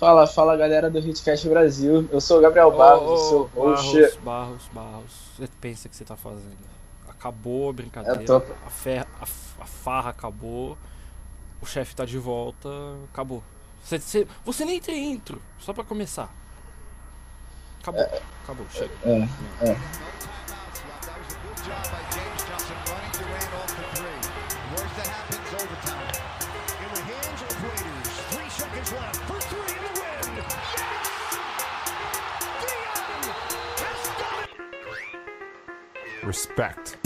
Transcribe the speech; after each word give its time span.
Fala, 0.00 0.26
fala 0.26 0.56
galera 0.56 0.88
do 0.88 0.98
Hitcast 0.98 1.46
Brasil. 1.46 2.08
Eu 2.10 2.22
sou 2.22 2.38
o 2.38 2.40
Gabriel 2.40 2.70
Barros, 2.70 3.02
oh, 3.04 3.12
oh, 3.12 3.28
seu 3.28 3.50
host. 3.54 3.92
Barros, 3.92 4.16
Barros, 4.22 4.68
Barros. 4.72 5.12
Você 5.36 5.48
pensa 5.60 5.90
que 5.90 5.94
você 5.94 6.06
tá 6.06 6.16
fazendo? 6.16 6.56
Acabou 7.06 7.68
a 7.68 7.72
brincadeira. 7.74 8.24
Tô... 8.24 8.36
A, 8.36 8.70
fer... 8.70 9.06
a, 9.20 9.24
a 9.60 9.66
farra 9.66 10.08
acabou. 10.08 10.78
O 11.60 11.66
chefe 11.66 11.94
tá 11.94 12.06
de 12.06 12.16
volta. 12.16 12.70
Acabou. 13.12 13.42
Você, 13.84 13.98
você, 13.98 14.26
você 14.42 14.64
nem 14.64 14.80
tem 14.80 15.12
intro, 15.12 15.42
só 15.58 15.74
pra 15.74 15.84
começar. 15.84 16.34
Acabou. 17.82 18.00
É... 18.00 18.22
Acabou, 18.44 18.66
chega. 18.70 18.94
É, 19.04 19.28
é. 19.68 19.76
Respect. 36.30 36.96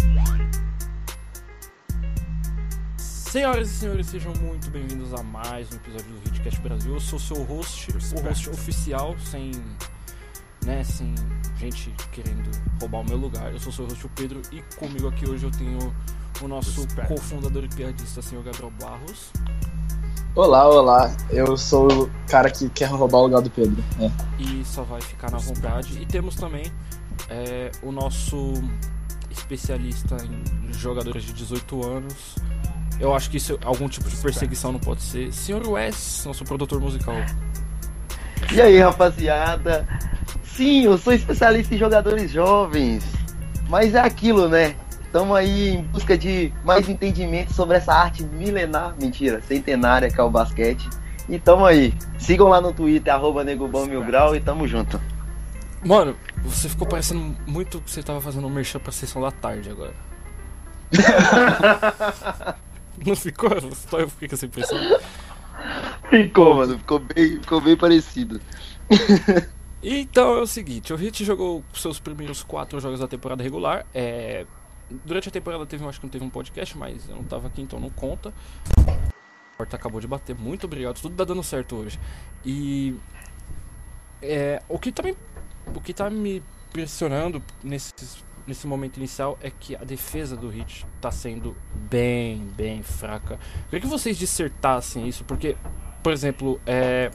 Senhoras 2.99 3.71
e 3.71 3.75
senhores, 3.75 4.07
sejam 4.09 4.35
muito 4.35 4.69
bem-vindos 4.69 5.15
a 5.15 5.23
mais 5.23 5.73
um 5.73 5.77
episódio 5.77 6.13
do 6.13 6.29
Hitcast 6.29 6.61
Brasil. 6.61 6.93
Eu 6.93 7.01
sou 7.01 7.19
seu 7.19 7.43
host, 7.45 7.91
Respect. 7.91 8.23
o 8.23 8.29
host 8.29 8.51
oficial, 8.51 9.17
sem, 9.19 9.53
né, 10.67 10.85
sem 10.85 11.15
gente 11.57 11.91
querendo 12.13 12.51
roubar 12.79 13.01
o 13.01 13.05
meu 13.05 13.17
lugar. 13.17 13.51
Eu 13.51 13.59
sou 13.59 13.73
seu 13.73 13.87
host, 13.87 14.05
o 14.05 14.11
Pedro, 14.11 14.43
e 14.53 14.61
comigo 14.77 15.09
aqui 15.09 15.27
hoje 15.27 15.47
eu 15.47 15.51
tenho 15.51 15.79
o 16.43 16.47
nosso 16.47 16.87
cofundador 17.09 17.65
e 17.65 17.69
piadista, 17.69 18.21
senhor 18.21 18.45
Gabriel 18.45 18.73
Barros. 18.79 19.33
Olá, 20.35 20.69
olá. 20.69 21.17
Eu 21.31 21.57
sou 21.57 21.89
o 21.91 22.11
cara 22.29 22.51
que 22.51 22.69
quer 22.69 22.91
roubar 22.91 23.21
o 23.21 23.23
lugar 23.23 23.41
do 23.41 23.49
Pedro. 23.49 23.83
É. 23.99 24.43
E 24.43 24.63
só 24.67 24.83
vai 24.83 25.01
ficar 25.01 25.31
na 25.31 25.39
vontade. 25.39 25.99
E 25.99 26.05
temos 26.05 26.35
também 26.35 26.71
é, 27.31 27.71
o 27.83 27.91
nosso 27.91 28.53
especialista 29.39 30.17
em 30.25 30.73
jogadores 30.73 31.25
de 31.25 31.33
18 31.33 31.87
anos. 31.87 32.37
Eu 33.01 33.15
acho 33.15 33.29
que 33.31 33.37
isso 33.37 33.59
algum 33.65 33.89
tipo 33.89 34.09
de 34.09 34.17
perseguição 34.17 34.73
não 34.73 34.81
pode 34.81 35.03
ser. 35.03 35.33
Senhor 35.33 35.67
Wes, 35.69 36.23
nosso 36.27 36.45
produtor 36.45 36.81
musical. 36.81 37.17
E 38.53 38.61
aí, 38.61 38.79
rapaziada? 38.79 39.87
Sim, 40.43 40.85
eu 40.85 40.97
sou 40.97 41.13
especialista 41.13 41.75
em 41.75 41.79
jogadores 41.79 42.31
jovens. 42.31 43.05
Mas 43.69 43.95
é 43.95 44.01
aquilo, 44.01 44.49
né? 44.49 44.77
Estamos 45.01 45.37
aí 45.37 45.75
em 45.75 45.83
busca 45.83 46.19
de 46.19 46.53
mais 46.65 46.89
entendimento 46.89 47.53
sobre 47.53 47.77
essa 47.77 47.95
arte 47.95 48.23
milenar, 48.23 48.95
mentira, 49.01 49.41
centenária 49.41 50.11
que 50.11 50.21
é 50.21 50.23
o 50.23 50.31
basquete. 50.31 50.89
E 51.29 51.39
tamo 51.39 51.65
aí. 51.65 51.95
Sigam 52.19 52.49
lá 52.49 52.61
no 52.61 52.73
Twitter, 52.73 53.13
arroba 53.13 53.43
Negobão 53.43 53.87
Mil 53.87 54.05
Grau 54.05 54.37
e 54.37 54.41
tamo 54.41 54.67
junto. 54.67 55.01
Mano, 55.85 56.17
você 56.45 56.69
ficou 56.69 56.87
parecendo 56.87 57.37
muito 57.47 57.81
que 57.81 57.91
você 57.91 58.03
tava 58.03 58.21
fazendo 58.21 58.47
um 58.47 58.51
merchan 58.51 58.79
pra 58.79 58.93
sessão 58.93 59.23
da 59.23 59.31
tarde 59.31 59.71
agora. 59.71 59.95
Não 63.05 63.17
ficou? 63.17 63.51
Só 63.73 64.01
eu 64.01 64.09
fiquei 64.09 64.29
com 64.29 64.35
essa 64.35 64.47
impressão. 64.47 64.79
Ficou, 66.11 66.55
mano. 66.55 66.79
Ficou 66.79 66.99
bem, 66.99 67.41
ficou 67.41 67.61
bem 67.61 67.77
parecido. 67.77 68.41
então 69.83 70.35
é 70.35 70.41
o 70.43 70.47
seguinte, 70.47 70.93
o 70.93 70.97
Hit 70.97 71.25
jogou 71.25 71.65
seus 71.75 71.99
primeiros 71.99 72.43
quatro 72.43 72.79
jogos 72.79 73.01
da 73.01 73.09
temporada 73.09 73.43
regular. 73.43 73.87
É... 73.95 74.47
Durante 75.05 75.29
a 75.29 75.33
temporada 75.33 75.65
teve, 75.65 75.85
acho 75.87 75.99
que 75.99 76.07
não 76.07 76.11
teve 76.11 76.25
um 76.25 76.31
podcast, 76.31 76.77
mas 76.77 77.09
eu 77.09 77.17
não 77.17 77.25
tava 77.25 77.49
aqui, 77.49 77.63
então 77.63 77.81
não 77.81 77.89
conta. 77.89 78.35
A 78.79 79.57
porta 79.57 79.77
acabou 79.77 80.01
de 80.01 80.07
bater. 80.07 80.37
Muito 80.37 80.65
obrigado. 80.65 81.01
Tudo 81.01 81.17
tá 81.17 81.25
dando 81.25 81.43
certo 81.43 81.77
hoje. 81.77 81.99
E 82.45 82.95
é, 84.21 84.63
o 84.69 84.79
que 84.79 84.93
também 84.93 85.17
o 85.75 85.81
que 85.81 85.95
tá 85.95 86.11
me 86.11 86.43
impressionando 86.69 87.43
nesse, 87.63 87.93
nesse 88.47 88.67
momento 88.67 88.97
inicial 88.97 89.39
é 89.41 89.51
que 89.51 89.77
a 89.77 89.85
defesa 89.85 90.37
do 90.37 90.49
Hit 90.49 90.87
tá 91.01 91.11
sendo 91.11 91.57
bem, 91.73 92.47
bem 92.57 92.83
fraca. 92.83 93.35
Eu 93.35 93.65
queria 93.71 93.81
que 93.81 93.87
vocês 93.87 94.17
dissertassem 94.17 95.09
isso, 95.09 95.25
porque, 95.25 95.57
por 96.03 96.13
exemplo, 96.13 96.61
é. 96.67 97.11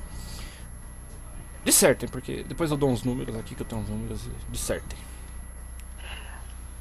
Dissertem, 1.64 2.08
porque 2.08 2.44
depois 2.48 2.72
eu 2.72 2.78
dou 2.78 2.90
uns 2.90 3.04
números 3.04 3.36
aqui 3.36 3.54
que 3.54 3.62
eu 3.62 3.66
tenho 3.66 3.82
uns 3.82 3.90
números 3.90 4.26
e 4.26 4.52
dissertem. 4.52 4.98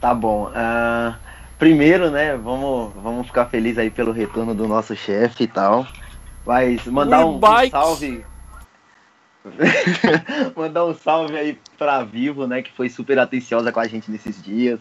Tá 0.00 0.14
bom. 0.14 0.50
Uh, 0.50 1.14
primeiro, 1.58 2.10
né, 2.10 2.36
vamos, 2.36 2.94
vamos 2.94 3.26
ficar 3.26 3.46
felizes 3.46 3.78
aí 3.78 3.90
pelo 3.90 4.12
retorno 4.12 4.54
do 4.54 4.68
nosso 4.68 4.94
chefe 4.94 5.44
e 5.44 5.48
tal. 5.48 5.86
Mas 6.46 6.86
mandar 6.86 7.26
um, 7.26 7.36
um 7.36 7.70
salve 7.70 8.24
Mandar 10.56 10.84
um 10.84 10.94
salve 10.94 11.36
aí 11.36 11.58
pra 11.76 12.02
Vivo, 12.02 12.46
né? 12.46 12.62
Que 12.62 12.72
foi 12.72 12.88
super 12.88 13.18
atenciosa 13.18 13.72
com 13.72 13.80
a 13.80 13.86
gente 13.86 14.10
nesses 14.10 14.42
dias. 14.42 14.80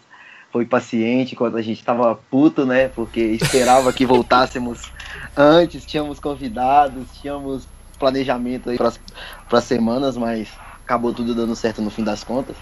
Foi 0.51 0.65
paciente 0.65 1.35
quando 1.35 1.57
a 1.57 1.61
gente 1.61 1.83
tava 1.83 2.15
puto, 2.29 2.65
né? 2.65 2.87
Porque 2.89 3.19
esperava 3.19 3.91
que 3.91 4.05
voltássemos 4.05 4.91
antes, 5.35 5.85
tínhamos 5.85 6.19
convidados, 6.19 7.07
tínhamos 7.21 7.67
planejamento 7.99 8.69
aí 8.69 8.77
para 9.49 9.61
semanas, 9.61 10.15
mas 10.15 10.49
acabou 10.83 11.13
tudo 11.13 11.35
dando 11.35 11.55
certo 11.55 11.81
no 11.81 11.89
fim 11.89 12.03
das 12.03 12.23
contas. 12.23 12.55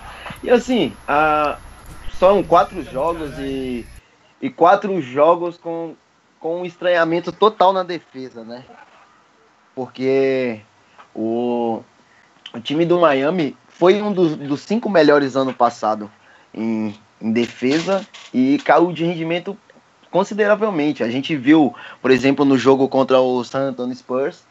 E 0.43 0.49
assim, 0.49 0.93
a, 1.07 1.57
são 2.17 2.43
quatro 2.43 2.81
jogos 2.83 3.37
e, 3.37 3.85
e 4.41 4.49
quatro 4.49 4.99
jogos 5.01 5.57
com, 5.57 5.95
com 6.39 6.61
um 6.61 6.65
estranhamento 6.65 7.31
total 7.31 7.71
na 7.71 7.83
defesa, 7.83 8.43
né? 8.43 8.63
Porque 9.75 10.61
o, 11.13 11.83
o 12.55 12.59
time 12.61 12.85
do 12.85 12.99
Miami 12.99 13.55
foi 13.67 14.01
um 14.01 14.13
dos, 14.13 14.35
dos 14.37 14.61
cinco 14.61 14.89
melhores 14.89 15.35
ano 15.35 15.53
passado 15.53 16.09
em, 16.53 16.95
em 17.21 17.31
defesa 17.31 18.07
e 18.33 18.57
caiu 18.59 18.93
de 18.93 19.03
rendimento 19.03 19.57
consideravelmente. 20.09 21.03
A 21.03 21.09
gente 21.09 21.35
viu, 21.35 21.75
por 22.01 22.09
exemplo, 22.09 22.45
no 22.45 22.57
jogo 22.57 22.87
contra 22.87 23.19
o 23.19 23.43
San 23.43 23.69
Antonio 23.69 23.95
Spurs, 23.95 24.45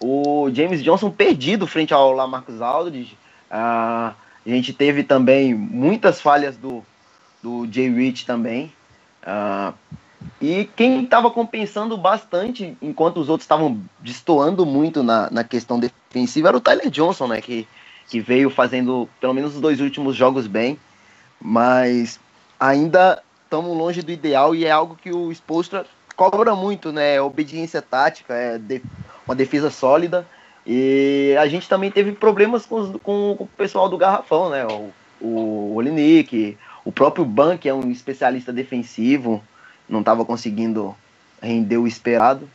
o 0.00 0.50
James 0.50 0.82
Johnson 0.82 1.10
perdido 1.10 1.66
frente 1.66 1.92
ao 1.92 2.12
Lamarcus 2.12 2.62
Aldridge. 2.62 3.18
Uh, 3.50 4.14
a 4.14 4.48
gente 4.48 4.72
teve 4.72 5.02
também 5.02 5.54
muitas 5.54 6.20
falhas 6.20 6.56
do, 6.56 6.82
do 7.42 7.68
Jay 7.70 7.90
Rich 7.90 8.24
também. 8.24 8.72
Uh, 9.22 9.74
e 10.40 10.68
quem 10.74 11.04
estava 11.04 11.30
compensando 11.30 11.98
bastante, 11.98 12.74
enquanto 12.80 13.18
os 13.18 13.28
outros 13.28 13.44
estavam 13.44 13.82
destoando 13.98 14.64
muito 14.64 15.02
na, 15.02 15.30
na 15.30 15.44
questão 15.44 15.78
defensiva, 16.10 16.48
era 16.48 16.56
o 16.56 16.60
Tyler 16.60 16.90
Johnson, 16.90 17.28
né? 17.28 17.40
Que, 17.40 17.66
que 18.08 18.20
veio 18.20 18.50
fazendo 18.50 19.08
pelo 19.20 19.32
menos 19.32 19.54
os 19.54 19.60
dois 19.60 19.80
últimos 19.80 20.16
jogos 20.16 20.46
bem. 20.46 20.78
Mas 21.40 22.20
ainda 22.58 23.22
estamos 23.44 23.76
longe 23.76 24.02
do 24.02 24.12
ideal 24.12 24.54
e 24.54 24.66
é 24.66 24.70
algo 24.70 24.96
que 24.96 25.12
o 25.12 25.32
Spolstra 25.32 25.86
cobra 26.16 26.54
muito, 26.54 26.92
né? 26.92 27.14
É 27.14 27.22
obediência 27.22 27.80
tática, 27.80 28.34
é 28.34 28.58
de, 28.58 28.82
uma 29.26 29.34
defesa 29.34 29.70
sólida. 29.70 30.26
E 30.66 31.34
a 31.38 31.46
gente 31.46 31.68
também 31.68 31.90
teve 31.90 32.12
problemas 32.12 32.66
com, 32.66 32.92
com, 32.98 33.34
com 33.38 33.44
o 33.44 33.48
pessoal 33.56 33.88
do 33.88 33.96
Garrafão, 33.96 34.50
né? 34.50 34.66
O, 34.66 34.92
o 35.20 35.74
Olinick, 35.74 36.58
o 36.84 36.92
próprio 36.92 37.24
Ban, 37.24 37.56
que 37.56 37.68
é 37.68 37.74
um 37.74 37.90
especialista 37.90 38.52
defensivo 38.52 39.42
não 39.90 40.00
estava 40.00 40.24
conseguindo 40.24 40.94
render 41.42 41.76
o 41.76 41.86
esperado. 41.86 42.48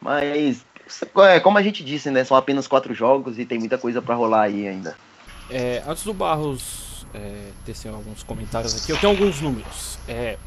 Mas, 0.00 0.64
é, 1.18 1.40
como 1.40 1.58
a 1.58 1.62
gente 1.62 1.84
disse, 1.84 2.10
né, 2.10 2.24
são 2.24 2.36
apenas 2.36 2.66
quatro 2.66 2.94
jogos 2.94 3.38
e 3.38 3.44
tem 3.44 3.58
muita 3.58 3.78
coisa 3.78 4.00
para 4.00 4.14
rolar 4.14 4.42
aí 4.42 4.68
ainda. 4.68 4.96
É, 5.50 5.82
antes 5.86 6.04
do 6.04 6.12
Barros 6.12 7.06
é, 7.14 7.50
tecer 7.64 7.92
alguns 7.92 8.22
comentários 8.22 8.82
aqui, 8.82 8.92
eu 8.92 8.98
tenho 8.98 9.12
alguns 9.12 9.40
números. 9.40 9.98
É, 10.08 10.38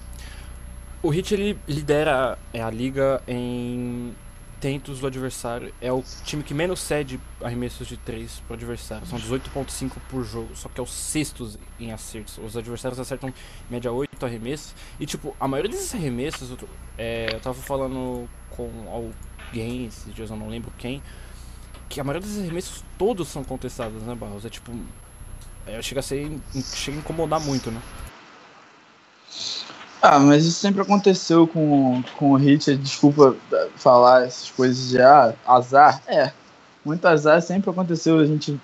o 1.02 1.10
Hit 1.10 1.34
ele 1.34 1.58
lidera 1.68 2.38
é, 2.54 2.62
a 2.62 2.70
liga 2.70 3.22
em 3.28 4.14
tentos 4.60 5.00
do 5.00 5.08
adversário. 5.08 5.74
É 5.82 5.92
o 5.92 6.04
time 6.26 6.44
que 6.44 6.54
menos 6.54 6.80
cede 6.82 7.20
arremessos 7.42 7.88
de 7.88 7.98
3 7.98 8.44
para 8.46 8.56
adversário. 8.56 9.08
São 9.08 9.18
18,5 9.18 9.94
por 10.10 10.24
jogo. 10.24 10.50
Só 10.56 10.68
que 10.70 10.80
é 10.80 10.84
o 10.84 10.86
sexto 10.86 11.58
em 11.80 11.92
acertos. 11.92 12.38
Os 12.38 12.58
adversários 12.58 13.00
acertam 13.00 13.30
em 13.30 13.34
média 13.70 13.92
8 13.92 14.26
arremessos. 14.26 14.76
E, 15.00 15.06
tipo, 15.06 15.36
a 15.40 15.48
maioria 15.48 15.72
desses 15.72 15.94
arremessos. 15.96 16.54
É, 16.98 17.30
eu 17.34 17.40
tava 17.40 17.62
falando 17.62 18.28
com 18.50 18.70
alguém 19.50 19.86
esses 19.86 20.14
dias, 20.14 20.30
eu 20.30 20.38
não 20.38 20.48
lembro 20.48 20.72
quem. 20.78 21.02
Que 21.90 22.00
a 22.00 22.04
maioria 22.04 22.26
desses 22.26 22.44
arremessos 22.44 22.84
todos 22.98 23.28
são 23.28 23.44
contestados, 23.44 24.04
né, 24.04 24.16
Barros? 24.16 24.46
É 24.46 24.50
tipo. 24.50 24.72
É, 25.66 25.82
chega 25.82 26.00
a 26.00 26.04
ser. 26.04 26.32
Chega 26.74 26.98
a 26.98 27.00
incomodar 27.00 27.40
muito, 27.40 27.72
né? 27.72 27.82
Ah, 30.02 30.20
mas 30.20 30.46
isso 30.46 30.60
sempre 30.60 30.82
aconteceu 30.82 31.48
com, 31.48 32.02
com 32.18 32.32
o 32.32 32.36
Hit. 32.36 32.76
Desculpa 32.78 33.36
falar 33.76 34.26
essas 34.26 34.52
coisas 34.52 34.90
de 34.90 35.02
ah, 35.02 35.34
azar. 35.46 36.02
É, 36.08 36.32
muito 36.86 37.06
azar 37.06 37.42
sempre 37.42 37.70
aconteceu. 37.70 38.20
A 38.20 38.26
gente 38.26 38.60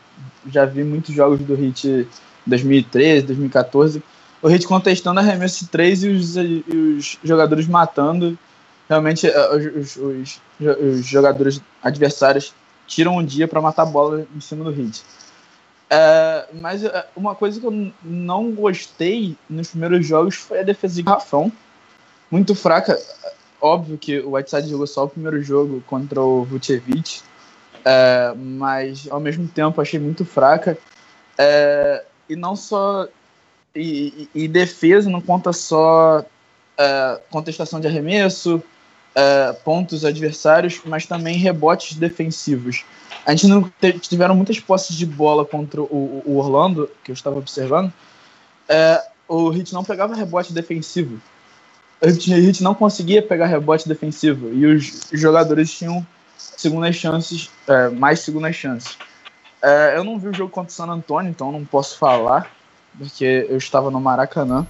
já 0.48 0.66
viu 0.66 0.86
muitos 0.86 1.14
jogos 1.14 1.40
do 1.40 1.56
Hit 1.56 1.88
em 1.88 2.08
2013, 2.46 3.26
2014. 3.26 4.04
O 4.42 4.48
Hit 4.48 4.68
contestando 4.68 5.20
arremesso 5.20 5.66
de 5.66 5.72
3 5.72 6.04
e 6.04 6.10
os, 6.10 6.38
e 6.38 6.64
os 6.70 7.18
jogadores 7.24 7.68
matando. 7.68 8.38
Realmente, 8.88 9.28
eh, 9.28 9.56
os, 9.56 9.96
os, 9.96 10.42
os, 10.60 11.06
jogadores 11.06 11.62
adversários 11.82 12.54
tiram 12.86 13.18
um 13.18 13.26
dia 13.26 13.48
para 13.48 13.62
matar 13.62 13.84
a 13.84 13.86
bola 13.86 14.28
em 14.36 14.40
cima 14.40 14.64
do 14.64 14.72
Heat. 14.72 15.04
É, 15.90 16.48
mas 16.54 16.84
é, 16.84 17.08
uma 17.16 17.36
coisa 17.36 17.60
que 17.60 17.66
eu 17.66 17.92
não 18.04 18.52
gostei 18.52 19.36
nos 19.50 19.70
primeiros 19.70 20.06
jogos 20.06 20.36
foi 20.36 20.60
a 20.60 20.64
defesa 20.64 20.96
de 20.96 21.04
garrafão. 21.04 21.52
Muito 22.30 22.56
fraca. 22.56 23.00
Óbvio 23.62 23.98
que 23.98 24.20
o 24.20 24.36
Whiteside 24.36 24.70
jogou 24.70 24.88
só 24.88 25.06
o 25.06 25.10
primeiro 25.10 25.42
jogo 25.42 25.82
contra 25.88 26.22
o 26.22 26.44
Vucevic, 26.44 27.22
é, 27.84 28.34
mas 28.36 29.08
ao 29.10 29.20
mesmo 29.20 29.48
tempo 29.48 29.82
achei 29.82 30.00
muito 30.00 30.26
fraca. 30.26 30.78
É, 31.38 32.04
e 32.30 32.36
não 32.36 32.56
só. 32.56 33.08
E, 33.76 34.30
e, 34.34 34.48
defesa 34.48 35.10
não 35.10 35.20
conta 35.20 35.52
só 35.52 36.24
é, 36.78 37.22
contestação 37.30 37.80
de 37.80 37.88
arremesso, 37.88 38.64
é, 39.16 39.54
pontos 39.64 40.04
adversários, 40.04 40.82
mas 40.86 41.06
também 41.06 41.38
rebotes 41.38 41.96
defensivos. 41.96 42.84
A 43.26 43.32
gente 43.32 43.48
não 43.48 43.72
tiveram 44.02 44.36
muitas 44.36 44.60
posses 44.60 44.96
de 44.96 45.06
bola 45.06 45.46
contra 45.46 45.82
o, 45.82 46.22
o 46.26 46.38
Orlando, 46.38 46.90
que 47.04 47.12
eu 47.12 47.14
estava 47.14 47.38
observando. 47.38 47.92
É, 48.68 49.02
o 49.28 49.50
Hit 49.50 49.74
não 49.74 49.84
pegava 49.84 50.14
rebote 50.14 50.54
defensivo. 50.54 51.20
O 52.02 52.08
Hit 52.08 52.62
não 52.62 52.76
conseguia 52.76 53.22
pegar 53.22 53.48
rebote 53.48 53.88
defensivo. 53.88 54.54
E 54.54 54.66
os 54.66 55.08
jogadores 55.14 55.72
tinham 55.72 56.06
segundas 56.38 56.96
chances, 56.96 57.50
é, 57.68 57.90
mais 57.90 58.20
segundas 58.20 58.56
chances. 58.56 58.98
Eu 59.96 60.04
não 60.04 60.20
vi 60.20 60.28
o 60.28 60.34
jogo 60.34 60.52
contra 60.52 60.70
o 60.70 60.74
San 60.76 60.86
Antonio, 60.86 61.28
então 61.28 61.52
não 61.52 61.66
posso 61.66 61.98
falar, 61.98 62.52
porque 63.00 63.48
eu 63.50 63.58
estava 63.58 63.90
no 63.90 64.00
Maracanã 64.00 64.68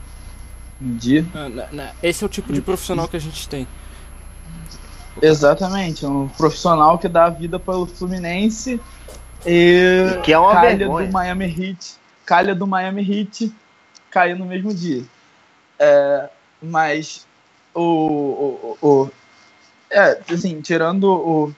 um 0.81 0.95
dia. 0.95 1.25
Esse 2.01 2.23
é 2.23 2.27
o 2.27 2.29
tipo 2.29 2.53
de 2.53 2.61
profissional 2.61 3.05
que 3.05 3.17
a 3.17 3.19
gente 3.19 3.49
tem. 3.49 3.67
Exatamente, 5.21 6.05
um 6.05 6.27
profissional 6.27 6.97
que 6.97 7.07
dá 7.07 7.25
a 7.25 7.29
vida 7.29 7.57
pelo 7.57 7.85
Fluminense 7.85 8.79
e 9.45 10.19
que 10.23 10.33
é 10.33 10.37
uma 10.37 10.53
calha 10.53 10.77
vergonha. 10.77 11.07
do 11.07 11.13
Miami 11.13 11.45
Heat, 11.45 11.95
calha 12.25 12.55
do 12.55 12.67
Miami 12.67 13.01
Heat 13.01 13.53
caiu 14.09 14.37
no 14.37 14.45
mesmo 14.45 14.73
dia. 14.73 15.03
É, 15.77 16.29
mas 16.61 17.27
o, 17.73 17.81
o, 17.81 18.77
o, 18.81 19.11
é, 19.89 20.21
assim, 20.31 20.61
tirando 20.61 21.05
o 21.05 21.53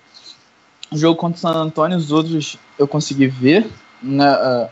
jogo 0.91 1.19
contra 1.19 1.37
o 1.37 1.39
San 1.39 1.51
Antonio, 1.51 1.97
os 1.97 2.11
outros 2.11 2.57
eu 2.77 2.87
consegui 2.87 3.27
ver, 3.27 3.69
né, 4.01 4.31
uh, 4.33 4.69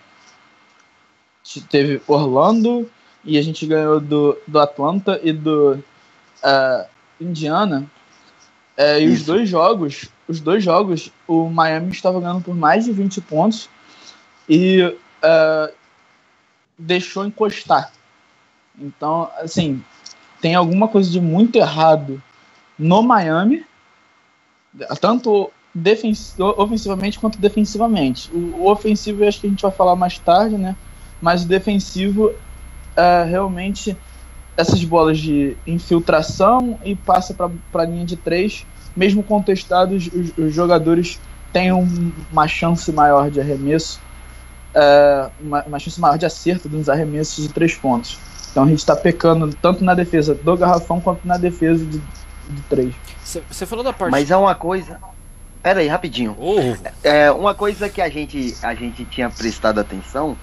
teve 1.70 2.02
Orlando 2.08 2.90
e 3.24 3.38
a 3.38 3.42
gente 3.42 3.66
ganhou 3.66 4.00
do, 4.00 4.38
do 4.48 4.60
Atlanta 4.60 5.20
e 5.24 5.32
do 5.32 5.74
uh, 6.44 6.86
Indiana 7.20 7.90
é, 8.77 9.00
e 9.00 9.06
Isso. 9.06 9.16
os 9.16 9.24
dois 9.24 9.50
jogos, 9.50 10.10
os 10.27 10.39
dois 10.39 10.63
jogos, 10.63 11.12
o 11.27 11.50
Miami 11.50 11.92
estava 11.92 12.19
ganhando 12.19 12.42
por 12.42 12.56
mais 12.56 12.86
de 12.86 12.92
20 12.92 13.22
pontos 13.22 13.69
e 14.50 14.81
uh, 14.83 15.74
deixou 16.77 17.25
encostar. 17.25 17.92
Então, 18.77 19.30
assim, 19.38 19.81
tem 20.42 20.56
alguma 20.56 20.88
coisa 20.88 21.10
de 21.10 21.22
muito 21.22 21.56
errado 21.56 22.22
no 22.77 23.01
Miami, 23.01 23.66
tanto 25.00 25.51
ofensivamente 26.57 27.18
quanto 27.18 27.39
defensivamente. 27.39 28.30
O, 28.33 28.63
o 28.63 28.72
ofensivo 28.72 29.24
eu 29.24 29.27
acho 29.27 29.39
que 29.39 29.48
a 29.48 29.50
gente 29.50 29.62
vai 29.62 29.72
falar 29.72 29.95
mais 29.95 30.19
tarde, 30.19 30.57
né? 30.57 30.75
Mas 31.22 31.44
o 31.44 31.48
defensivo 31.48 32.33
é 32.95 33.24
realmente 33.24 33.95
essas 34.57 34.84
bolas 34.84 35.19
de 35.19 35.56
infiltração 35.68 36.80
e 36.84 36.96
passa 36.96 37.34
para 37.34 37.81
a 37.81 37.86
linha 37.86 38.06
de 38.06 38.16
três, 38.16 38.66
mesmo 38.96 39.22
contestados, 39.22 40.07
os, 40.07 40.38
os 40.38 40.54
jogadores 40.54 41.19
têm 41.52 41.72
um, 41.72 42.12
uma 42.31 42.48
chance 42.48 42.92
maior 42.92 43.30
de 43.30 43.40
arremesso, 43.40 44.00
é, 44.74 45.30
uma, 45.42 45.63
uma, 45.63 45.80
chance 45.80 46.00
maior 46.00 46.18
de 46.18 46.25
acerto 46.25 46.69
nos 46.69 46.90
arremessos 46.90 47.48
de 47.48 47.54
três 47.54 47.75
pontos. 47.75 48.18
Então 48.52 48.63
a 48.63 48.68
gente 48.68 48.80
está 48.80 48.96
pecando 48.96 49.54
tanto 49.62 49.84
na 49.84 49.94
defesa 49.94 50.34
do 50.34 50.58
garrafão 50.58 51.01
quanto 51.01 51.28
na 51.28 51.38
defesa 51.38 51.84
de, 51.86 51.98
de 51.98 52.62
três. 52.69 52.94
Você 53.24 53.66
falou 53.66 53.84
da 53.84 53.92
parte. 53.92 54.12
Mas 54.12 54.31
é 54.31 54.38
uma 54.38 54.56
coisa. 54.56 55.00
Pera 55.62 55.80
aí, 55.80 55.88
rapidinho. 55.88 56.38
Oh. 56.40 56.60
É, 57.04 57.31
uma 57.31 57.56
coisa 57.56 57.90
que 57.90 58.01
a 58.01 58.08
gente, 58.08 58.56
a 58.62 58.74
gente 58.75 59.04
tinha 59.06 59.30
prestado 59.30 59.80
atenção 59.80 60.38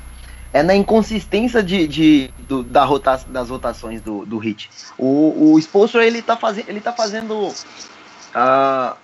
é 0.52 0.62
na 0.62 0.74
inconsistência 0.74 1.62
de, 1.62 1.86
de 1.86 2.30
do, 2.40 2.62
da 2.62 2.84
rota, 2.84 3.20
das 3.28 3.48
rotações 3.48 4.00
do, 4.02 4.26
do 4.26 4.38
Hit. 4.38 4.70
O, 4.98 5.54
o 5.54 5.98
ele 6.00 6.20
tá, 6.20 6.36
faz, 6.36 6.58
ele 6.68 6.80
tá 6.80 6.92
fazendo 6.92 7.48
uh, 7.48 8.96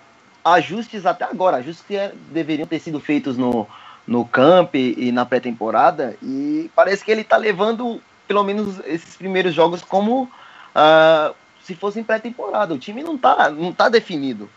ajustes 0.44 1.06
até 1.06 1.24
agora, 1.24 1.56
ajustes 1.56 1.84
que 1.86 1.96
é, 1.96 2.12
deveriam 2.30 2.66
ter 2.66 2.78
sido 2.78 3.00
feitos 3.00 3.38
no, 3.38 3.66
no 4.06 4.24
camp 4.24 4.74
e 4.74 5.10
na 5.10 5.24
pré-temporada, 5.24 6.16
e 6.22 6.70
parece 6.74 7.04
que 7.04 7.10
ele 7.10 7.24
tá 7.24 7.36
levando, 7.36 8.00
pelo 8.26 8.44
menos, 8.44 8.80
esses 8.84 9.16
primeiros 9.16 9.54
jogos 9.54 9.82
como 9.82 10.24
uh, 10.24 11.34
se 11.62 11.74
fossem 11.74 12.04
pré-temporada. 12.04 12.74
O 12.74 12.78
time 12.78 13.02
não 13.02 13.16
tá, 13.16 13.50
não 13.50 13.72
tá 13.72 13.88
definido. 13.88 14.50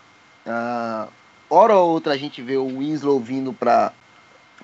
Uh, 0.45 1.07
hora 1.49 1.75
ou 1.75 1.91
outra 1.91 2.13
a 2.13 2.17
gente 2.17 2.41
vê 2.41 2.57
o 2.57 2.79
Winslow 2.79 3.19
vindo 3.19 3.53
para 3.53 3.93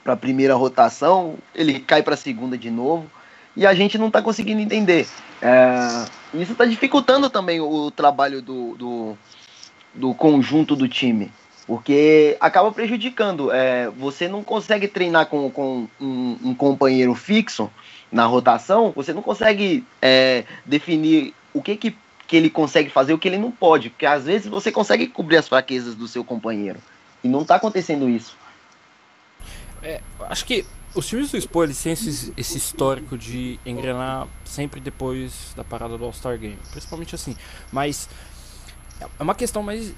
para 0.07 0.13
a 0.13 0.18
primeira 0.18 0.56
rotação, 0.56 1.36
ele 1.54 1.81
cai 1.81 2.01
para 2.01 2.13
a 2.13 2.18
segunda 2.18 2.57
de 2.57 2.71
novo 2.71 3.12
e 3.57 3.68
a 3.68 3.74
gente 3.74 3.98
não 3.98 4.07
está 4.07 4.21
conseguindo 4.21 4.62
entender. 4.62 5.06
É, 5.42 6.06
isso 6.33 6.54
está 6.54 6.63
dificultando 6.63 7.30
também 7.30 7.59
o 7.59 7.92
trabalho 7.92 8.42
do, 8.42 8.74
do, 8.75 9.18
do, 9.94 10.13
conjunto 10.13 10.77
do 10.77 10.88
time, 10.88 11.30
porque 11.65 12.38
acaba 12.39 12.71
prejudicando. 12.71 13.51
É, 13.51 13.89
você 13.89 14.30
não 14.30 14.45
consegue 14.45 14.88
treinar 14.88 15.25
com, 15.25 15.51
com 15.51 15.89
um, 16.00 16.38
um, 16.42 16.56
companheiro 16.56 17.13
fixo 17.13 17.69
na 18.09 18.25
rotação, 18.25 18.94
você 18.95 19.12
não 19.12 19.21
consegue 19.21 19.83
é, 20.01 20.45
definir 20.65 21.33
o 21.54 21.62
que, 21.62 21.75
que, 21.75 21.98
que 22.25 22.38
ele 22.38 22.50
consegue 22.50 22.89
fazer 22.89 23.12
o 23.12 23.19
que 23.19 23.27
ele 23.27 23.38
não 23.38 23.51
pode, 23.51 23.89
porque 23.89 24.06
às 24.06 24.24
vezes 24.24 24.48
você 24.48 24.71
consegue 24.71 25.07
cobrir 25.07 25.36
as 25.36 25.50
fraquezas 25.50 25.95
do 25.95 26.07
seu 26.07 26.24
companheiro. 26.24 26.80
E 27.21 27.27
não 27.27 27.42
está 27.42 27.56
acontecendo 27.56 28.07
isso. 28.07 28.37
É, 29.88 30.01
acho 30.28 30.45
que 30.45 30.66
os 30.94 31.07
times 31.07 31.31
do 31.31 31.38
Expo 31.38 31.63
eles 31.63 31.81
têm 31.81 31.94
esse, 31.94 32.34
esse 32.36 32.57
histórico 32.57 33.18
de 33.18 33.57
engrenar 33.66 34.28
sempre 34.44 34.81
depois 34.81 35.54
da 35.56 35.63
parada 35.63 35.98
do 35.98 36.04
All-Star 36.04 36.38
Game. 36.38 36.60
Principalmente 36.72 37.16
assim. 37.16 37.38
Mas 37.72 38.10
é 39.00 39.24
uma 39.24 39.34
questão 39.34 39.63
mais. 39.63 39.94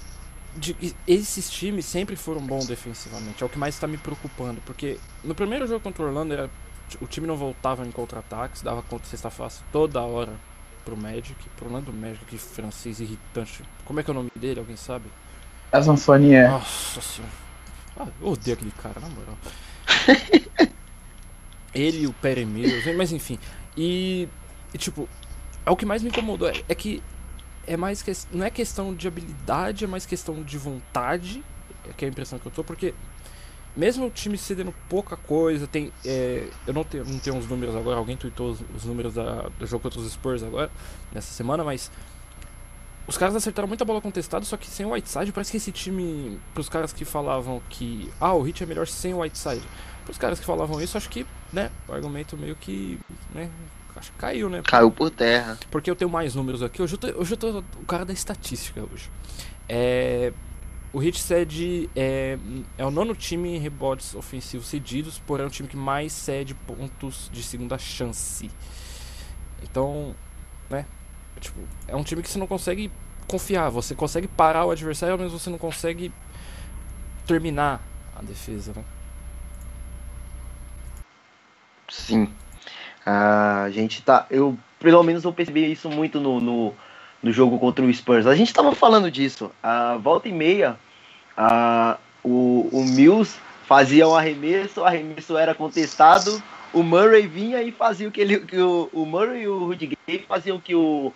De, 0.56 0.94
esses 1.08 1.50
times 1.50 1.86
sempre 1.86 2.14
foram 2.14 2.40
bons 2.40 2.68
defensivamente. 2.68 3.42
É 3.42 3.46
o 3.46 3.48
que 3.48 3.58
mais 3.58 3.74
está 3.74 3.88
me 3.88 3.96
preocupando. 3.96 4.60
Porque 4.64 4.96
no 5.24 5.34
primeiro 5.34 5.66
jogo 5.66 5.80
contra 5.80 6.04
o 6.04 6.06
Orlando 6.06 6.34
era, 6.34 6.48
o 7.00 7.06
time 7.06 7.26
não 7.26 7.36
voltava 7.36 7.84
em 7.84 7.90
contra-ataques, 7.90 8.62
dava 8.62 8.82
contra 8.82 9.08
sexta 9.08 9.28
face 9.28 9.60
toda 9.72 10.00
hora 10.00 10.34
pro 10.84 10.96
Magic. 10.96 11.34
Pro 11.56 11.66
Orlando 11.66 11.92
Magic, 11.92 12.24
que 12.26 12.38
francês 12.38 13.00
irritante. 13.00 13.64
Como 13.84 13.98
é 13.98 14.04
que 14.04 14.10
é 14.10 14.12
o 14.12 14.14
nome 14.14 14.30
dele? 14.36 14.60
Alguém 14.60 14.76
sabe? 14.76 15.06
Evan 15.72 15.96
Fournier. 15.96 16.48
Nossa 16.48 17.00
senhora. 17.00 17.32
Ah, 17.96 18.06
eu 18.20 18.28
odeio 18.28 18.56
aquele 18.56 18.72
cara, 18.72 19.00
na 19.00 19.08
moral. 19.08 19.36
Ele 21.74 22.02
e 22.02 22.06
o 22.06 22.12
Perry 22.12 22.44
Mills, 22.44 22.92
mas 22.94 23.12
enfim. 23.12 23.38
E, 23.76 24.28
e, 24.74 24.78
tipo, 24.78 25.08
é 25.64 25.70
o 25.70 25.76
que 25.76 25.86
mais 25.86 26.02
me 26.02 26.08
incomodou 26.08 26.48
é, 26.48 26.54
é 26.68 26.74
que 26.74 27.02
é 27.66 27.76
mais 27.76 28.02
que, 28.02 28.12
não 28.32 28.44
é 28.44 28.50
questão 28.50 28.94
de 28.94 29.06
habilidade, 29.06 29.84
é 29.84 29.86
mais 29.86 30.04
questão 30.04 30.42
de 30.42 30.58
vontade, 30.58 31.44
é 31.88 31.92
que 31.92 32.04
é 32.04 32.08
a 32.08 32.10
impressão 32.10 32.38
que 32.38 32.46
eu 32.46 32.50
tô, 32.52 32.64
porque 32.64 32.94
mesmo 33.76 34.06
o 34.06 34.10
time 34.10 34.36
cedendo 34.36 34.74
pouca 34.88 35.16
coisa, 35.16 35.66
tem. 35.66 35.92
É, 36.04 36.48
eu 36.66 36.74
não 36.74 36.82
tenho, 36.82 37.04
não 37.04 37.18
tenho 37.18 37.38
os 37.38 37.46
números 37.46 37.76
agora, 37.76 37.98
alguém 37.98 38.16
tweetou 38.16 38.50
os, 38.50 38.60
os 38.74 38.84
números 38.84 39.14
da, 39.14 39.48
do 39.58 39.66
jogo 39.66 39.82
contra 39.82 40.00
os 40.00 40.12
Spurs 40.12 40.42
agora, 40.42 40.70
nessa 41.12 41.32
semana, 41.32 41.62
mas 41.62 41.90
os 43.06 43.16
caras 43.16 43.34
acertaram 43.34 43.66
muita 43.66 43.84
bola 43.84 44.00
contestada, 44.00 44.44
só 44.44 44.56
que 44.56 44.66
sem 44.66 44.86
o 44.86 44.90
Whiteside, 44.90 45.32
parece 45.32 45.50
que 45.50 45.56
esse 45.56 45.72
time, 45.72 46.38
pros 46.54 46.68
caras 46.68 46.92
que 46.92 47.04
falavam 47.04 47.60
que, 47.68 48.10
ah, 48.20 48.34
o 48.34 48.42
Hit 48.42 48.62
é 48.62 48.66
melhor 48.66 48.86
sem 48.86 49.12
o 49.14 49.18
Whiteside. 49.18 49.66
Pros 50.04 50.18
caras 50.18 50.38
que 50.38 50.46
falavam 50.46 50.80
isso, 50.80 50.96
acho 50.96 51.08
que, 51.08 51.26
né, 51.52 51.70
o 51.88 51.92
argumento 51.92 52.36
meio 52.36 52.54
que, 52.56 52.98
né, 53.34 53.50
acho 53.96 54.12
que 54.12 54.18
caiu, 54.18 54.48
né? 54.48 54.62
Caiu 54.64 54.90
por 54.90 55.10
terra. 55.10 55.58
Porque 55.70 55.90
eu 55.90 55.96
tenho 55.96 56.10
mais 56.10 56.34
números 56.34 56.62
aqui, 56.62 56.80
hoje 56.80 56.94
eu 56.94 56.98
tô, 56.98 57.20
hoje 57.20 57.32
eu 57.34 57.36
tô 57.36 57.58
o 57.58 57.86
cara 57.86 58.04
da 58.04 58.12
estatística 58.12 58.80
hoje. 58.80 59.10
É, 59.68 60.32
o 60.92 60.98
Hit 60.98 61.20
cede 61.20 61.88
é, 61.94 62.36
é 62.76 62.84
o 62.84 62.90
nono 62.90 63.14
time 63.14 63.56
em 63.56 63.58
rebotes 63.58 64.14
ofensivos 64.14 64.66
cedidos, 64.66 65.18
porém 65.20 65.44
é 65.44 65.46
o 65.46 65.50
time 65.50 65.68
que 65.68 65.76
mais 65.76 66.12
cede 66.12 66.54
pontos 66.54 67.30
de 67.32 67.42
segunda 67.42 67.78
chance. 67.78 68.50
Então, 69.62 70.14
né, 70.68 70.86
Tipo, 71.40 71.60
é 71.88 71.96
um 71.96 72.02
time 72.02 72.22
que 72.22 72.28
você 72.28 72.38
não 72.38 72.46
consegue 72.46 72.90
confiar. 73.26 73.70
Você 73.70 73.94
consegue 73.94 74.28
parar 74.28 74.64
o 74.64 74.70
adversário, 74.70 75.18
mas 75.18 75.32
você 75.32 75.50
não 75.50 75.58
consegue 75.58 76.12
terminar 77.26 77.80
a 78.16 78.22
defesa, 78.22 78.72
né? 78.74 78.84
Sim. 81.88 82.32
A 83.04 83.68
gente 83.70 84.02
tá. 84.02 84.26
Eu, 84.30 84.56
pelo 84.78 85.02
menos, 85.02 85.24
eu 85.24 85.32
percebi 85.32 85.70
isso 85.70 85.88
muito 85.88 86.20
no, 86.20 86.40
no, 86.40 86.74
no 87.22 87.32
jogo 87.32 87.58
contra 87.58 87.84
o 87.84 87.92
Spurs. 87.92 88.26
A 88.26 88.34
gente 88.34 88.52
tava 88.52 88.74
falando 88.74 89.10
disso. 89.10 89.50
A 89.62 89.96
volta 89.96 90.28
e 90.28 90.32
meia. 90.32 90.78
A, 91.36 91.98
o, 92.22 92.68
o 92.72 92.84
Mills 92.84 93.38
fazia 93.66 94.06
um 94.06 94.14
arremesso, 94.14 94.80
o 94.80 94.84
arremesso 94.84 95.38
era 95.38 95.54
contestado, 95.54 96.42
o 96.72 96.82
Murray 96.82 97.26
vinha 97.26 97.62
e 97.62 97.72
fazia 97.72 98.08
o 98.08 98.10
que 98.10 98.20
ele. 98.20 98.40
Que 98.40 98.58
o, 98.58 98.90
o 98.92 99.06
Murray 99.06 99.42
e 99.42 99.48
o 99.48 99.66
Rudy 99.66 99.96
Gay 100.06 100.24
faziam 100.28 100.60
que 100.60 100.74
o, 100.74 101.12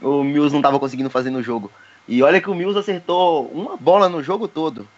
o 0.00 0.22
Mills 0.22 0.52
não 0.52 0.60
estava 0.60 0.78
conseguindo 0.78 1.10
fazer 1.10 1.30
no 1.30 1.42
jogo. 1.42 1.70
E 2.06 2.22
olha 2.22 2.40
que 2.40 2.48
o 2.48 2.54
Mills 2.54 2.78
acertou 2.78 3.46
uma 3.48 3.76
bola 3.76 4.08
no 4.08 4.22
jogo 4.22 4.48
todo. 4.48 4.88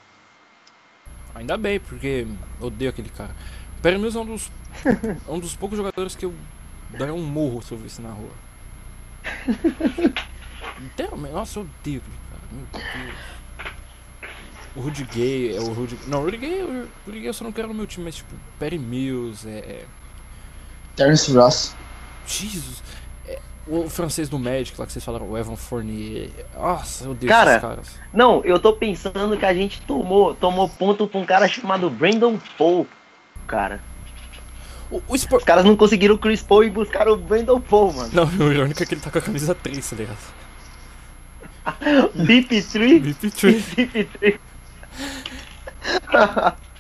Ainda 1.34 1.56
bem, 1.56 1.80
porque 1.80 2.26
eu 2.60 2.66
odeio 2.66 2.90
aquele 2.90 3.08
cara. 3.08 3.34
O 3.78 3.82
Perry 3.82 3.98
Mills 3.98 4.16
é 4.16 4.20
um 4.20 4.26
dos, 4.26 4.50
é 4.84 5.30
um 5.30 5.38
dos 5.38 5.56
poucos 5.56 5.76
jogadores 5.76 6.14
que 6.14 6.24
eu 6.24 6.34
daria 6.90 7.14
um 7.14 7.22
morro 7.22 7.62
se 7.62 7.72
eu 7.72 7.78
visse 7.78 8.00
na 8.00 8.10
rua. 8.10 8.30
Literalmente, 10.80 11.34
nossa, 11.34 11.58
eu 11.58 11.62
odeio 11.62 12.00
aquele 12.00 12.18
cara. 12.30 12.42
Meu 12.52 12.66
Deus. 12.72 13.40
O 14.76 14.80
Rudy 14.82 15.04
Gay 15.04 15.56
é 15.56 15.60
o 15.60 15.72
Rudy. 15.72 15.98
Não, 16.06 16.20
o 16.20 16.24
Rudy 16.24 16.36
Gay, 16.36 16.62
o 16.62 16.88
Rudy 17.06 17.18
Gay 17.18 17.28
eu 17.28 17.34
só 17.34 17.42
não 17.42 17.50
quero 17.50 17.68
no 17.68 17.74
meu 17.74 17.86
time, 17.86 18.04
mas 18.04 18.16
tipo, 18.16 18.34
Perry 18.58 18.78
Mills, 18.78 19.48
é. 19.48 19.58
é 19.58 19.86
Terence 20.94 21.32
Ross. 21.32 21.74
Jesus. 22.26 22.82
O 23.66 23.88
francês 23.88 24.28
do 24.28 24.38
Magic 24.38 24.78
lá 24.78 24.86
que 24.86 24.92
vocês 24.92 25.04
falaram, 25.04 25.30
o 25.30 25.36
Evan 25.36 25.56
Fournier. 25.56 26.30
Nossa, 26.54 27.04
eu 27.04 27.10
odeio 27.12 27.30
Cara, 27.30 27.50
esses 27.52 27.60
caras. 27.60 28.00
Não, 28.12 28.42
eu 28.44 28.58
tô 28.58 28.72
pensando 28.72 29.36
que 29.36 29.44
a 29.44 29.54
gente 29.54 29.80
tomou, 29.82 30.34
tomou 30.34 30.68
ponto 30.68 31.06
pra 31.06 31.20
um 31.20 31.24
cara 31.24 31.46
chamado 31.46 31.88
Brandon 31.90 32.38
Paul, 32.56 32.86
cara. 33.46 33.80
O, 34.90 35.00
o 35.06 35.16
Spurs. 35.16 35.42
Os 35.42 35.46
caras 35.46 35.64
não 35.64 35.76
conseguiram 35.76 36.16
o 36.16 36.18
Chris 36.18 36.42
Paul 36.42 36.64
e 36.64 36.70
buscaram 36.70 37.12
o 37.12 37.16
Brandon 37.16 37.60
Paul, 37.60 37.92
mano. 37.92 38.10
Não, 38.12 38.24
o 38.24 38.52
irônico 38.52 38.82
é 38.82 38.86
que 38.86 38.94
ele 38.94 39.00
tá 39.00 39.10
com 39.10 39.18
a 39.18 39.22
camisa 39.22 39.54
3, 39.54 39.90
tá 39.90 39.96
ligado? 39.96 40.18
BP3? 42.16 43.14
BP3. 43.14 43.62
BP3. 43.76 44.38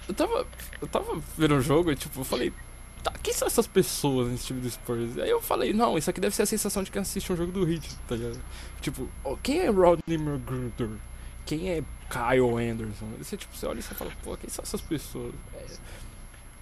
Eu 0.08 0.14
tava. 0.14 0.46
Eu 0.80 0.88
tava 0.88 1.20
vendo 1.36 1.56
o 1.56 1.60
jogo 1.60 1.92
e 1.92 1.96
tipo, 1.96 2.20
eu 2.20 2.24
falei, 2.24 2.52
tá, 3.02 3.12
quem 3.22 3.32
são 3.32 3.46
essas 3.46 3.66
pessoas 3.66 4.28
nesse 4.28 4.46
time 4.46 4.60
do 4.60 4.70
Spurs? 4.70 5.18
Aí 5.18 5.30
eu 5.30 5.40
falei, 5.40 5.72
não, 5.72 5.96
isso 5.96 6.10
aqui 6.10 6.20
deve 6.20 6.34
ser 6.34 6.42
a 6.42 6.46
sensação 6.46 6.82
de 6.82 6.90
quem 6.90 7.02
assiste 7.02 7.32
um 7.32 7.36
jogo 7.36 7.52
do 7.52 7.70
Heat, 7.70 7.96
tá 8.08 8.16
ligado? 8.16 8.40
Tipo, 8.80 9.08
ó, 9.24 9.36
quem 9.42 9.60
é 9.60 9.68
Rodney 9.68 10.16
McGruder? 10.16 10.90
Quem 11.46 11.70
é 11.70 11.82
Kyle 12.08 12.70
Anderson? 12.70 13.06
Você, 13.18 13.36
tipo, 13.36 13.56
você 13.56 13.66
olha 13.66 13.78
e 13.78 13.82
você 13.82 13.94
fala, 13.94 14.10
pô, 14.22 14.36
quem 14.36 14.48
são 14.48 14.62
essas 14.62 14.80
pessoas? 14.80 15.34
É, 15.54 15.64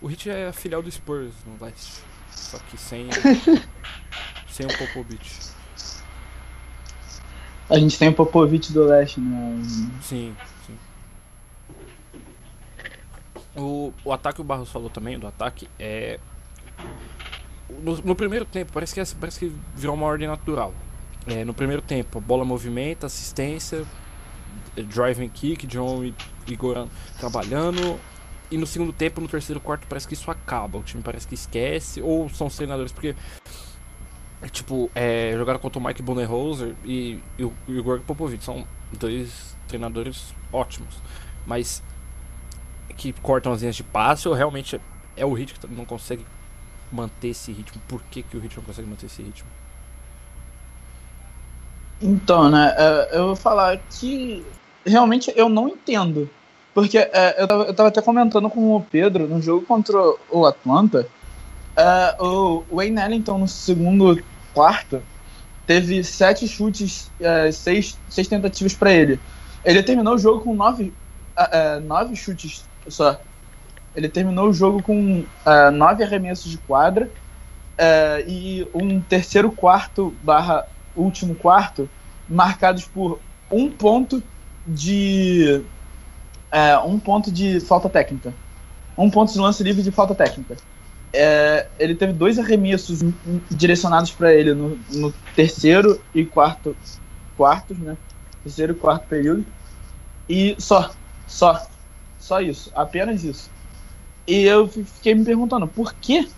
o 0.01 0.11
Heat 0.11 0.31
é 0.31 0.49
a 0.49 0.53
filial 0.53 0.83
do 0.83 0.91
Spurs 0.91 1.35
no 1.47 1.65
leste. 1.65 2.03
Só 2.31 2.59
que 2.59 2.79
sem. 2.79 3.09
sem 4.49 4.67
o 4.67 4.79
Popovich. 4.79 5.51
A 7.69 7.79
gente 7.79 7.99
tem 7.99 8.09
o 8.09 8.15
Popovich 8.15 8.73
do 8.73 8.85
leste, 8.85 9.21
né? 9.21 9.63
Sim, 10.01 10.35
sim. 10.67 10.79
O, 13.59 13.93
o 14.05 14.13
ataque, 14.13 14.41
o 14.41 14.45
Barros 14.45 14.71
falou 14.71 14.89
também 14.89 15.19
do 15.19 15.27
ataque, 15.27 15.69
é. 15.79 16.21
No, 17.83 17.97
no 17.99 18.15
primeiro 18.15 18.45
tempo, 18.45 18.73
parece 18.73 18.95
que, 18.95 19.01
é- 19.01 19.05
parece 19.21 19.41
que 19.41 19.53
virou 19.75 19.95
uma 19.95 20.07
ordem 20.07 20.29
natural. 20.29 20.73
É, 21.27 21.45
no 21.45 21.53
primeiro 21.53 21.83
tempo, 21.83 22.21
bola 22.21 22.45
movimenta, 22.45 23.07
assistência, 23.07 23.85
eh, 24.77 24.83
driving 24.83 25.29
kick, 25.29 25.67
John 25.67 26.05
e, 26.05 26.57
Goran 26.57 26.89
trabalhando. 27.19 28.01
E 28.51 28.57
no 28.57 28.67
segundo 28.67 28.93
tempo, 28.95 29.21
no 29.21 29.29
terceiro 29.29 29.61
quarto, 29.61 29.87
parece 29.87 30.09
que 30.09 30.15
isso 30.15 30.31
acaba. 30.31 30.79
O 30.79 30.83
time 30.83 31.03
parece 31.03 31.29
que 31.29 31.35
esquece, 31.35 32.01
ou 32.01 32.31
são 32.31 32.47
os 32.47 32.57
treinadores, 32.57 32.93
porque. 32.93 33.15
Tipo, 34.53 34.89
é, 34.95 35.35
jogaram 35.37 35.59
contra 35.59 35.81
o 35.81 35.85
Mike 35.85 36.01
Budenholzer 36.01 36.75
e, 36.85 37.21
e, 37.37 37.45
o, 37.45 37.53
o 37.69 37.83
Greg 37.83 38.05
Popovich. 38.05 38.43
São 38.43 38.65
dois 38.99 39.57
treinadores 39.67 40.33
ótimos. 40.53 40.95
Mas 41.45 41.83
que 42.97 43.13
cortam 43.13 43.53
as 43.53 43.61
linhas 43.61 43.77
de 43.77 43.83
passe 43.83 44.29
ou 44.29 44.35
realmente 44.35 44.81
é, 45.17 45.25
o 45.25 45.37
Heat 45.37 45.55
que 45.55 45.67
não 45.69 45.85
consegue 45.85 46.25
manter 46.91 47.29
esse 47.29 47.53
ritmo? 47.53 47.81
Por 47.87 48.03
que, 48.05 48.23
que 48.23 48.37
o 48.37 48.43
Heat 48.43 48.57
não 48.57 48.65
consegue 48.65 48.89
manter 48.89 49.07
esse 49.07 49.23
ritmo? 49.23 49.49
Então, 52.01 52.49
né, 52.49 52.75
é, 52.79 53.19
eu 53.19 53.27
vou 53.27 53.37
falar 53.37 53.79
que 53.91 54.45
realmente 54.87 55.33
eu 55.35 55.49
não 55.49 55.69
entendo. 55.69 56.31
Porque 56.73 56.99
é, 56.99 57.43
eu, 57.43 57.49
tava, 57.49 57.65
eu 57.65 57.75
tava 57.75 57.89
até 57.89 58.01
comentando 58.01 58.49
com 58.49 58.77
o 58.77 58.81
Pedro 58.81 59.27
no 59.27 59.43
jogo 59.43 59.67
contra 59.67 59.99
o 60.31 60.47
Atlanta. 60.47 61.09
é, 61.77 62.17
o 62.23 62.65
Wayne 62.71 63.01
Ellington 63.01 63.39
no 63.39 63.49
segundo 63.49 64.23
quarto 64.55 65.03
teve 65.67 66.03
sete 66.03 66.49
chutes, 66.49 67.11
seis, 67.53 67.99
seis 68.09 68.27
tentativas 68.27 68.75
para 68.75 68.93
ele. 68.93 69.21
Ele 69.65 69.83
terminou 69.83 70.15
o 70.15 70.19
jogo 70.19 70.41
com 70.41 70.55
nove, 70.55 70.95
nove 71.85 72.17
chutes 72.17 72.65
só. 72.91 73.21
Ele 73.95 74.09
terminou 74.09 74.49
o 74.49 74.53
jogo 74.53 74.83
com 74.83 75.25
é, 75.45 75.71
nove 75.71 76.05
arremessos 76.05 76.51
de 76.51 76.59
quadra 76.59 77.11
é, 77.77 78.25
e 78.27 78.67
um 78.75 79.01
terceiro 79.01 79.51
quarto 79.51 80.15
barra 80.23 80.67
último 80.95 81.35
quarto 81.35 81.89
marcados 82.29 82.85
por 82.85 83.21
um 83.51 83.71
ponto 83.71 84.23
de 84.67 85.63
é, 86.51 86.77
um 86.79 86.99
ponto 86.99 87.31
de 87.31 87.61
falta 87.61 87.89
técnica. 87.89 88.35
Um 88.97 89.11
ponto 89.11 89.33
de 89.33 89.39
lance 89.39 89.63
livre 89.63 89.83
de 89.83 89.91
falta 89.91 90.15
técnica. 90.15 90.57
É, 91.13 91.67
ele 91.79 91.95
teve 91.95 92.13
dois 92.13 92.39
arremessos 92.39 93.01
direcionados 93.51 94.11
para 94.11 94.35
ele 94.35 94.53
no, 94.53 94.79
no, 94.93 95.13
terceiro 95.35 96.01
e 96.15 96.25
quarto 96.25 96.77
quartos, 97.37 97.79
né? 97.79 97.97
Terceiro 98.43 98.73
e 98.73 98.77
quarto 98.77 99.07
período. 99.07 99.47
E 100.29 100.55
só, 100.59 100.91
só, 101.27 101.67
só 102.29 102.41
isso, 102.41 102.71
apenas 102.75 103.25
isso. 103.25 103.51
E 104.27 104.43
eu 104.43 104.69
fiquei 104.69 105.15
me 105.15 105.25
perguntando 105.25 105.67
por 105.67 105.95
quê? 105.95 106.29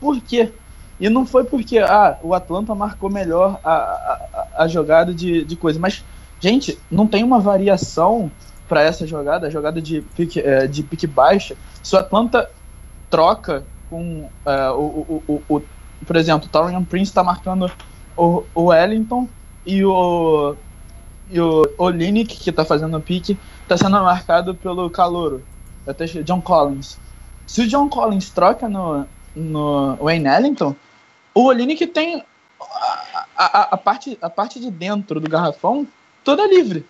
Por 0.00 0.20
quê? 0.20 0.52
E 1.00 1.10
não 1.10 1.26
foi 1.26 1.42
porque 1.42 1.78
ah, 1.78 2.16
o 2.22 2.32
Atlanta 2.32 2.74
marcou 2.74 3.10
melhor 3.10 3.58
a, 3.64 3.72
a, 3.72 4.46
a 4.62 4.68
jogada 4.68 5.12
de, 5.12 5.44
de 5.44 5.56
coisa, 5.56 5.80
mas, 5.80 6.04
gente, 6.38 6.78
não 6.88 7.06
tem 7.06 7.24
uma 7.24 7.40
variação 7.40 8.30
para 8.68 8.82
essa 8.82 9.04
jogada, 9.06 9.48
a 9.48 9.50
jogada 9.50 9.82
de 9.82 10.00
pique, 10.00 10.40
é, 10.40 10.68
de 10.68 10.82
pique 10.84 11.06
baixa. 11.06 11.56
Se 11.82 11.96
o 11.96 11.98
Atlanta 11.98 12.48
troca 13.10 13.64
com 13.90 14.28
é, 14.46 14.70
o, 14.70 14.74
o, 14.80 15.22
o, 15.26 15.56
o, 15.56 15.62
por 16.06 16.16
exemplo, 16.16 16.46
o 16.46 16.50
Torian 16.50 16.84
Prince 16.84 17.10
está 17.10 17.24
marcando 17.24 17.70
o, 18.16 18.44
o 18.54 18.62
Wellington 18.66 19.28
e 19.66 19.84
o 19.84 20.54
e 21.32 21.40
o 21.40 21.64
Olinick, 21.84 22.36
que 22.38 22.50
está 22.50 22.64
fazendo 22.64 22.96
o 22.96 23.00
pique, 23.00 23.38
está 23.62 23.76
sendo 23.76 24.02
marcado 24.02 24.54
pelo 24.54 24.88
Calouro, 24.90 25.42
até 25.86 26.04
John 26.06 26.40
Collins. 26.40 26.98
Se 27.46 27.62
o 27.62 27.68
John 27.68 27.88
Collins 27.88 28.30
troca 28.30 28.68
no, 28.68 29.06
no 29.34 29.96
Wayne 29.96 30.28
Ellington, 30.28 30.74
o 31.34 31.44
Olinick 31.44 31.86
tem 31.86 32.24
a, 33.36 33.36
a, 33.36 33.62
a, 33.74 33.76
parte, 33.76 34.18
a 34.20 34.30
parte 34.30 34.60
de 34.60 34.70
dentro 34.70 35.20
do 35.20 35.28
garrafão 35.28 35.86
toda 36.22 36.46
livre. 36.46 36.86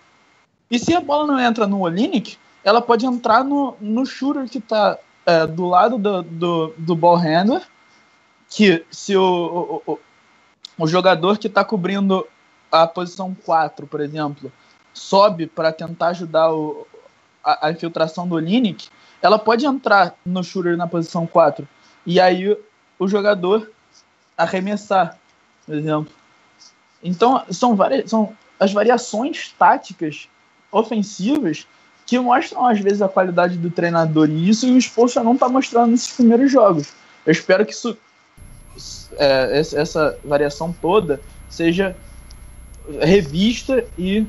E 0.69 0.77
se 0.77 0.95
a 0.95 1.01
bola 1.01 1.25
não 1.25 1.39
entra 1.39 1.67
no 1.67 1.81
Olinick, 1.81 2.37
ela 2.63 2.81
pode 2.81 3.05
entrar 3.05 3.43
no, 3.43 3.75
no 3.79 4.05
shooter 4.05 4.47
que 4.49 4.57
está 4.57 4.97
é, 5.25 5.45
do 5.47 5.67
lado 5.67 5.97
do, 5.97 6.21
do, 6.23 6.73
do 6.77 6.95
ball 6.95 7.15
handler, 7.15 7.61
que 8.49 8.85
se 8.91 9.15
o, 9.15 9.81
o, 9.85 9.91
o, 9.93 9.99
o 10.77 10.87
jogador 10.87 11.37
que 11.37 11.47
está 11.47 11.63
cobrindo 11.63 12.25
a 12.71 12.87
posição 12.87 13.35
4, 13.45 13.85
por 13.85 14.01
exemplo, 14.01 14.51
sobe 14.93 15.47
para 15.47 15.71
tentar 15.71 16.07
ajudar 16.07 16.53
o, 16.53 16.87
a, 17.43 17.67
a, 17.67 17.71
infiltração 17.71 18.27
do 18.27 18.35
Olinick, 18.35 18.89
ela 19.21 19.39
pode 19.39 19.65
entrar 19.65 20.15
no 20.25 20.43
shooter 20.43 20.77
na 20.77 20.87
posição 20.87 21.25
4. 21.25 21.67
E 22.05 22.19
aí 22.19 22.57
o 22.99 23.07
jogador 23.07 23.69
arremessar, 24.37 25.17
por 25.65 25.75
exemplo. 25.75 26.13
Então, 27.03 27.43
são, 27.49 27.75
várias, 27.75 28.09
são 28.09 28.35
as 28.59 28.71
variações 28.71 29.53
táticas 29.57 30.29
ofensivas 30.71 31.67
que 32.05 32.19
mostram, 32.19 32.65
às 32.65 32.79
vezes, 32.79 33.01
a 33.01 33.09
qualidade 33.09 33.57
do 33.57 33.69
treinador. 33.69 34.29
E 34.29 34.49
isso 34.49 34.71
o 34.71 34.77
esforço 34.77 35.21
não 35.23 35.33
está 35.33 35.47
mostrando 35.47 35.91
nesses 35.91 36.11
primeiros 36.11 36.51
jogos. 36.51 36.93
Eu 37.25 37.31
espero 37.31 37.65
que 37.65 37.71
isso, 37.71 37.97
é, 39.17 39.59
essa 39.59 40.17
variação 40.23 40.73
toda 40.81 41.21
seja 41.49 41.95
revista 43.01 43.85
e 43.97 44.25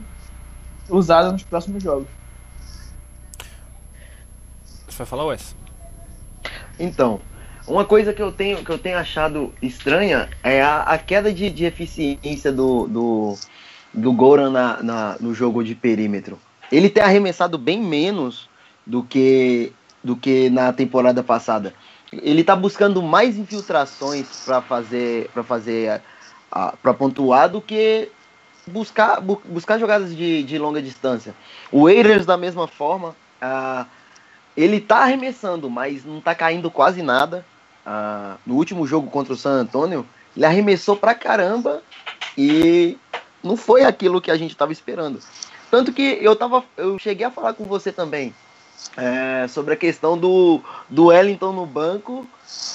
usada 0.89 1.33
nos 1.33 1.43
próximos 1.43 1.83
jogos. 1.83 2.09
Você 4.87 4.99
vai 4.99 5.07
falar, 5.07 5.25
Wes? 5.25 5.57
Então, 6.79 7.21
uma 7.67 7.85
coisa 7.85 8.13
que 8.13 8.23
eu 8.23 8.31
tenho, 8.31 8.65
que 8.65 8.71
eu 8.71 8.79
tenho 8.79 8.99
achado 8.99 9.53
estranha 9.63 10.29
é 10.43 10.63
a, 10.63 10.83
a 10.83 10.99
queda 10.99 11.33
de, 11.33 11.51
de, 11.51 11.65
eficiência 11.65 12.53
do, 12.53 12.87
do, 12.87 13.35
do 13.93 14.13
Goran 14.13 14.51
na, 14.51 14.83
na, 14.83 15.17
no 15.19 15.35
jogo 15.35 15.65
de 15.65 15.75
perímetro. 15.75 16.39
Ele 16.71 16.91
tem 16.91 17.03
arremessado 17.03 17.57
bem 17.57 17.81
menos 17.81 18.49
do 18.87 19.03
que, 19.03 19.73
do 20.03 20.15
que 20.15 20.51
na 20.51 20.73
temporada 20.73 21.23
passada. 21.23 21.75
Ele 22.13 22.43
está 22.43 22.55
buscando 22.55 23.03
mais 23.03 23.37
infiltrações 23.39 24.45
para 24.45 24.61
fazer 24.61 25.31
para 25.33 25.43
fazer 25.43 26.03
para 26.81 26.95
pontuar 26.95 27.49
do 27.49 27.61
que 27.61 28.11
buscar, 28.67 29.21
bu 29.21 29.41
buscar 29.45 29.79
jogadas 29.79 30.15
de, 30.15 30.43
de 30.43 30.59
longa 30.59 30.81
distância. 30.81 31.35
O 31.71 31.89
Eilers, 31.89 32.27
da 32.27 32.37
mesma 32.37 32.67
forma, 32.67 33.15
ah, 33.41 33.87
ele 34.57 34.81
tá 34.81 34.99
arremessando, 34.99 35.69
mas 35.69 36.05
não 36.05 36.21
tá 36.21 36.35
caindo 36.35 36.71
quase 36.71 37.03
nada. 37.03 37.45
Ah, 37.85 38.37
no 38.47 38.55
último 38.55 38.87
jogo 38.87 39.11
contra 39.11 39.33
o 39.33 39.37
San 39.37 39.61
Antonio, 39.61 40.07
ele 40.37 40.47
arremessou 40.47 40.97
pra 40.97 41.15
caramba 41.15 41.83
e 42.37 42.97
não 43.43 43.57
foi 43.57 43.85
aquilo 43.85 44.21
que 44.21 44.31
a 44.31 44.37
gente 44.37 44.53
estava 44.53 44.73
esperando. 44.73 45.21
Tanto 45.71 45.93
que 45.93 46.19
eu 46.21 46.35
tava, 46.37 46.65
eu 46.77 46.99
cheguei 46.99 47.27
a 47.27 47.31
falar 47.31 47.53
com 47.55 47.65
você 47.65 47.91
também 47.93 48.35
é, 48.97 49.47
sobre 49.49 49.75
a 49.75 49.77
questão 49.77 50.17
do, 50.17 50.61
do 50.89 51.07
Wellington 51.07 51.53
no 51.53 51.67
banco. 51.67 52.27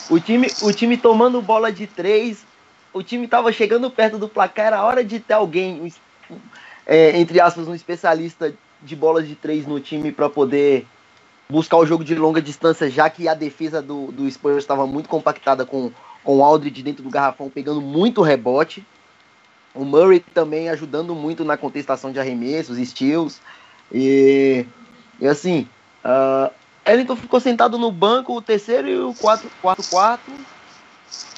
O 0.10 0.19
time, 0.19 0.48
o 0.62 0.74
time 0.74 0.98
tomando 0.98 1.41
bola 1.41 1.72
de 1.72 1.88
três, 1.88 2.46
o 2.93 3.03
time 3.03 3.25
estava 3.25 3.51
chegando 3.51 3.89
perto 3.89 4.17
do 4.17 4.27
placar, 4.27 4.67
era 4.67 4.84
hora 4.84 5.03
de 5.03 5.19
ter 5.19 5.34
alguém, 5.34 5.91
é, 6.86 7.19
entre 7.19 7.39
aspas, 7.39 7.67
um 7.67 7.75
especialista 7.75 8.53
de 8.81 8.96
bolas 8.96 9.27
de 9.27 9.36
três 9.36 9.67
no 9.67 9.79
time 9.79 10.12
para 10.12 10.29
poder 10.29 10.86
buscar 11.50 11.77
o 11.77 11.86
jogo 11.86 12.03
de 12.03 12.15
longa 12.15 12.41
distância, 12.41 12.89
já 12.89 13.10
que 13.10 13.27
a 13.27 13.34
defesa 13.34 13.81
do, 13.81 14.12
do 14.12 14.29
Spurs 14.29 14.58
estava 14.58 14.86
muito 14.86 15.10
compactada 15.10 15.65
com, 15.65 15.91
com 16.24 16.38
o 16.38 16.43
Aldridge 16.43 16.84
dentro 16.84 17.03
do 17.03 17.10
garrafão, 17.10 17.50
pegando 17.50 17.81
muito 17.81 18.22
rebote. 18.22 18.86
O 19.74 19.84
Murray 19.84 20.19
também 20.19 20.69
ajudando 20.69 21.13
muito 21.15 21.43
na 21.43 21.58
contestação 21.58 22.12
de 22.12 22.19
arremessos, 22.19 22.77
steals. 22.88 23.41
E, 23.91 24.65
e 25.19 25.27
assim, 25.27 25.67
uh, 26.03 26.51
Ellington 26.86 27.15
ficou 27.15 27.39
sentado 27.39 27.77
no 27.77 27.91
banco, 27.91 28.36
o 28.36 28.41
terceiro 28.41 28.88
e 28.88 29.00
o 29.00 29.13
quarto, 29.13 29.50
quarto 29.62 29.84
quarto. 29.89 30.31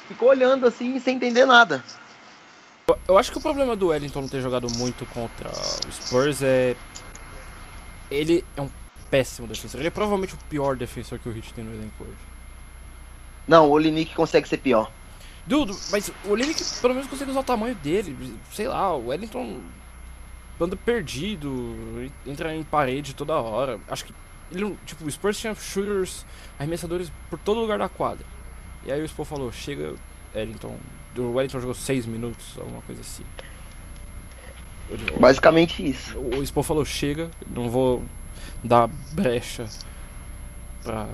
Ficou 0.08 0.28
olhando 0.28 0.66
assim, 0.66 0.98
sem 1.00 1.16
entender 1.16 1.46
nada. 1.46 1.82
Eu 3.06 3.16
acho 3.16 3.30
que 3.30 3.38
o 3.38 3.40
problema 3.40 3.76
do 3.76 3.88
Wellington 3.88 4.22
não 4.22 4.28
ter 4.28 4.40
jogado 4.40 4.68
muito 4.70 5.06
contra 5.06 5.48
o 5.48 5.92
Spurs 5.92 6.42
é. 6.42 6.76
Ele 8.10 8.44
é 8.56 8.60
um 8.60 8.68
péssimo 9.10 9.46
defensor. 9.46 9.80
Ele 9.80 9.88
é 9.88 9.90
provavelmente 9.90 10.34
o 10.34 10.38
pior 10.48 10.76
defensor 10.76 11.18
que 11.18 11.28
o 11.28 11.36
Heat 11.36 11.54
tem 11.54 11.64
no 11.64 11.72
elenco 11.72 12.02
hoje. 12.02 12.32
Não, 13.46 13.68
o 13.68 13.70
Olinick 13.70 14.14
consegue 14.14 14.48
ser 14.48 14.58
pior. 14.58 14.90
Dudu, 15.46 15.76
mas 15.90 16.10
o 16.24 16.30
Olinick 16.30 16.62
pelo 16.80 16.94
menos 16.94 17.08
consegue 17.08 17.30
usar 17.30 17.40
o 17.40 17.44
tamanho 17.44 17.74
dele. 17.76 18.36
Sei 18.52 18.68
lá, 18.68 18.94
o 18.94 19.08
Wellington 19.08 19.60
anda 20.60 20.76
perdido, 20.76 22.10
entra 22.26 22.54
em 22.54 22.62
parede 22.62 23.14
toda 23.14 23.34
hora. 23.34 23.80
Acho 23.88 24.04
que 24.04 24.14
ele, 24.52 24.76
tipo, 24.86 25.04
o 25.04 25.10
Spurs 25.10 25.38
tinha 25.38 25.54
shooters, 25.54 26.24
arremessadores 26.58 27.10
por 27.28 27.38
todo 27.38 27.60
lugar 27.60 27.78
da 27.78 27.88
quadra. 27.88 28.24
E 28.84 28.92
aí 28.92 29.02
o 29.02 29.08
Spo 29.08 29.24
falou, 29.24 29.52
chega, 29.52 29.94
Wellington. 30.34 30.76
O 31.16 31.32
Wellington 31.32 31.60
jogou 31.60 31.74
6 31.74 32.06
minutos, 32.06 32.56
alguma 32.58 32.82
coisa 32.82 33.00
assim. 33.00 33.24
Basicamente 35.18 35.88
isso. 35.88 36.18
O 36.18 36.44
Spo 36.44 36.62
falou, 36.62 36.84
chega, 36.84 37.30
não 37.46 37.70
vou 37.70 38.04
dar 38.62 38.88
brecha 39.12 39.66
pra 40.82 41.08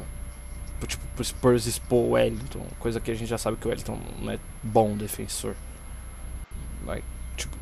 tipo, 0.86 1.04
pro 1.14 1.24
Spurs 1.24 1.66
expor 1.66 1.98
o 1.98 2.10
Wellington, 2.10 2.64
coisa 2.78 3.00
que 3.00 3.10
a 3.10 3.14
gente 3.14 3.28
já 3.28 3.38
sabe 3.38 3.56
que 3.56 3.66
o 3.66 3.70
Wellington 3.70 3.98
não 4.20 4.32
é 4.32 4.38
bom 4.62 4.96
defensor. 4.96 5.54
Like, 6.86 7.04
tipo, 7.36 7.56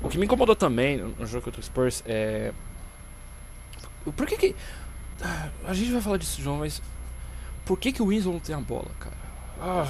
o 0.00 0.08
que 0.08 0.18
me 0.18 0.26
incomodou 0.26 0.54
também 0.54 0.98
no 0.98 1.26
jogo 1.26 1.44
contra 1.44 1.60
o 1.60 1.64
Spurs 1.64 2.02
é. 2.06 2.52
Por 4.04 4.26
que 4.26 4.36
que. 4.36 4.56
A 5.64 5.74
gente 5.74 5.92
vai 5.92 6.00
falar 6.00 6.18
disso, 6.18 6.40
João, 6.40 6.58
mas. 6.58 6.82
Por 7.64 7.78
que 7.78 7.92
que 7.92 8.02
o 8.02 8.06
Winslow 8.06 8.34
não 8.34 8.40
tem 8.40 8.54
a 8.54 8.60
bola, 8.60 8.90
cara? 9.00 9.23
Ah. 9.60 9.86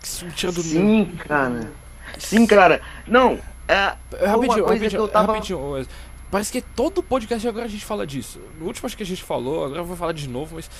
Que 0.00 0.46
do 0.46 0.62
Sim, 0.62 1.16
cara. 1.18 1.72
Sim, 2.18 2.46
cara. 2.46 2.80
Não, 3.06 3.38
é. 3.68 3.94
é 4.18 4.26
rapidinho, 4.26 4.64
rapidinho, 4.64 5.08
tava... 5.08 5.34
rapidinho. 5.34 5.86
Parece 6.30 6.52
que 6.52 6.62
todo 6.62 7.02
podcast 7.02 7.46
agora 7.46 7.66
a 7.66 7.68
gente 7.68 7.84
fala 7.84 8.06
disso. 8.06 8.40
No 8.58 8.66
último 8.66 8.86
acho 8.86 8.96
que 8.96 9.02
a 9.02 9.06
gente 9.06 9.22
falou, 9.22 9.64
agora 9.64 9.80
eu 9.80 9.84
vou 9.84 9.96
falar 9.96 10.12
de 10.12 10.28
novo, 10.28 10.56
mas 10.56 10.70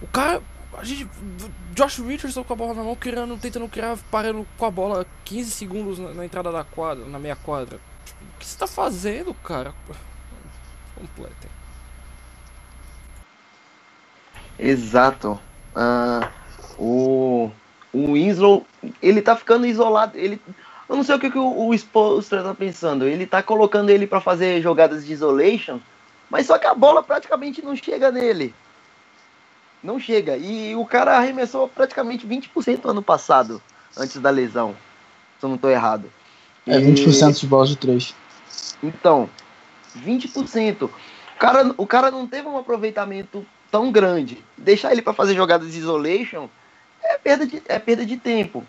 o 0.00 0.06
cara. 0.06 0.42
A 0.76 0.84
gente. 0.84 1.08
Josh 1.74 1.98
Richardson 1.98 2.44
com 2.44 2.52
a 2.52 2.56
bola 2.56 2.74
na 2.74 2.82
mão, 2.82 2.94
querendo, 2.94 3.36
tentando 3.36 3.68
criar, 3.68 3.98
parando 4.10 4.46
com 4.56 4.64
a 4.64 4.70
bola 4.70 5.06
15 5.24 5.50
segundos 5.50 5.98
na, 5.98 6.10
na 6.10 6.24
entrada 6.24 6.52
da 6.52 6.62
quadra, 6.62 7.04
na 7.06 7.18
meia 7.18 7.34
quadra. 7.36 7.80
Tipo, 8.04 8.20
o 8.22 8.38
que 8.38 8.46
você 8.46 8.56
tá 8.56 8.66
fazendo, 8.66 9.34
cara? 9.34 9.74
Completem. 10.94 11.50
Exato. 14.58 15.40
Uh, 15.74 16.28
o, 16.78 17.50
o 17.92 18.12
Winslow, 18.12 18.64
ele 19.02 19.20
tá 19.20 19.34
ficando 19.34 19.66
isolado. 19.66 20.16
Ele, 20.16 20.40
eu 20.88 20.96
não 20.96 21.02
sei 21.02 21.16
o 21.16 21.18
que, 21.18 21.30
que 21.30 21.38
o, 21.38 21.68
o 21.68 21.74
Spolstra 21.74 22.42
tá 22.42 22.54
pensando. 22.54 23.06
Ele 23.06 23.26
tá 23.26 23.42
colocando 23.42 23.90
ele 23.90 24.06
para 24.06 24.20
fazer 24.20 24.62
jogadas 24.62 25.04
de 25.04 25.12
isolation, 25.12 25.80
mas 26.30 26.46
só 26.46 26.56
que 26.58 26.66
a 26.66 26.74
bola 26.74 27.02
praticamente 27.02 27.62
não 27.62 27.74
chega 27.74 28.10
nele. 28.10 28.54
Não 29.82 29.98
chega. 29.98 30.36
E 30.36 30.74
o 30.76 30.84
cara 30.84 31.16
arremessou 31.16 31.68
praticamente 31.68 32.26
20% 32.26 32.88
ano 32.88 33.02
passado, 33.02 33.60
antes 33.96 34.16
da 34.16 34.30
lesão. 34.30 34.74
Se 35.38 35.44
eu 35.44 35.48
não 35.48 35.56
estou 35.56 35.70
errado. 35.70 36.10
É 36.66 36.78
20% 36.78 37.30
e... 37.30 37.40
de 37.40 37.46
bolas 37.46 37.68
de 37.68 37.76
3. 37.76 38.14
Então, 38.82 39.28
20%. 39.96 40.84
O 40.84 40.90
cara, 41.38 41.74
o 41.76 41.86
cara 41.86 42.10
não 42.10 42.26
teve 42.26 42.48
um 42.48 42.58
aproveitamento 42.58 43.46
tão 43.70 43.92
grande. 43.92 44.42
Deixar 44.56 44.92
ele 44.92 45.02
para 45.02 45.12
fazer 45.12 45.34
jogadas 45.34 45.72
de 45.72 45.78
isolation 45.78 46.48
é 47.02 47.18
perda 47.18 47.46
de, 47.46 47.62
é 47.66 47.78
perda 47.78 48.04
de 48.04 48.16
tempo. 48.16 48.64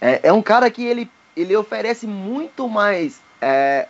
É, 0.00 0.28
é 0.28 0.32
um 0.32 0.42
cara 0.42 0.70
que 0.70 0.84
ele, 0.84 1.10
ele 1.36 1.56
oferece 1.56 2.06
muito 2.06 2.68
mais 2.68 3.20
é, 3.40 3.86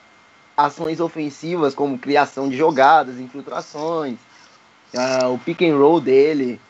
ações 0.57 1.01
ofensivas, 1.01 1.75
como 1.75 1.99
criação 1.99 2.49
de 2.49 2.57
jogadas, 2.57 3.19
infiltrações, 3.19 4.19
uh, 4.95 5.33
o 5.33 5.39
pick 5.39 5.63
and 5.63 5.77
roll 5.77 6.01
dele, 6.01 6.61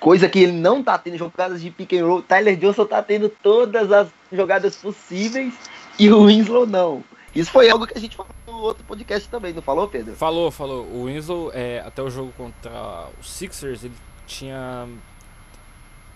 coisa 0.00 0.28
que 0.28 0.38
ele 0.38 0.52
não 0.52 0.82
tá 0.82 0.98
tendo 0.98 1.16
jogadas 1.16 1.60
de 1.60 1.70
pick 1.70 1.94
and 1.94 2.06
roll. 2.06 2.22
Tyler 2.22 2.56
Johnson 2.56 2.86
tá 2.86 3.02
tendo 3.02 3.28
todas 3.28 3.90
as 3.90 4.08
jogadas 4.30 4.76
possíveis 4.76 5.54
e 5.98 6.10
o 6.10 6.26
Winslow 6.26 6.66
não. 6.66 7.02
Isso 7.34 7.50
foi 7.50 7.68
algo 7.68 7.86
que 7.86 7.96
a 7.96 8.00
gente 8.00 8.16
falou 8.16 8.32
no 8.46 8.58
outro 8.60 8.82
podcast 8.84 9.28
também, 9.28 9.52
não 9.52 9.60
falou, 9.60 9.88
Pedro? 9.88 10.14
Falou, 10.14 10.50
falou. 10.50 10.86
O 10.86 11.04
Winslow, 11.04 11.50
é, 11.52 11.82
até 11.86 12.02
o 12.02 12.08
jogo 12.08 12.32
contra 12.36 13.08
os 13.20 13.30
Sixers, 13.30 13.84
ele 13.84 13.94
tinha 14.26 14.88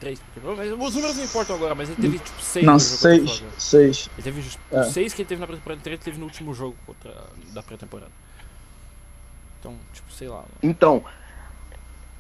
três 0.01 0.21
os 0.37 0.95
números 0.95 1.17
não 1.17 1.25
importam 1.25 1.55
agora, 1.55 1.75
mas 1.75 1.91
ele 1.91 2.01
teve 2.01 2.19
tipo 2.19 2.41
seis 2.41 2.65
Não, 2.65 2.79
seis. 2.79 3.45
Seis. 3.59 4.11
Ele 4.17 4.23
teve 4.23 4.59
é. 4.73 4.83
seis 4.85 5.13
que 5.13 5.23
ele 5.23 5.29
teve 5.29 5.41
na 5.41 5.47
pré-temporada, 5.47 5.81
três 5.83 6.01
teve 6.01 6.19
no 6.19 6.25
último 6.25 6.55
jogo 6.55 6.75
contra, 6.87 7.15
da 7.53 7.63
pré-temporada. 7.63 8.11
Então, 9.61 9.77
tipo, 9.93 10.11
sei 10.11 10.29
lá. 10.29 10.45
Então, 10.63 11.05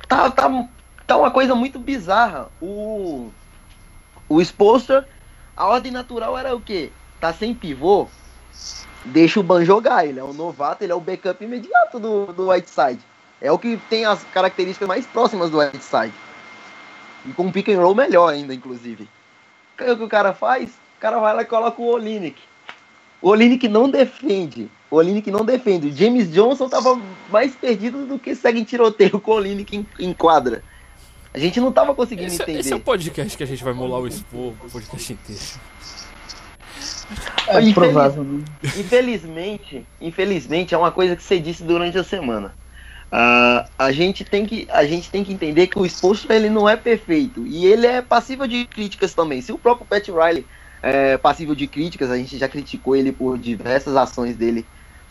tá, 0.06 0.30
tá, 0.30 0.68
tá 1.06 1.16
uma 1.16 1.30
coisa 1.30 1.54
muito 1.54 1.78
bizarra. 1.78 2.50
O, 2.60 3.30
o 4.28 4.40
Spolster, 4.42 5.06
a 5.56 5.66
ordem 5.66 5.90
natural 5.90 6.36
era 6.36 6.54
o 6.54 6.60
quê? 6.60 6.92
Tá 7.18 7.32
sem 7.32 7.54
pivô, 7.54 8.06
deixa 9.06 9.40
o 9.40 9.42
Ban 9.42 9.64
jogar. 9.64 10.06
Ele 10.06 10.20
é 10.20 10.24
um 10.24 10.34
novato, 10.34 10.84
ele 10.84 10.92
é 10.92 10.94
o 10.94 11.00
backup 11.00 11.42
imediato 11.42 11.98
do, 11.98 12.26
do 12.26 12.50
Whiteside. 12.50 13.00
É 13.40 13.50
o 13.50 13.58
que 13.58 13.78
tem 13.88 14.04
as 14.04 14.22
características 14.24 14.86
mais 14.86 15.06
próximas 15.06 15.50
do 15.50 15.58
Whiteside. 15.58 16.12
E 17.26 17.32
com 17.32 17.44
um 17.44 17.52
pick 17.52 17.68
and 17.68 17.80
roll 17.80 17.94
melhor 17.94 18.32
ainda, 18.32 18.54
inclusive. 18.54 19.08
O 19.78 19.96
que 19.96 20.04
o 20.04 20.08
cara 20.08 20.32
faz? 20.32 20.70
O 20.70 21.00
cara 21.00 21.18
vai 21.18 21.34
lá 21.34 21.42
e 21.42 21.46
coloca 21.46 21.80
o 21.80 21.86
Olinick. 21.86 22.40
O 23.22 23.28
Olinick 23.28 23.68
não 23.68 23.90
defende. 23.90 24.68
O 24.90 24.96
Olinick 24.96 25.30
não 25.30 25.44
defende. 25.44 25.88
O 25.88 25.92
James 25.92 26.30
Johnson 26.30 26.68
tava 26.68 27.00
mais 27.30 27.54
perdido 27.54 28.06
do 28.06 28.18
que 28.18 28.34
segue 28.34 28.60
em 28.60 28.64
tiroteio 28.64 29.20
com 29.20 29.30
o 29.32 29.34
Olinick 29.34 29.76
em, 29.76 29.86
em 29.98 30.12
quadra. 30.12 30.62
A 31.32 31.38
gente 31.38 31.60
não 31.60 31.70
tava 31.70 31.94
conseguindo 31.94 32.26
esse, 32.28 32.42
entender. 32.42 32.60
Esse 32.60 32.72
é 32.72 32.76
o 32.76 32.80
podcast 32.80 33.36
que 33.36 33.42
a 33.42 33.46
gente 33.46 33.62
vai 33.62 33.72
molar 33.72 34.00
o 34.00 34.06
Expo, 34.06 34.54
o 34.64 34.70
podcast 34.70 35.12
inteiro. 35.12 35.40
É 37.46 37.58
Infeliz... 37.58 37.74
provável, 37.74 38.24
né? 38.24 38.44
Infelizmente, 38.76 39.86
infelizmente, 40.00 40.74
é 40.74 40.78
uma 40.78 40.90
coisa 40.90 41.14
que 41.14 41.22
você 41.22 41.38
disse 41.38 41.62
durante 41.62 41.98
a 41.98 42.04
semana. 42.04 42.54
Uh, 43.12 43.66
a, 43.76 43.90
gente 43.90 44.24
tem 44.24 44.46
que, 44.46 44.68
a 44.70 44.84
gente 44.84 45.10
tem 45.10 45.24
que 45.24 45.32
entender 45.32 45.66
que 45.66 45.78
o 45.78 45.84
exposto 45.84 46.32
ele 46.32 46.48
não 46.48 46.68
é 46.68 46.76
perfeito. 46.76 47.44
E 47.46 47.66
ele 47.66 47.86
é 47.86 48.00
passível 48.00 48.46
de 48.46 48.64
críticas 48.66 49.14
também. 49.14 49.42
Se 49.42 49.52
o 49.52 49.58
próprio 49.58 49.86
Pat 49.86 50.06
Riley 50.08 50.46
é 50.82 51.16
passível 51.18 51.54
de 51.54 51.66
críticas, 51.66 52.10
a 52.10 52.16
gente 52.16 52.38
já 52.38 52.48
criticou 52.48 52.94
ele 52.94 53.10
por 53.10 53.36
diversas 53.36 53.96
ações 53.96 54.36
dele 54.36 54.64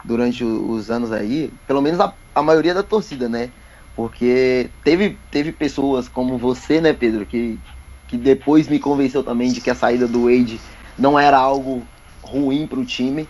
durante 0.03 0.43
os 0.43 0.89
anos 0.89 1.11
aí, 1.11 1.51
pelo 1.67 1.81
menos 1.81 1.99
a, 1.99 2.13
a 2.33 2.41
maioria 2.41 2.73
da 2.73 2.81
torcida, 2.81 3.27
né? 3.27 3.49
Porque 3.95 4.69
teve, 4.81 5.17
teve 5.29 5.51
pessoas 5.51 6.07
como 6.07 6.37
você, 6.37 6.79
né, 6.79 6.93
Pedro, 6.93 7.25
que, 7.25 7.59
que 8.07 8.15
depois 8.15 8.69
me 8.69 8.79
convenceu 8.79 9.21
também 9.23 9.51
de 9.51 9.59
que 9.59 9.69
a 9.69 9.75
saída 9.75 10.07
do 10.07 10.23
Wade 10.23 10.57
não 10.97 11.19
era 11.19 11.37
algo 11.37 11.83
ruim 12.21 12.65
para 12.65 12.79
o 12.79 12.85
time, 12.85 13.27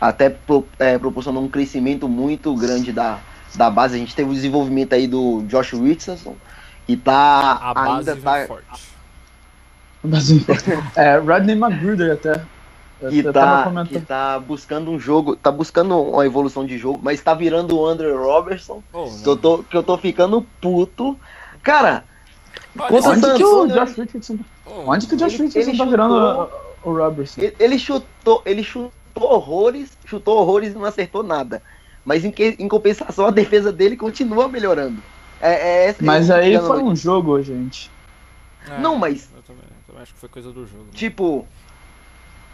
até 0.00 0.28
pro, 0.28 0.66
é, 0.80 0.98
proporcionou 0.98 1.44
um 1.44 1.48
crescimento 1.48 2.08
muito 2.08 2.52
grande 2.56 2.92
da, 2.92 3.20
da 3.56 3.70
base. 3.70 3.96
A 3.96 3.98
gente 3.98 4.14
teve 4.14 4.30
o 4.30 4.34
desenvolvimento 4.34 4.92
aí 4.94 5.06
do 5.06 5.42
Josh 5.48 5.72
Richardson, 5.72 6.36
e 6.86 6.96
tá 6.96 7.58
a 7.60 7.74
base 7.74 8.10
ainda 8.10 8.16
tá 8.16 8.46
forte. 8.46 8.88
é, 10.96 11.16
Rodney 11.18 11.56
Magruder 11.56 12.12
até. 12.12 12.40
Que 13.10 13.22
tá, 13.22 13.72
que 13.88 14.00
tá 14.00 14.40
buscando 14.40 14.90
um 14.90 14.98
jogo, 14.98 15.36
tá 15.36 15.52
buscando 15.52 15.96
uma 16.02 16.26
evolução 16.26 16.66
de 16.66 16.76
jogo, 16.76 16.98
mas 17.00 17.20
tá 17.20 17.32
virando 17.32 17.78
o 17.78 17.86
Andrew 17.86 18.20
Robertson, 18.20 18.82
Oh, 18.92 19.04
que 19.08 19.28
eu 19.28 19.36
tô, 19.36 19.58
que 19.62 19.76
eu 19.76 19.82
tô 19.84 19.96
ficando 19.96 20.44
puto. 20.60 21.16
Cara, 21.62 22.02
Contra 22.76 23.10
Onde 23.10 23.34
que 23.36 23.44
o 23.44 23.66
né? 23.66 23.74
Josh 23.74 23.96
Richardson. 23.96 24.38
Onde 24.66 25.06
que 25.06 25.14
o 25.14 25.18
Josh 25.18 25.32
Richardson 25.38 25.70
ele 25.70 25.78
tá 25.78 25.84
virando 25.84 26.14
o, 26.84 26.90
o 26.90 26.96
Robertson? 26.96 27.40
ele- 27.40 27.56
ele 27.58 27.78
chutou, 27.78 28.42
ele 28.44 28.64
chutou 28.64 28.90
horrores, 29.16 29.96
chutou 30.04 30.38
horrores 30.38 30.72
e 30.72 30.76
não 30.76 30.84
acertou 30.84 31.22
nada. 31.22 31.62
Mas 32.08 32.24
em, 32.24 32.30
que- 32.30 32.56
em 32.58 32.66
compensação, 32.66 33.26
a 33.26 33.30
defesa 33.30 33.70
dele 33.70 33.94
continua 33.94 34.48
melhorando. 34.48 34.96
É, 35.42 35.90
é 35.90 35.94
Mas 36.00 36.30
é 36.30 36.32
a 36.32 36.36
aí 36.38 36.58
foi 36.58 36.82
um 36.82 36.96
jogo, 36.96 37.40
gente. 37.42 37.90
É, 38.66 38.78
Não, 38.80 38.96
mas- 38.96 39.28
Eu 39.36 39.42
também, 39.42 39.62
eu 39.62 39.84
também 39.86 40.02
acho 40.02 40.14
que 40.14 40.18
foi 40.20 40.28
coisa 40.30 40.50
do 40.50 40.66
jogo. 40.66 40.84
né? 40.84 40.90
Tipo. 40.94 41.46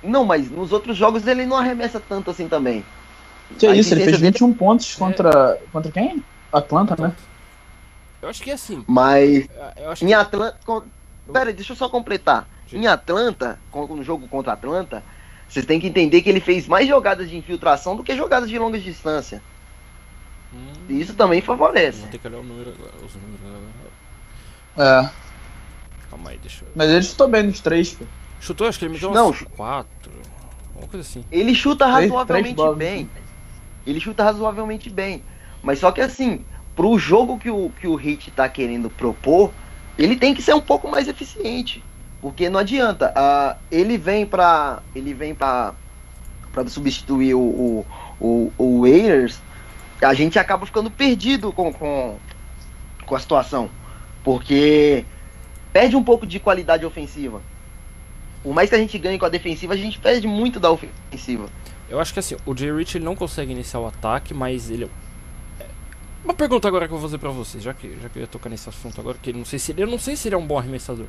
Não, 0.02 0.24
mas 0.24 0.50
nos 0.50 0.72
outros 0.72 0.96
jogos 0.96 1.24
ele 1.24 1.46
não 1.46 1.56
arremessa 1.56 2.00
tanto 2.00 2.32
assim 2.32 2.48
também. 2.48 2.84
Que 3.56 3.68
A 3.68 3.70
isso, 3.76 3.94
ele 3.94 4.00
fez 4.02 4.08
eficiência 4.08 4.18
dele- 4.18 4.32
21 4.32 4.52
pontos 4.54 4.92
contra. 4.96 5.56
Contra 5.70 5.92
quem? 5.92 6.24
Atlanta, 6.52 7.00
né? 7.00 7.12
Eu 8.20 8.28
acho 8.30 8.42
que 8.42 8.50
é 8.50 8.54
assim. 8.54 8.84
Mas 8.88 9.48
Eu 9.76 9.90
acho 9.92 10.04
em 10.04 10.08
que. 10.08 10.14
Atlanta. 10.14 10.58
com- 10.66 10.82
Pera 11.32 11.50
aí, 11.50 11.54
deixa 11.54 11.72
eu 11.74 11.76
só 11.76 11.88
completar. 11.88 12.48
Em 12.72 12.88
Atlanta, 12.88 13.56
com- 13.70 13.86
no 13.86 14.02
jogo 14.02 14.26
contra 14.26 14.52
Atlanta, 14.52 15.00
vocês 15.48 15.66
têm 15.66 15.78
que 15.80 15.86
entender 15.86 16.22
que 16.22 16.28
ele 16.28 16.40
fez 16.40 16.66
mais 16.66 16.88
jogadas 16.88 17.28
de 17.28 17.36
infiltração 17.36 17.96
do 17.96 18.02
que 18.02 18.16
jogadas 18.16 18.48
de 18.48 18.58
longa 18.58 18.78
distância. 18.78 19.42
Hum, 20.52 20.72
E 20.88 21.00
isso 21.00 21.14
também 21.14 21.40
favorece. 21.40 22.00
Vou 22.00 22.10
ter 22.10 22.18
que 22.18 22.26
olhar 22.26 22.38
o 22.38 22.42
número 22.42 22.70
agora. 22.70 22.92
Os 23.04 23.14
números 23.14 23.40
agora. 24.76 25.04
É. 25.06 25.10
Calma 26.10 26.30
aí, 26.30 26.38
deixa 26.38 26.64
eu. 26.64 26.68
Mas 26.74 26.90
ele 26.90 27.02
chutou 27.02 27.28
bem 27.28 27.42
nos 27.44 27.60
três, 27.60 27.92
pô. 27.92 28.04
Chutou, 28.40 28.66
acho 28.66 28.78
que 28.78 28.84
ele 28.84 28.94
me 28.94 28.98
deu 29.00 29.10
Não, 29.12 29.30
uns 29.30 29.42
4. 29.42 30.12
Alguma 30.74 30.88
coisa 30.88 31.06
assim. 31.06 31.24
Ele 31.30 31.54
chuta 31.54 31.86
razoavelmente 31.86 32.42
três 32.42 32.56
bolas, 32.56 32.78
bem. 32.78 33.10
Ele 33.86 34.00
chuta 34.00 34.24
razoavelmente 34.24 34.90
bem. 34.90 35.22
Mas 35.62 35.78
só 35.78 35.92
que 35.92 36.00
assim, 36.00 36.44
pro 36.74 36.98
jogo 36.98 37.38
que 37.38 37.50
o, 37.50 37.70
que 37.80 37.86
o 37.86 37.94
Hit 37.94 38.30
tá 38.32 38.48
querendo 38.48 38.90
propor, 38.90 39.52
ele 39.96 40.16
tem 40.16 40.34
que 40.34 40.42
ser 40.42 40.54
um 40.54 40.60
pouco 40.60 40.88
mais 40.90 41.06
eficiente. 41.06 41.83
Porque 42.24 42.48
não 42.48 42.58
adianta. 42.60 43.12
ah, 43.14 43.58
ele 43.70 43.98
vem 43.98 44.24
pra. 44.24 44.82
Ele 44.96 45.12
vem 45.12 45.34
pra 45.34 45.74
substituir 46.68 47.34
o, 47.34 47.38
o, 47.38 47.86
o, 48.18 48.52
o 48.56 48.80
Waiters, 48.80 49.38
a 50.00 50.14
gente 50.14 50.38
acaba 50.38 50.64
ficando 50.64 50.90
perdido 50.90 51.52
com, 51.52 51.70
com, 51.70 52.16
com 53.04 53.14
a 53.14 53.18
situação. 53.20 53.68
Porque 54.22 55.04
perde 55.70 55.96
um 55.96 56.02
pouco 56.02 56.26
de 56.26 56.40
qualidade 56.40 56.86
ofensiva. 56.86 57.42
Por 58.42 58.54
mais 58.54 58.70
que 58.70 58.74
a 58.74 58.78
gente 58.78 58.98
ganhe 58.98 59.18
com 59.18 59.26
a 59.26 59.28
defensiva, 59.28 59.74
a 59.74 59.76
gente 59.76 59.98
perde 59.98 60.26
muito 60.26 60.58
da 60.58 60.70
ofensiva. 60.70 61.50
Eu 61.90 62.00
acho 62.00 62.14
que 62.14 62.20
assim, 62.20 62.38
o 62.46 62.56
Jay 62.56 62.74
Rich 62.74 62.96
ele 62.96 63.04
não 63.04 63.14
consegue 63.14 63.52
iniciar 63.52 63.80
o 63.80 63.86
ataque, 63.86 64.32
mas 64.32 64.70
ele. 64.70 64.88
é- 65.60 65.66
Uma 66.24 66.32
pergunta 66.32 66.66
agora 66.68 66.88
que 66.88 66.94
eu 66.94 66.98
vou 66.98 67.06
fazer 67.06 67.18
pra 67.18 67.28
vocês, 67.28 67.62
já 67.62 67.74
que, 67.74 67.98
já 68.00 68.08
que 68.08 68.18
eu 68.18 68.22
ia 68.22 68.26
tocar 68.26 68.48
nesse 68.48 68.66
assunto 68.66 68.98
agora, 68.98 69.18
que 69.20 69.30
não 69.30 69.44
sei 69.44 69.58
se 69.58 69.72
ele, 69.72 69.82
eu 69.82 69.86
não 69.86 69.98
sei 69.98 70.16
se 70.16 70.26
ele 70.28 70.34
é 70.36 70.38
um 70.38 70.46
bom 70.46 70.58
arremessador. 70.58 71.04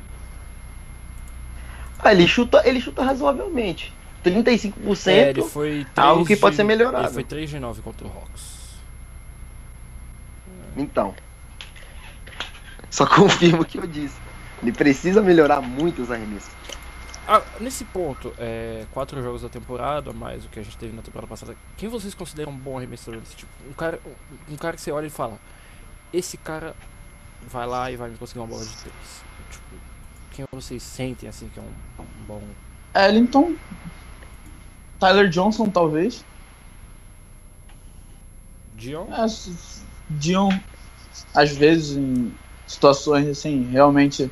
Ah, 1.98 2.12
ele 2.12 2.26
chuta, 2.28 2.62
ele 2.68 2.80
chuta 2.80 3.02
razoavelmente. 3.02 3.92
35%. 4.24 5.08
É, 5.08 5.30
ele 5.30 5.42
foi 5.42 5.86
3 5.94 6.08
algo 6.08 6.24
que 6.26 6.34
de- 6.34 6.40
pode 6.40 6.56
ser 6.56 6.64
melhorado. 6.64 7.06
Ele 7.06 7.14
foi 7.14 7.24
3 7.24 7.48
de 7.48 7.58
9 7.60 7.80
contra 7.82 8.06
o 8.06 8.10
Hawks. 8.10 8.74
Então. 10.76 11.14
Só 12.90 13.06
confirmo 13.08 13.62
o 13.62 13.64
que 13.64 13.78
eu 13.78 13.86
disse. 13.86 14.16
Ele 14.62 14.72
precisa 14.72 15.22
melhorar 15.22 15.60
muito 15.60 16.02
os 16.02 16.10
arremessos. 16.10 16.50
Ah, 17.28 17.42
nesse 17.60 17.84
ponto, 17.84 18.32
é, 18.38 18.84
quatro 18.92 19.20
jogos 19.20 19.42
da 19.42 19.48
temporada, 19.48 20.12
mais 20.12 20.44
o 20.44 20.48
que 20.48 20.60
a 20.60 20.62
gente 20.62 20.78
teve 20.78 20.94
na 20.94 21.02
temporada 21.02 21.26
passada, 21.28 21.56
quem 21.76 21.88
vocês 21.88 22.14
consideram 22.14 22.52
um 22.52 22.56
bom 22.56 22.76
arremessador 22.78 23.20
desse 23.20 23.34
tipo? 23.36 23.50
Um 23.68 23.72
cara, 23.72 23.98
um 24.48 24.56
cara 24.56 24.76
que 24.76 24.82
você 24.82 24.92
olha 24.92 25.06
e 25.06 25.10
fala, 25.10 25.36
esse 26.12 26.36
cara 26.36 26.74
vai 27.48 27.66
lá 27.66 27.90
e 27.90 27.96
vai 27.96 28.10
me 28.10 28.16
conseguir 28.16 28.38
uma 28.38 28.46
bola 28.46 28.64
de 28.64 28.70
três. 28.76 29.24
Quem 30.36 30.44
vocês 30.52 30.82
sentem 30.82 31.26
assim 31.26 31.48
que 31.48 31.58
é 31.58 31.62
um, 31.62 32.02
um 32.02 32.26
bom. 32.28 32.42
Ellington. 32.94 33.54
Tyler 35.00 35.30
Johnson, 35.30 35.70
talvez. 35.70 36.22
Dion? 38.74 39.06
É, 39.10 39.26
Dion, 40.10 40.50
às 41.34 41.56
vezes, 41.56 41.96
em 41.96 42.34
situações 42.66 43.26
assim, 43.28 43.64
realmente 43.70 44.30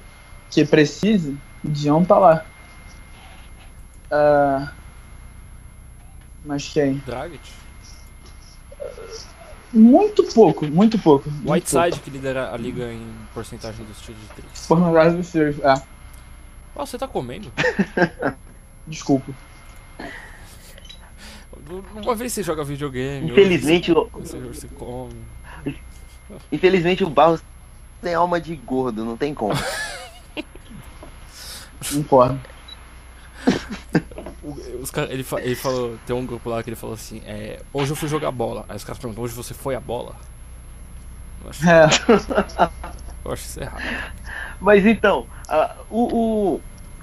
que 0.51 0.67
precise, 0.67 1.39
Dion 1.65 2.05
tá 2.05 2.19
lá. 2.19 2.47
É, 4.11 4.69
Mas 6.45 6.69
quem? 6.69 7.03
Dragic? 7.07 7.51
Muito 9.73 10.23
pouco, 10.35 10.67
muito 10.67 10.99
pouco. 10.99 11.31
Whiteside 11.45 11.99
que 12.01 12.11
lidera 12.11 12.53
a 12.53 12.57
liga 12.59 12.93
em 12.93 13.05
porcentagem 13.33 13.85
dos 13.87 14.01
tiros 14.03 14.21
de 14.21 14.29
três. 14.29 14.67
pouco. 14.67 14.69
Pornography 14.69 15.25
Series, 15.25 15.59
é, 15.61 15.83
Ah, 16.77 16.85
você 16.87 16.99
tá 16.99 17.07
comendo? 17.07 17.53
desculpa. 18.87 19.33
Uma 21.95 22.15
vez 22.15 22.33
você 22.33 22.43
joga 22.43 22.63
videogame. 22.65 23.31
Infelizmente, 23.31 23.93
você, 24.13 24.39
você 24.41 24.69
come. 24.69 25.15
infelizmente 26.53 27.05
o 27.05 27.09
Barros 27.11 27.43
tem 28.03 28.15
alma 28.15 28.41
de 28.41 28.55
gordo, 28.57 29.05
não 29.05 29.17
tem 29.17 29.33
como. 29.33 29.55
Concordo. 31.91 32.41
Os 34.81 34.91
cara, 34.91 35.11
ele, 35.13 35.23
fa- 35.23 35.41
ele 35.41 35.55
falou, 35.55 35.99
tem 36.07 36.15
um 36.15 36.27
grupo 36.27 36.51
lá 36.51 36.63
que 36.63 36.69
ele 36.69 36.77
falou 36.77 36.95
assim, 36.95 37.23
é, 37.25 37.63
hoje 37.73 37.93
eu 37.93 37.97
fui 37.97 38.09
jogar 38.09 38.31
bola. 38.31 38.65
Aí 38.69 38.77
os 38.77 38.85
caras 38.85 38.99
perguntam, 38.99 39.25
hoje 39.25 39.35
você 39.35 39.55
foi 39.55 39.75
a 39.75 39.81
bola? 39.81 40.17
Eu 41.45 41.51
acho, 41.51 41.69
É, 41.69 41.87
eu 43.25 43.33
acho 43.33 43.45
isso 43.45 43.61
errado. 43.61 43.83
Mas 44.61 44.85
então, 44.87 45.27
o, 45.91 46.61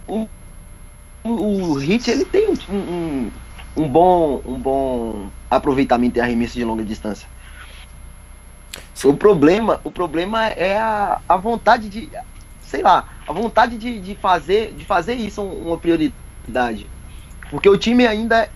o, 0.08 0.28
o, 1.24 1.30
o 1.30 1.74
Hit 1.76 2.10
ele 2.10 2.26
tem 2.26 2.50
um, 2.50 2.76
um, 2.76 3.32
um 3.78 3.88
bom, 3.88 4.42
um 4.46 4.60
bom 4.60 5.30
aproveitamento 5.50 6.18
e 6.18 6.22
arremesso 6.22 6.54
de 6.54 6.64
longa 6.64 6.84
distância. 6.84 7.28
O 9.04 9.14
problema, 9.16 9.82
o 9.84 9.92
problema 9.92 10.48
é 10.48 10.78
a, 10.78 11.20
a 11.28 11.36
vontade 11.36 11.90
de, 11.90 12.10
sei 12.62 12.84
lá, 12.84 13.08
a 13.28 13.34
vontade 13.34 13.78
de, 13.78 14.00
de 14.00 14.16
fazer 14.16 14.74
de 14.74 14.86
fazer 14.86 15.16
isso 15.16 15.42
um- 15.42 15.68
uma 15.70 15.78
prioridade. 15.78 16.86
Porque 17.50 17.68
o 17.68 17.78
time 17.78 18.06
ainda 18.06 18.48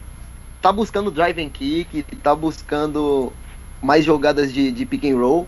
tá 0.61 0.71
buscando 0.71 1.09
drive 1.11 1.41
and 1.43 1.49
kick, 1.49 2.03
tá 2.21 2.35
buscando 2.35 3.33
mais 3.81 4.05
jogadas 4.05 4.53
de, 4.53 4.71
de 4.71 4.85
pick 4.85 5.05
and 5.05 5.17
roll 5.17 5.47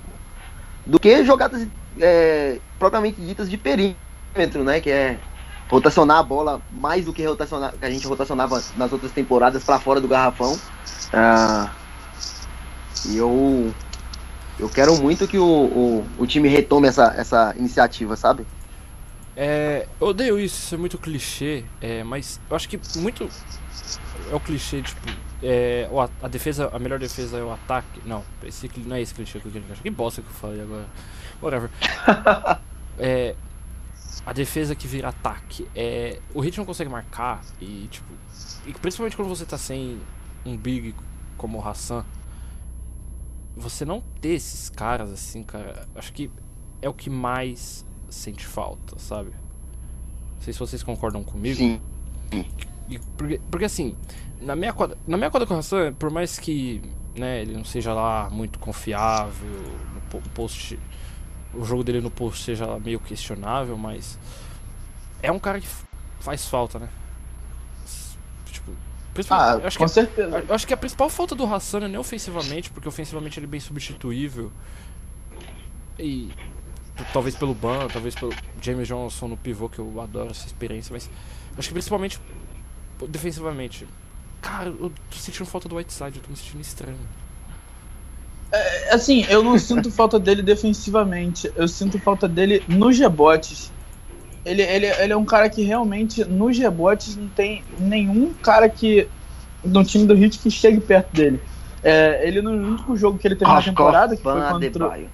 do 0.85 0.99
que 0.99 1.23
jogadas 1.23 1.67
é, 1.99 2.59
propriamente 2.77 3.21
ditas 3.21 3.49
de 3.49 3.57
perímetro, 3.57 4.63
né? 4.63 4.79
Que 4.79 4.89
é 4.89 5.19
rotacionar 5.69 6.17
a 6.17 6.23
bola 6.23 6.61
mais 6.71 7.05
do 7.05 7.13
que 7.13 7.25
rotacionar, 7.25 7.73
que 7.73 7.85
a 7.85 7.89
gente 7.89 8.07
rotacionava 8.07 8.61
nas 8.75 8.91
outras 8.91 9.11
temporadas 9.11 9.63
para 9.63 9.79
fora 9.79 9.99
do 9.99 10.07
garrafão. 10.07 10.57
Ah, 11.13 11.71
e 13.05 13.17
eu 13.17 13.73
eu 14.59 14.69
quero 14.69 14.95
muito 14.97 15.27
que 15.27 15.37
o, 15.37 15.45
o, 15.45 16.07
o 16.17 16.25
time 16.25 16.49
retome 16.49 16.87
essa, 16.87 17.13
essa 17.15 17.53
iniciativa, 17.57 18.15
sabe? 18.15 18.45
É, 19.35 19.87
eu 20.01 20.07
odeio 20.07 20.39
isso, 20.39 20.57
isso 20.57 20.75
é 20.75 20.77
muito 20.79 20.97
clichê, 20.97 21.63
é, 21.79 22.03
mas 22.03 22.39
eu 22.49 22.55
acho 22.55 22.67
que 22.67 22.79
muito 22.95 23.29
é 24.31 24.35
o 24.35 24.39
clichê, 24.39 24.81
tipo, 24.81 24.99
é, 25.43 25.87
a, 25.91 26.25
a 26.25 26.27
defesa, 26.27 26.69
a 26.73 26.79
melhor 26.79 26.97
defesa 26.97 27.37
é 27.37 27.43
o 27.43 27.51
ataque. 27.51 28.01
Não, 28.05 28.23
esse, 28.43 28.69
não 28.77 28.95
é 28.95 29.01
esse 29.01 29.13
clichê 29.13 29.39
que 29.39 29.45
eu 29.45 29.51
queria. 29.51 29.75
Que 29.75 29.89
bosta 29.89 30.21
que 30.21 30.27
eu 30.27 30.33
falei 30.33 30.61
agora. 30.61 30.85
Whatever. 31.41 31.69
é, 32.97 33.35
a 34.25 34.33
defesa 34.33 34.75
que 34.75 34.87
vira 34.87 35.09
ataque. 35.09 35.67
É, 35.75 36.19
o 36.33 36.41
Hit 36.41 36.57
não 36.57 36.65
consegue 36.65 36.89
marcar 36.89 37.41
e, 37.61 37.87
tipo, 37.89 38.11
e 38.65 38.73
principalmente 38.73 39.15
quando 39.15 39.29
você 39.29 39.45
tá 39.45 39.57
sem 39.57 39.99
um 40.45 40.55
big 40.57 40.93
como 41.37 41.59
o 41.59 41.67
Hassan, 41.67 42.03
você 43.55 43.85
não 43.85 44.01
ter 44.21 44.29
esses 44.29 44.69
caras 44.69 45.11
assim, 45.11 45.43
cara, 45.43 45.87
acho 45.95 46.13
que 46.13 46.29
é 46.81 46.87
o 46.89 46.93
que 46.93 47.09
mais 47.09 47.85
sente 48.09 48.45
falta, 48.45 48.97
sabe? 48.99 49.29
Não 50.35 50.41
sei 50.41 50.53
se 50.53 50.59
vocês 50.59 50.83
concordam 50.83 51.23
comigo. 51.23 51.57
Sim. 51.57 51.81
E 52.89 52.99
porque, 53.17 53.41
porque 53.49 53.65
assim, 53.65 53.95
na 54.41 54.55
minha 54.55 54.71
quadra, 54.73 54.97
na 55.07 55.17
minha 55.17 55.29
quadra 55.29 55.47
com 55.47 55.55
o 55.55 55.57
Hassan, 55.57 55.93
por 55.93 56.09
mais 56.09 56.37
que 56.39 56.81
né, 57.15 57.41
ele 57.41 57.53
não 57.53 57.65
seja 57.65 57.93
lá 57.93 58.29
muito 58.29 58.59
confiável, 58.59 59.49
no 59.93 60.01
po- 60.09 60.21
post, 60.33 60.79
o 61.57 61.65
jogo 61.65 61.83
dele 61.83 62.01
no 62.01 62.11
post 62.11 62.43
seja 62.43 62.79
meio 62.79 62.99
questionável, 62.99 63.77
mas 63.77 64.17
é 65.21 65.31
um 65.31 65.39
cara 65.39 65.59
que 65.59 65.67
faz 66.19 66.45
falta, 66.45 66.79
né? 66.79 66.89
Tipo, 68.45 68.71
ah, 69.29 69.57
eu 69.59 69.67
acho 69.67 69.77
com 69.77 69.85
que 69.85 69.91
certeza. 69.91 70.45
eu 70.47 70.55
acho 70.55 70.67
que 70.67 70.73
a 70.73 70.77
principal 70.77 71.09
falta 71.09 71.33
do 71.33 71.43
Hassan 71.45 71.79
é 71.79 71.87
nem 71.87 71.97
ofensivamente, 71.97 72.69
porque 72.69 72.87
ofensivamente 72.87 73.39
ele 73.39 73.47
é 73.47 73.49
bem 73.49 73.59
substituível. 73.59 74.51
E 75.97 76.31
talvez 77.11 77.35
pelo 77.35 77.53
Ban, 77.53 77.87
talvez 77.87 78.13
pelo 78.13 78.31
James 78.61 78.87
Johnson 78.87 79.27
no 79.29 79.37
pivô, 79.37 79.67
que 79.69 79.79
eu 79.79 79.99
adoro 79.99 80.29
essa 80.29 80.45
experiência, 80.45 80.93
mas 80.93 81.09
acho 81.57 81.67
que 81.67 81.73
principalmente 81.73 82.19
defensivamente. 83.09 83.87
Cara, 84.41 84.69
eu 84.69 84.91
tô 85.09 85.17
sentindo 85.17 85.45
falta 85.45 85.67
do 85.67 85.75
Whiteside, 85.75 86.17
eu 86.17 86.23
tô 86.23 86.29
me 86.29 86.37
sentindo 86.37 86.61
estranho. 86.61 86.97
É, 88.51 88.93
assim, 88.93 89.25
eu 89.29 89.43
não 89.43 89.57
sinto 89.59 89.91
falta 89.91 90.19
dele 90.19 90.41
defensivamente, 90.41 91.51
eu 91.55 91.67
sinto 91.67 91.99
falta 91.99 92.27
dele 92.27 92.63
nos 92.67 92.97
rebotes. 92.97 93.71
Ele, 94.45 94.61
ele, 94.61 94.85
ele 94.85 95.13
é 95.13 95.17
um 95.17 95.25
cara 95.25 95.49
que 95.49 95.61
realmente, 95.61 96.23
nos 96.23 96.57
rebotes, 96.57 97.17
não 97.17 97.27
tem 97.27 97.63
nenhum 97.77 98.33
cara 98.33 98.69
que 98.69 99.09
no 99.63 99.83
time 99.83 100.05
do 100.05 100.15
Heat 100.15 100.39
que 100.39 100.49
chegue 100.49 100.79
perto 100.79 101.13
dele. 101.13 101.41
É, 101.83 102.25
ele 102.25 102.41
no 102.41 102.51
único 102.51 102.95
jogo 102.95 103.17
que 103.17 103.27
ele 103.27 103.35
teve 103.35 103.51
na 103.51 103.61
temporada, 103.61 104.15
que 104.15 104.23
foi 104.23 104.41
contra. 104.41 105.09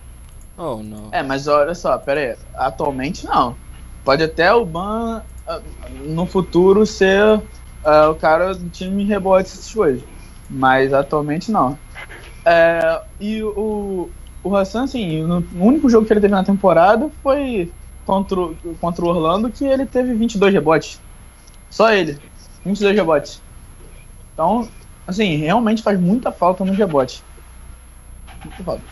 Oh, 0.56 0.78
não. 0.78 1.10
É, 1.12 1.24
mas 1.24 1.48
olha 1.48 1.74
só, 1.74 1.98
pera 1.98 2.20
aí. 2.20 2.36
Atualmente 2.56 3.26
não. 3.26 3.56
Pode 4.04 4.24
até 4.24 4.54
o 4.54 4.66
Ban 4.66 5.24
ah, 5.48 5.62
no 5.90 6.26
futuro 6.26 6.86
ser 6.86 7.38
uh, 7.84 8.10
o 8.12 8.16
cara 8.16 8.54
do 8.54 8.70
time 8.70 9.04
rebote 9.04 9.50
essas 9.50 9.72
coisas. 9.72 10.04
Mas 10.50 10.94
atualmente 10.94 11.52
não. 11.52 11.78
É, 12.46 13.02
e 13.20 13.42
o, 13.44 14.10
o 14.44 14.56
Hassan, 14.56 14.84
assim, 14.84 15.24
no, 15.24 15.40
o 15.56 15.66
único 15.66 15.90
jogo 15.90 16.06
que 16.06 16.14
ele 16.14 16.22
teve 16.22 16.34
na 16.34 16.44
temporada 16.44 17.10
foi 17.22 17.72
contra, 18.06 18.38
contra 18.80 19.06
o 19.06 19.08
Orlando, 19.08 19.50
que 19.50 19.66
ele 19.66 19.86
teve 19.86 20.14
22 20.14 20.54
rebotes. 20.54 21.00
Só 21.70 21.92
ele. 21.92 22.20
22 22.66 22.96
rebotes. 22.96 23.42
Então, 24.34 24.68
assim, 25.08 25.38
realmente 25.38 25.82
faz 25.82 26.00
muita 26.00 26.32
falta 26.32 26.66
no 26.66 26.74
rebote. 26.74 27.24
Muita 28.44 28.64
falta. 28.64 28.84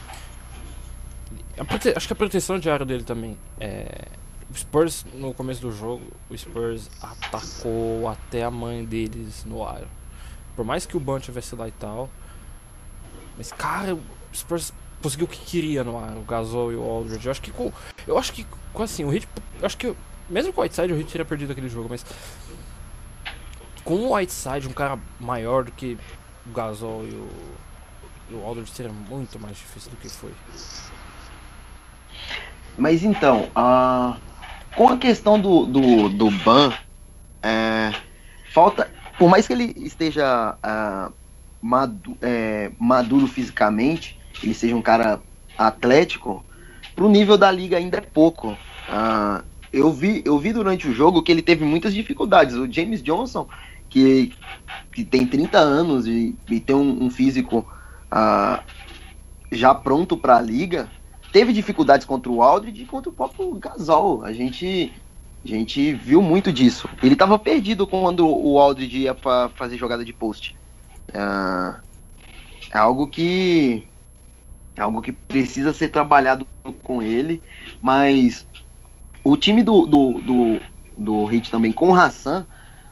Acho 1.95 2.07
que 2.07 2.13
a 2.13 2.15
proteção 2.15 2.57
de 2.57 2.69
área 2.69 2.85
dele 2.85 3.03
também. 3.03 3.37
É... 3.59 4.07
O 4.49 4.57
Spurs, 4.57 5.05
no 5.13 5.33
começo 5.33 5.61
do 5.61 5.71
jogo, 5.71 6.01
o 6.29 6.37
Spurs 6.37 6.89
atacou 7.01 8.07
até 8.09 8.43
a 8.43 8.51
mãe 8.51 8.83
deles 8.83 9.45
no 9.45 9.65
ar. 9.65 9.83
Por 10.55 10.65
mais 10.65 10.85
que 10.85 10.97
o 10.97 10.99
Ban 10.99 11.19
tivesse 11.19 11.55
lá 11.55 11.69
e 11.69 11.71
tal. 11.71 12.09
Mas, 13.38 13.52
cara, 13.52 13.96
o 13.96 14.02
Spurs 14.34 14.74
conseguiu 15.02 15.26
o 15.26 15.30
que 15.30 15.39
queria 15.39 15.84
no 15.84 15.98
ar, 15.98 16.15
o 16.15 16.22
Gasol 16.22 16.72
e 16.72 16.76
o 16.76 16.84
Aldridge. 16.84 17.26
Eu 17.26 17.32
acho 17.32 17.41
que 17.41 17.52
com. 17.52 17.72
Eu 18.08 18.17
acho 18.17 18.34
que 18.34 18.46
com 18.74 18.84
assim, 18.84 19.04
o. 19.04 19.13
Eu 19.13 19.22
acho 19.63 19.78
que. 19.78 19.96
Mesmo 20.30 20.54
com 20.54 20.62
o 20.62 20.63
Whiteside, 20.63 20.94
o 20.94 20.96
Hit 20.96 21.12
teria 21.12 21.26
perdido 21.26 21.52
aquele 21.52 21.70
jogo, 21.70 21.88
mas. 21.89 22.06
Com 23.84 23.96
o 23.96 24.15
Whiteside, 24.15 24.67
um 24.67 24.74
cara 24.74 25.00
maior 25.20 25.63
do 25.63 25.72
que 25.72 25.98
o 26.46 26.52
Gasol 26.52 27.04
e 27.06 27.10
o. 27.10 27.30
E 28.30 28.34
o 28.34 28.46
Aldridge 28.46 28.72
seria 28.72 28.91
muito 28.91 29.38
mais 29.39 29.58
difícil 29.58 29.91
do 29.91 29.98
que 29.98 30.08
foi. 30.08 30.32
Mas 32.78 33.04
então, 33.04 33.50
uh, 33.50 34.17
com 34.76 34.88
a 34.88 34.98
questão 34.98 35.39
do, 35.39 35.65
do, 35.65 36.10
do 36.10 36.32
Ban, 36.32 36.74
é, 37.44 37.94
falta. 38.54 38.89
Por 39.17 39.30
mais 39.30 39.46
que 39.46 39.54
ele 39.54 39.74
esteja 39.78 40.56
uh, 40.56 41.13
madu, 41.62 42.17
é, 42.21 42.71
maduro 42.80 43.28
fisicamente, 43.28 44.17
ele 44.43 44.54
seja 44.54 44.76
um 44.76 44.82
cara 44.82 45.21
atlético, 45.58 46.43
pro 46.95 47.10
nível 47.10 47.38
da 47.38 47.52
liga 47.52 47.78
ainda 47.78 47.97
é 47.97 48.02
pouco. 48.02 48.52
Uh, 48.52 49.43
eu, 49.71 49.91
vi, 49.91 50.21
eu 50.26 50.38
vi 50.39 50.52
durante 50.52 50.88
o 50.88 50.93
jogo 50.93 51.21
que 51.21 51.32
ele 51.32 51.41
teve 51.41 51.63
muitas 51.63 51.93
dificuldades. 51.93 52.56
O 52.56 52.71
James 52.71 53.02
Johnson, 53.02 53.47
que, 53.89 54.34
que 54.93 55.04
tem 55.04 55.26
30 55.26 55.58
anos 55.58 56.08
e, 56.08 56.36
e 56.50 56.60
tem 56.60 56.76
um, 56.76 57.06
um 57.06 57.10
físico 57.10 57.65
uh, 58.12 58.62
já 59.52 59.74
pronto 59.76 60.17
para 60.17 60.38
a 60.38 60.41
liga, 60.41 60.89
teve 61.32 61.54
dificuldades 61.54 62.06
contra 62.06 62.32
o 62.32 62.41
Aldridge 62.41 62.84
e 62.84 62.86
contra 62.86 63.10
o 63.10 63.13
próprio 63.13 63.54
Gasol. 63.56 64.24
A 64.24 64.34
gente, 64.34 64.91
a 65.43 65.47
gente 65.47 65.93
viu 65.93 66.21
muito 66.21 66.52
disso. 66.52 66.89
Ele 67.02 67.13
estava 67.13 67.38
perdido 67.38 67.86
quando 67.86 68.28
o 68.28 68.60
Aldridge 68.60 69.00
ia 69.00 69.15
fazer 69.56 69.78
jogada 69.78 70.04
de 70.04 70.13
post. 70.13 70.56
Uh, 71.13 71.80
é 72.74 72.78
algo 72.78 73.08
que 73.08 73.88
é 74.76 74.82
algo 74.82 75.02
que 75.02 75.12
precisa 75.12 75.74
ser 75.74 75.89
trabalhado 75.89 76.47
com 76.84 77.02
ele, 77.02 77.41
mas 77.82 78.47
o 79.24 79.36
time 79.36 79.62
do, 79.62 79.86
do, 79.86 80.21
do, 80.21 80.62
do 80.97 81.26
Hit 81.26 81.52
também 81.52 81.71
com 81.71 81.89
o 81.89 81.95
Hassan 81.95 82.45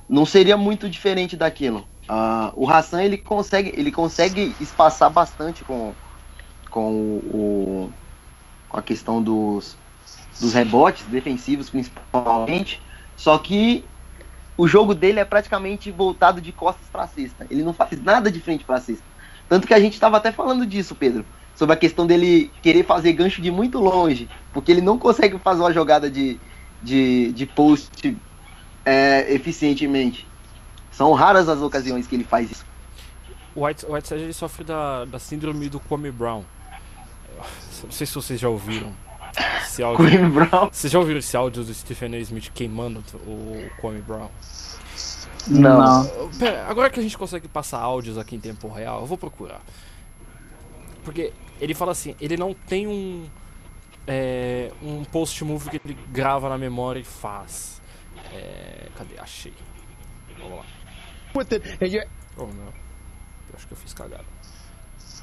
não 0.08 0.26
seria 0.26 0.58
muito 0.58 0.90
diferente 0.90 1.38
daquilo. 1.38 1.88
Uh, 2.10 2.52
o 2.56 2.70
Hassan 2.70 3.04
ele 3.04 3.18
consegue, 3.18 3.74
ele 3.78 3.92
consegue 3.92 4.56
espaçar 4.60 5.10
bastante 5.10 5.64
com, 5.64 5.94
com 6.70 6.92
o, 6.92 7.94
com 8.68 8.78
a 8.78 8.82
questão 8.82 9.22
dos, 9.22 9.78
dos 10.40 10.54
rebotes 10.54 11.06
defensivos 11.06 11.70
principalmente, 11.70 12.82
só 13.16 13.38
que 13.38 13.86
o 14.60 14.68
jogo 14.68 14.94
dele 14.94 15.22
é 15.22 15.24
praticamente 15.24 15.90
voltado 15.90 16.42
de 16.42 16.52
costas 16.52 16.86
para 16.92 17.08
cesta. 17.08 17.48
Ele 17.50 17.64
não 17.64 17.72
faz 17.72 17.92
nada 18.04 18.30
de 18.30 18.42
frente 18.42 18.66
para 18.66 18.82
cesta. 18.82 19.06
Tanto 19.48 19.66
que 19.66 19.74
a 19.74 19.80
gente 19.80 19.94
estava 19.94 20.18
até 20.18 20.34
falando 20.34 20.66
disso, 20.66 20.94
Pedro, 20.94 21.26
sobre 21.56 21.76
a 21.76 21.78
questão 21.78 22.06
dele 22.06 22.52
querer 22.62 22.84
fazer 22.84 23.14
gancho 23.14 23.42
de 23.42 23.52
muito 23.52 23.80
longe, 23.80 24.28
porque 24.52 24.70
ele 24.70 24.82
não 24.82 25.00
consegue 25.00 25.40
fazer 25.40 25.62
uma 25.62 25.72
jogada 25.72 26.12
de, 26.12 26.38
de, 26.84 27.32
de 27.32 27.46
post 27.46 28.18
é, 28.84 29.34
eficientemente. 29.34 30.28
São 30.92 31.14
raras 31.14 31.48
as 31.48 31.62
ocasiões 31.62 32.06
que 32.06 32.16
ele 32.18 32.26
faz 32.26 32.52
isso. 32.52 32.66
O 33.56 33.66
White, 33.66 33.86
Whiteside 33.86 34.24
ele 34.24 34.34
sofre 34.34 34.66
da, 34.66 35.06
da 35.06 35.20
síndrome 35.20 35.70
do 35.70 35.80
Kwame 35.80 36.12
Brown. 36.12 36.44
Não 37.82 37.92
sei 37.92 38.06
se 38.06 38.14
vocês 38.14 38.38
já 38.38 38.50
ouviram. 38.50 38.94
Esse 39.80 39.84
áudio. 39.84 40.10
Kwame 40.10 40.30
Brown? 40.30 40.70
Vocês 40.72 40.92
já 40.92 41.00
ouviram 41.00 41.20
esse 41.20 41.38
áudio 41.38 41.64
do 41.64 41.74
Stephen 41.74 42.14
A. 42.16 42.20
Smith 42.20 42.52
queimando 42.54 43.04
o 43.26 43.70
Kwame 43.80 44.02
Brown? 44.02 44.30
Não. 45.48 46.30
Pera, 46.38 46.68
agora 46.68 46.90
que 46.90 47.00
a 47.00 47.04
gente 47.04 47.18
consegue 47.18 47.48
passar 47.48 47.80
áudios 47.80 48.18
aqui 48.18 48.36
em 48.36 48.40
tempo 48.40 48.68
real, 48.68 49.02
eu 49.02 49.06
vou 49.06 49.18
procurar. 49.18 49.62
Porque 51.04 51.32
ele 51.62 51.74
fala 51.74 51.94
assim, 51.94 52.14
ele 52.20 52.36
não 52.36 52.54
tem 52.54 52.88
um. 52.88 53.28
É, 54.06 54.72
um 54.82 55.04
post 55.06 55.44
move 55.44 55.70
que 55.70 55.80
ele 55.86 55.98
grava 56.12 56.50
na 56.50 56.58
memória 56.58 57.00
e 57.00 57.04
faz. 57.04 57.82
É, 58.34 58.88
cadê? 58.98 59.18
Achei. 59.18 59.54
Vamos 60.40 60.58
lá. 60.58 60.66
Oh 62.36 62.48
não. 62.48 62.66
Eu 62.66 63.56
acho 63.56 63.68
que 63.68 63.74
eu 63.74 63.78
fiz 63.78 63.94
cagada. 63.94 64.26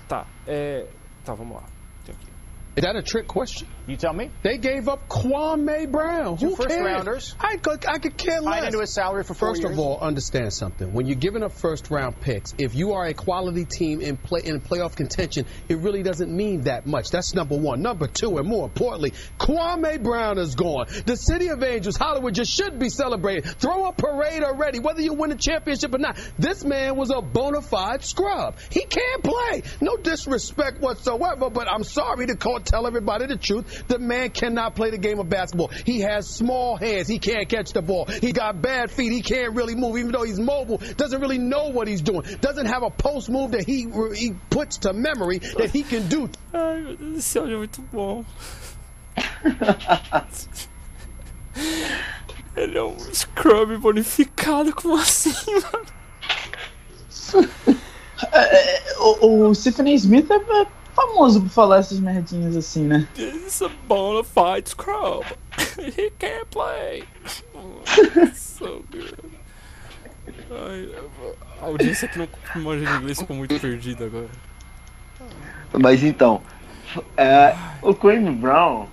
Tá, 0.09 0.27
é. 0.47 0.87
Tá, 1.25 1.35
vamos 1.35 1.57
lá. 1.57 1.76
Is 2.77 2.83
that 2.85 2.95
a 2.95 3.03
trick 3.03 3.27
question? 3.27 3.69
You 3.87 3.97
tell 3.97 4.13
me. 4.13 4.31
They 4.43 4.59
gave 4.59 4.87
up 4.89 5.09
Kwame 5.09 5.91
Brown. 5.91 6.37
Two 6.37 6.49
Who 6.49 6.57
first 6.57 6.69
cares? 6.69 6.85
rounders. 6.85 7.35
I 7.41 7.57
could, 7.57 7.87
I 7.87 7.99
could 7.99 8.17
care 8.19 8.41
less. 8.43 8.65
into 8.67 8.81
his 8.81 8.93
salary 8.93 9.23
for 9.25 9.33
First 9.33 9.63
years. 9.63 9.73
of 9.73 9.79
all, 9.79 9.99
understand 10.01 10.53
something. 10.53 10.93
When 10.93 11.07
you're 11.07 11.17
giving 11.17 11.43
up 11.43 11.53
first 11.53 11.91
round 11.91 12.21
picks, 12.21 12.53
if 12.59 12.75
you 12.75 12.93
are 12.95 13.07
a 13.07 13.15
quality 13.15 13.65
team 13.65 14.01
in 14.03 14.17
play 14.19 14.43
in 14.45 14.61
playoff 14.61 14.95
contention, 14.97 15.47
it 15.69 15.79
really 15.79 16.03
doesn't 16.03 16.31
mean 16.31 16.63
that 16.63 16.85
much. 16.87 17.11
That's 17.11 17.33
number 17.33 17.57
one. 17.57 17.81
Number 17.81 18.09
two, 18.09 18.37
and 18.39 18.47
more 18.47 18.65
importantly, 18.65 19.13
Kwame 19.39 20.03
Brown 20.03 20.37
is 20.39 20.55
gone. 20.55 20.87
The 21.07 21.17
city 21.17 21.49
of 21.49 21.63
Angels, 21.63 21.97
Hollywood, 21.97 22.35
just 22.35 22.53
should 22.53 22.79
be 22.79 22.91
celebrating. 22.91 23.45
Throw 23.45 23.87
a 23.87 23.93
parade 23.93 24.43
already, 24.43 24.81
whether 24.81 25.01
you 25.01 25.15
win 25.15 25.33
a 25.33 25.37
championship 25.37 25.95
or 25.95 25.99
not. 25.99 26.19
This 26.39 26.63
man 26.65 26.97
was 26.97 27.11
a 27.11 27.23
bona 27.23 27.63
fide 27.63 28.05
scrub. 28.05 28.57
He 28.71 28.85
can't 28.85 29.23
play. 29.23 29.63
No 29.81 29.97
disrespect 29.97 30.81
whatsoever, 30.81 31.49
but 31.49 31.69
I'm 31.73 31.85
sorry 31.85 32.27
to 32.27 32.37
call, 32.37 32.59
tell 32.67 32.87
everybody 32.87 33.27
the 33.27 33.37
truth. 33.37 33.87
The 33.89 33.99
man 33.99 34.31
cannot 34.31 34.75
play 34.75 34.91
the 34.91 34.99
game 34.99 35.19
of 35.19 35.29
basketball. 35.29 35.69
He 35.69 36.01
has 36.01 36.29
small 36.29 36.77
hands. 36.77 37.09
He 37.09 37.19
can't 37.19 37.49
catch 37.49 37.73
the 37.73 37.83
ball. 37.83 38.07
He 38.07 38.33
got 38.33 38.61
bad 38.61 38.91
feet. 38.91 39.13
He 39.13 39.23
can't 39.23 39.55
really 39.55 39.75
move, 39.75 39.97
even 39.97 40.13
though 40.13 40.25
he's 40.25 40.39
mobile. 40.39 40.79
Doesn't 40.97 41.21
really 41.21 41.39
know 41.39 41.69
what 41.69 41.89
he's 41.89 42.03
doing. 42.03 42.23
Doesn't 42.41 42.67
have 42.67 42.83
a 42.83 42.91
post 42.91 43.31
move 43.31 43.53
that 43.53 43.65
he 43.65 43.87
he 44.15 44.35
puts 44.51 44.79
to 44.79 44.93
memory 44.93 45.39
that 45.39 45.71
he 45.71 45.83
can 45.83 46.09
do. 46.09 46.29
Ai, 46.53 46.81
meu 46.81 46.97
Deus, 46.97 47.19
esse 47.19 47.39
áudio 47.39 47.55
é 47.55 47.59
muito 47.59 47.83
bom. 47.93 48.25
Ele 52.57 52.79
é 52.79 52.83
um 52.83 52.99
scrub 53.15 53.77
bonificado, 53.79 54.75
como 54.75 54.97
assim, 55.01 55.31
uh, 55.55 55.63
mano? 55.73 55.87
Uh, 57.35 57.49
é, 58.33 58.39
uh, 58.39 58.47
é, 58.47 58.99
o, 58.99 59.19
oh, 59.21 59.49
o 59.49 59.55
Stephen 59.55 59.93
A. 59.93 59.95
Smith 59.95 60.31
é 60.31 60.35
é 60.35 60.67
famoso 60.97 61.43
por 61.43 61.51
falar 61.51 61.79
essas 61.79 62.01
merdinhas 62.01 62.57
assim, 62.57 62.85
né? 62.85 63.07
This 63.15 63.35
is 63.47 63.63
a 63.63 63.69
bona 63.87 64.25
fide 64.25 64.71
scrub. 64.71 65.25
He 65.79 66.11
can't 66.19 66.47
play. 66.51 67.05
so 68.35 68.83
good. 68.91 69.15
Ai, 70.51 70.89
a 71.61 71.67
audiência 71.67 72.09
que 72.09 72.19
não 72.19 72.29
manja 72.63 72.85
de 72.87 72.93
inglês 72.99 73.19
ficou 73.21 73.37
muito 73.37 73.59
perdida 73.61 74.07
agora. 74.07 74.29
Mas 75.73 76.03
então, 76.03 76.41
é, 77.17 77.55
o 77.83 77.95
Kwame 77.95 78.31
Brown, 78.31 78.87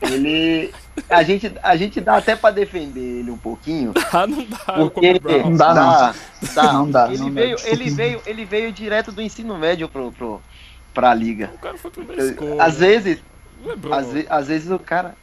ele. 0.00 0.72
A 1.08 1.22
gente, 1.22 1.52
a 1.62 1.76
gente 1.76 2.00
dá 2.00 2.16
até 2.16 2.34
pra 2.34 2.50
defender 2.50 3.20
ele 3.20 3.30
um 3.30 3.38
pouquinho. 3.38 3.92
Ah, 4.12 4.26
não 4.26 4.44
dá. 4.44 4.82
o 4.82 4.90
Porque 4.90 5.14
Kobe 5.14 5.20
Brown. 5.20 5.50
Não 5.50 5.56
dá, 5.56 5.72
dá, 5.72 6.14
dá. 6.54 6.72
Não 6.72 6.90
dá, 6.90 7.08
Ele 7.08 7.18
não 7.18 7.32
dá. 7.32 7.40
veio, 7.40 7.56
ele 7.64 7.90
veio, 7.90 8.22
ele 8.26 8.44
veio 8.44 8.72
direto 8.72 9.12
do 9.12 9.22
ensino 9.22 9.56
médio 9.58 9.88
pro, 9.88 10.10
pro, 10.12 10.40
pra 10.98 11.14
liga. 11.14 11.50
O 11.54 11.58
cara 11.58 11.78
foi 11.78 11.92
escola. 12.18 12.64
Às 12.64 12.78
vezes, 12.78 13.20
Lembrou. 13.64 13.94
às, 13.94 14.12
ve- 14.12 14.26
às 14.28 14.48
vezes 14.48 14.68
o 14.68 14.78
cara. 14.80 15.14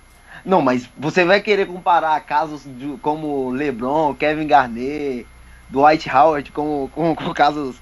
Não, 0.46 0.62
mas 0.62 0.88
você 0.98 1.26
vai 1.26 1.42
querer 1.42 1.68
comparar 1.68 2.18
casos 2.22 2.62
de- 2.64 2.98
como 3.02 3.50
LeBron, 3.50 4.16
Kevin 4.16 4.48
Garnett, 4.48 5.28
Dwight 5.70 6.10
Howard 6.10 6.50
com, 6.54 6.90
com, 6.94 7.14
com 7.14 7.34
casos 7.34 7.76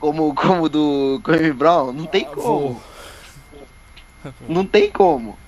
como 0.00 0.34
como 0.34 0.68
do 0.68 1.20
Kobe 1.22 1.52
Brown, 1.52 1.92
não 1.92 2.06
tem 2.06 2.26
Ah, 2.26 2.34
como. 2.34 2.82
Não 4.48 4.66
tem 4.66 4.90
como. 4.90 5.38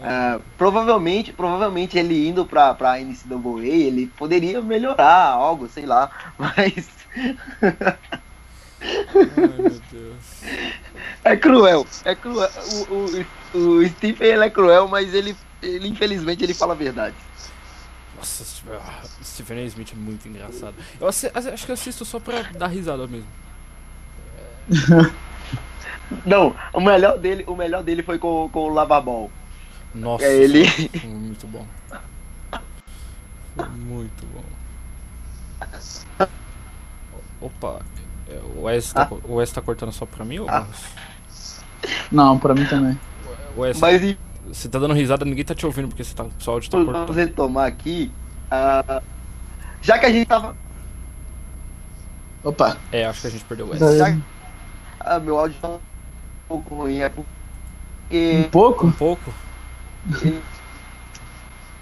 Ah, 0.00 0.38
provavelmente, 0.56 1.32
provavelmente 1.32 1.98
ele 1.98 2.28
indo 2.28 2.46
pra, 2.46 2.72
pra 2.72 3.00
NCAA, 3.00 3.64
ele 3.66 4.06
poderia 4.16 4.62
melhorar 4.62 5.30
algo, 5.30 5.66
sei 5.68 5.84
lá. 5.84 6.08
Mas 6.38 6.88
Ai, 8.90 9.26
meu 9.58 9.80
Deus. 9.90 10.42
É 11.24 11.36
cruel. 11.36 11.86
É 12.04 12.14
cruel. 12.14 12.50
O, 12.88 13.58
o, 13.58 13.58
o 13.80 13.88
Stephen 13.88 14.26
ele 14.28 14.44
é 14.44 14.50
cruel, 14.50 14.86
mas 14.88 15.12
ele, 15.14 15.36
ele 15.62 15.88
infelizmente 15.88 16.42
ele 16.44 16.54
fala 16.54 16.72
a 16.74 16.76
verdade. 16.76 17.14
Nossa, 18.16 18.44
Stephen- 19.24 19.58
A. 19.58 19.66
Smith 19.66 19.92
é 19.92 19.96
muito 19.96 20.28
engraçado. 20.28 20.74
Eu 21.00 21.08
acho 21.08 21.28
que 21.64 21.70
eu 21.70 21.74
assisto 21.74 22.04
só 22.04 22.18
pra 22.20 22.42
dar 22.42 22.68
risada 22.68 23.06
mesmo. 23.06 23.26
Não, 26.24 26.54
o 26.72 26.80
melhor 26.80 27.18
dele, 27.18 27.44
o 27.46 27.56
melhor 27.56 27.82
dele 27.82 28.02
foi 28.02 28.18
com, 28.18 28.48
com 28.50 28.60
o 28.60 28.68
Lavabol. 28.68 29.30
Nossa, 29.94 30.24
É 30.24 30.34
ele. 30.34 30.64
muito 31.04 31.46
bom. 31.46 31.66
Foi 33.56 33.68
muito 33.68 34.26
bom. 34.26 34.42
Opa, 37.40 37.80
é, 38.28 38.38
o 38.56 38.62
Wes 38.64 38.92
tá, 38.92 39.02
Ah. 39.02 39.46
tá 39.54 39.60
cortando 39.62 39.92
só 39.92 40.06
pra 40.06 40.24
mim 40.24 40.38
ou 40.40 40.48
Ah. 40.48 40.66
Não, 42.10 42.38
pra 42.38 42.54
mim 42.54 42.64
também. 42.66 42.98
Wes, 43.56 43.78
Mas 43.80 44.02
e 44.02 44.18
você 44.46 44.68
tá 44.68 44.78
dando 44.78 44.94
risada, 44.94 45.24
ninguém 45.24 45.44
tá 45.44 45.54
te 45.54 45.64
ouvindo 45.64 45.88
porque 45.88 46.04
você 46.04 46.14
tá, 46.14 46.24
o 46.24 46.30
seu 46.40 46.52
áudio 46.54 46.70
tá 46.70 46.78
vamos 46.78 46.92
cortando. 46.92 47.16
retomar 47.16 47.66
aqui. 47.66 48.10
ah, 48.50 49.02
já 49.82 49.98
que 49.98 50.06
a 50.06 50.10
gente 50.12 50.26
tava. 50.26 50.56
Opa. 52.42 52.76
É, 52.92 53.04
acho 53.06 53.22
que 53.22 53.26
a 53.26 53.30
gente 53.30 53.44
perdeu 53.44 53.66
o 53.66 53.70
Wes. 53.70 53.80
Já, 53.80 54.16
ah, 55.00 55.18
meu 55.18 55.38
áudio 55.38 55.56
tá 55.60 55.68
um 55.68 55.78
pouco 56.48 56.74
ruim, 56.74 56.98
é 57.00 57.08
porque 57.08 58.46
Um 58.46 58.50
pouco? 58.50 58.86
Um 58.86 58.92
pouco? 58.92 59.32
eles 60.22 60.42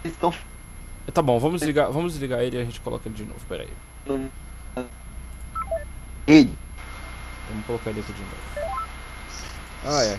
estão 0.05 0.33
Tá 1.13 1.21
bom, 1.21 1.39
vamos 1.39 1.61
desligar, 1.61 1.91
vamos 1.91 2.13
desligar 2.13 2.41
ele 2.41 2.57
e 2.57 2.61
a 2.61 2.65
gente 2.65 2.81
coloca 2.81 3.09
ele 3.09 3.17
de 3.17 3.25
novo, 3.25 3.41
pera 3.49 3.65
aí. 3.65 4.27
Rede. 6.27 6.53
Vamos 7.51 7.67
colocar 7.67 7.91
ele 7.91 8.01
aqui 8.01 8.13
de 8.13 8.21
novo. 8.21 8.83
Ah, 9.85 10.05
é. 10.05 10.19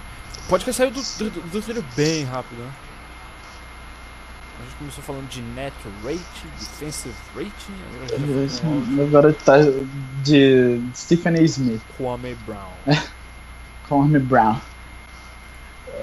Pode 0.49 0.65
que 0.65 0.73
saiu 0.73 0.91
do, 0.91 1.01
do, 1.01 1.41
do, 1.49 1.61
trilho 1.61 1.83
bem 1.95 2.25
rápido, 2.25 2.59
né? 2.59 2.71
A 4.59 4.63
gente 4.63 4.75
começou 4.75 5.03
falando 5.03 5.27
de 5.29 5.41
net 5.41 5.73
rating, 6.03 6.47
defensive 6.59 7.15
rating, 7.35 7.73
agora 7.89 8.05
a 8.05 8.17
gente 8.17 8.33
vai 8.33 8.47
falar 8.49 8.61
com 8.61 8.77
áudio. 8.77 9.03
Agora 9.03 9.33
tá 9.33 9.55
de 10.23 10.81
Stephen 10.95 11.35
A. 11.35 11.41
Smith, 11.41 11.81
Kwame 11.97 12.35
Brown. 12.45 12.71
Kwame 13.87 14.19
Brown. 14.19 14.59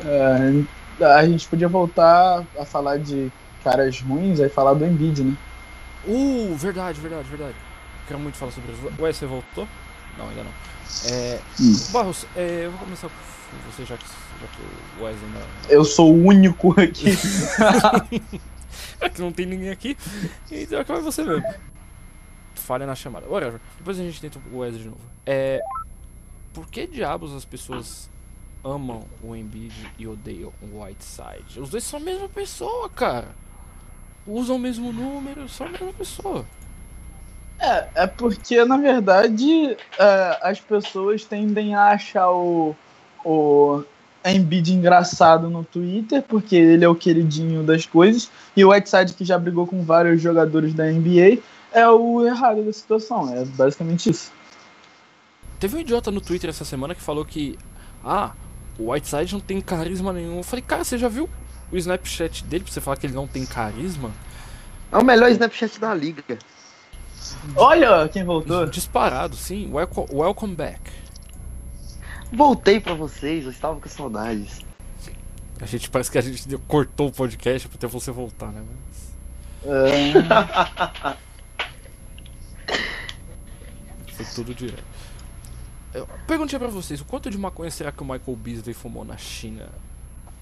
É, 0.04 1.04
a 1.04 1.26
gente 1.26 1.46
podia 1.46 1.68
voltar 1.68 2.44
a 2.58 2.64
falar 2.64 2.98
de 2.98 3.30
caras 3.62 4.00
ruins, 4.00 4.40
aí 4.40 4.48
falar 4.48 4.74
do 4.74 4.84
Embiid, 4.84 5.22
né? 5.22 5.36
Uh, 6.06 6.54
verdade, 6.56 7.00
verdade, 7.00 7.28
verdade. 7.28 7.54
Quero 8.08 8.18
muito 8.18 8.36
falar 8.36 8.52
sobre 8.52 8.72
isso. 8.72 8.82
Ué, 8.98 9.12
você 9.12 9.26
voltou? 9.26 9.68
Não, 10.18 10.28
ainda 10.28 10.42
não. 10.42 10.50
É, 11.06 11.40
Hum. 11.60 11.76
Barros, 11.92 12.26
é, 12.36 12.62
eu 12.64 12.70
vou 12.70 12.80
começar 12.80 13.08
com 13.08 13.29
você, 13.66 13.84
já 13.84 13.96
que, 13.96 14.04
já 14.04 14.46
que 14.46 15.00
o 15.00 15.04
Wesley 15.04 15.30
não... 15.30 15.40
Eu 15.68 15.84
sou 15.84 16.12
o 16.12 16.24
único 16.24 16.72
aqui. 16.80 17.10
É 19.00 19.08
que 19.10 19.20
não 19.20 19.32
tem 19.32 19.46
ninguém 19.46 19.70
aqui, 19.70 19.96
então 20.50 20.82
que 20.84 20.92
vai 20.92 21.00
você 21.00 21.22
mesmo. 21.22 21.44
Falha 22.54 22.86
na 22.86 22.94
chamada. 22.94 23.26
Whatever. 23.28 23.60
Depois 23.78 23.98
a 23.98 24.02
gente 24.02 24.20
tenta 24.20 24.38
o 24.52 24.58
Wesley 24.58 24.82
de 24.82 24.88
novo. 24.88 25.00
É. 25.26 25.60
Por 26.52 26.68
que 26.68 26.86
diabos 26.86 27.34
as 27.34 27.44
pessoas 27.44 28.10
amam 28.64 29.04
o 29.22 29.34
Embiid 29.34 29.92
e 29.98 30.06
odeiam 30.06 30.52
o 30.62 30.82
Whiteside? 30.82 31.60
Os 31.60 31.70
dois 31.70 31.84
são 31.84 31.98
a 31.98 32.02
mesma 32.02 32.28
pessoa, 32.28 32.88
cara. 32.88 33.28
Usam 34.26 34.56
o 34.56 34.58
mesmo 34.58 34.92
número, 34.92 35.48
são 35.48 35.66
a 35.66 35.70
mesma 35.70 35.92
pessoa. 35.92 36.44
É, 37.58 37.88
é 37.94 38.06
porque, 38.06 38.64
na 38.64 38.78
verdade, 38.78 39.76
é, 39.98 40.38
as 40.42 40.60
pessoas 40.60 41.24
tendem 41.24 41.74
a 41.74 41.88
achar 41.88 42.30
o, 42.30 42.74
o 43.24 43.82
Embiid 44.24 44.72
engraçado 44.72 45.48
no 45.48 45.64
Twitter, 45.64 46.22
porque 46.22 46.56
ele 46.56 46.84
é 46.84 46.88
o 46.88 46.94
queridinho 46.94 47.62
das 47.62 47.86
coisas, 47.86 48.30
e 48.56 48.64
o 48.64 48.70
Whiteside, 48.70 49.14
que 49.14 49.24
já 49.24 49.38
brigou 49.38 49.66
com 49.66 49.82
vários 49.82 50.20
jogadores 50.20 50.74
da 50.74 50.84
NBA, 50.84 51.38
é 51.72 51.88
o 51.88 52.26
errado 52.26 52.64
da 52.64 52.72
situação. 52.72 53.32
É 53.34 53.44
basicamente 53.44 54.10
isso. 54.10 54.32
Teve 55.58 55.76
um 55.76 55.80
idiota 55.80 56.10
no 56.10 56.20
Twitter 56.20 56.50
essa 56.50 56.64
semana 56.64 56.94
que 56.94 57.02
falou 57.02 57.24
que. 57.24 57.58
Ah, 58.04 58.32
o 58.78 58.90
Whiteside 58.90 59.34
não 59.34 59.40
tem 59.40 59.60
carisma 59.60 60.12
nenhum. 60.12 60.38
Eu 60.38 60.42
falei, 60.42 60.64
cara, 60.66 60.82
você 60.82 60.96
já 60.96 61.08
viu 61.08 61.28
o 61.70 61.76
Snapchat 61.76 62.44
dele 62.44 62.64
pra 62.64 62.72
você 62.72 62.80
falar 62.80 62.96
que 62.96 63.06
ele 63.06 63.14
não 63.14 63.26
tem 63.26 63.44
carisma? 63.44 64.10
É 64.90 64.96
o 64.96 65.04
melhor 65.04 65.30
Snapchat 65.30 65.78
da 65.78 65.94
liga. 65.94 66.24
Olha 67.54 68.08
quem 68.08 68.24
voltou. 68.24 68.66
Disparado, 68.66 69.36
sim. 69.36 69.70
Welcome, 69.72 70.08
welcome 70.10 70.54
back. 70.54 70.89
Voltei 72.32 72.80
pra 72.80 72.94
vocês, 72.94 73.44
eu 73.44 73.50
estava 73.50 73.78
com 73.80 73.88
saudades. 73.88 74.60
A 75.60 75.66
gente 75.66 75.90
parece 75.90 76.10
que 76.10 76.18
a 76.18 76.22
gente 76.22 76.56
cortou 76.66 77.08
o 77.08 77.12
podcast 77.12 77.68
pra 77.68 77.78
ter 77.78 77.86
você 77.86 78.10
voltar, 78.10 78.50
né? 78.50 78.64
Mas 78.66 79.10
É, 79.62 80.12
foi 84.14 84.24
tudo 84.34 84.54
direto. 84.54 84.84
Eu 85.92 86.08
perguntei 86.26 86.58
pra 86.58 86.68
vocês, 86.68 87.00
o 87.00 87.04
quanto 87.04 87.28
de 87.28 87.36
maconha 87.36 87.70
será 87.70 87.92
que 87.92 88.02
o 88.02 88.06
Michael 88.06 88.36
Beasley 88.36 88.72
fumou 88.72 89.04
na 89.04 89.16
China 89.16 89.68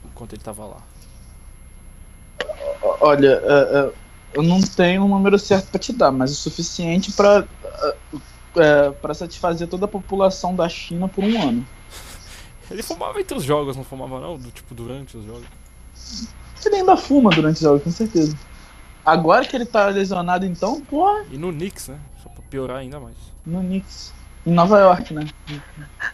enquanto 0.04 0.34
ele 0.34 0.42
tava 0.42 0.66
lá? 0.66 0.82
olha, 3.00 3.40
é, 3.42 3.78
é, 3.78 3.92
eu 4.34 4.42
não 4.42 4.60
tenho 4.60 5.04
um 5.04 5.08
número 5.08 5.38
certo 5.38 5.70
pra 5.70 5.80
te 5.80 5.92
dar, 5.92 6.12
mas 6.12 6.30
o 6.30 6.34
suficiente 6.34 7.12
pra, 7.12 7.44
é, 8.56 8.90
pra 8.90 9.14
satisfazer 9.14 9.68
toda 9.68 9.86
a 9.86 9.88
população 9.88 10.54
da 10.54 10.68
China 10.68 11.08
por 11.08 11.24
um 11.24 11.42
ano. 11.42 11.66
Ele 12.70 12.82
fumava 12.82 13.20
entre 13.20 13.36
os 13.36 13.44
jogos, 13.44 13.76
não 13.76 13.84
fumava 13.84 14.20
não? 14.20 14.36
Do, 14.36 14.50
tipo, 14.50 14.74
durante 14.74 15.16
os 15.16 15.24
jogos. 15.24 15.44
Ele 16.64 16.76
ainda 16.76 16.96
fuma 16.96 17.30
durante 17.30 17.56
os 17.56 17.62
jogos, 17.62 17.82
com 17.82 17.90
certeza. 17.90 18.36
Agora 19.04 19.44
que 19.44 19.56
ele 19.56 19.64
tá 19.64 19.86
lesionado, 19.86 20.44
então, 20.44 20.80
porra, 20.82 21.24
E 21.30 21.38
no 21.38 21.50
Knicks, 21.52 21.88
né? 21.88 21.98
Só 22.22 22.28
pra 22.28 22.42
piorar 22.50 22.78
ainda 22.78 23.00
mais. 23.00 23.16
no 23.46 23.60
Knicks. 23.60 24.12
Em 24.46 24.52
Nova 24.52 24.78
York, 24.78 25.14
né? 25.14 25.26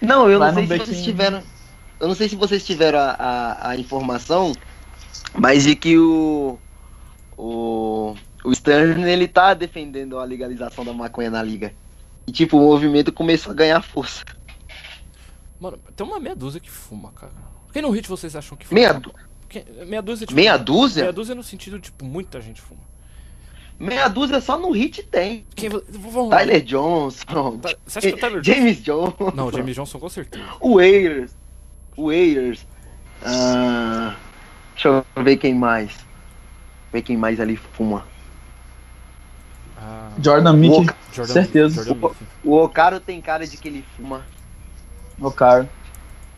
Não, 0.00 0.30
eu 0.30 0.38
Vai 0.38 0.52
não 0.52 0.66
sei 0.66 0.78
se 0.78 0.84
vocês 0.86 1.02
tiveram. 1.02 1.42
Eu 2.00 2.08
não 2.08 2.14
sei 2.14 2.28
se 2.28 2.36
vocês 2.36 2.64
tiveram 2.64 2.98
a, 2.98 3.10
a, 3.18 3.68
a 3.70 3.76
informação, 3.76 4.52
mas 5.34 5.64
de 5.64 5.74
que 5.74 5.98
o. 5.98 6.58
O. 7.36 8.14
O 8.44 8.54
Stern 8.54 9.02
ele 9.08 9.26
tá 9.26 9.54
defendendo 9.54 10.18
a 10.18 10.24
legalização 10.24 10.84
da 10.84 10.92
maconha 10.92 11.30
na 11.30 11.42
liga. 11.42 11.72
E 12.26 12.32
tipo, 12.32 12.58
o 12.58 12.60
movimento 12.60 13.10
começou 13.10 13.52
a 13.52 13.54
ganhar 13.54 13.80
força. 13.82 14.22
Mano, 15.64 15.78
tem 15.96 16.06
uma 16.06 16.20
meia 16.20 16.36
dúzia 16.36 16.60
que 16.60 16.70
fuma, 16.70 17.10
cara. 17.12 17.32
Quem 17.72 17.80
no 17.80 17.88
hit 17.90 18.06
vocês 18.06 18.36
acham 18.36 18.54
que 18.54 18.66
fuma? 18.66 18.78
Meia, 18.78 18.92
du- 18.92 19.14
Quem- 19.48 19.64
meia 19.86 20.02
dúzia, 20.02 20.26
tipo, 20.26 20.36
meia 20.38 20.58
dúzia? 20.58 21.04
Meia 21.04 21.12
dúzia 21.12 21.34
no 21.34 21.42
sentido, 21.42 21.80
tipo, 21.80 22.04
muita 22.04 22.38
gente 22.42 22.60
fuma. 22.60 22.82
Meia 23.78 24.06
dúzia 24.08 24.42
só 24.42 24.58
no 24.58 24.70
hit 24.72 25.02
tem. 25.04 25.46
Quem. 25.56 25.70
Tyler 25.70 26.60
Johnson. 26.62 27.56
Tá- 27.58 27.74
Você 27.86 27.98
acha 27.98 28.08
que 28.10 28.14
o 28.14 28.20
Tyler 28.20 28.44
James 28.44 28.82
Johnson. 28.82 29.32
Não, 29.34 29.50
James 29.50 29.74
Johnson 29.74 29.98
com 29.98 30.08
certeza. 30.10 30.44
O 30.60 30.78
Ayers. 30.78 31.34
O 31.96 32.10
Ayers. 32.10 32.66
Ah, 33.24 34.14
deixa 34.74 34.88
eu 35.16 35.24
ver 35.24 35.38
quem 35.38 35.54
mais. 35.54 35.96
Ver 36.92 37.00
quem 37.00 37.16
mais 37.16 37.40
ali 37.40 37.56
fuma. 37.56 38.06
Ah, 39.78 40.10
Jordan 40.22 40.52
Mickey. 40.52 40.86
Jordan 41.12 41.32
certeza. 41.32 41.84
Jordan 41.84 42.08
Mickey. 42.08 42.26
O 42.44 42.56
Ocaro 42.62 43.00
tem 43.00 43.18
cara 43.22 43.46
de 43.46 43.56
que 43.56 43.66
ele 43.66 43.84
fuma. 43.96 44.22
O 45.20 45.30
cara. 45.30 45.68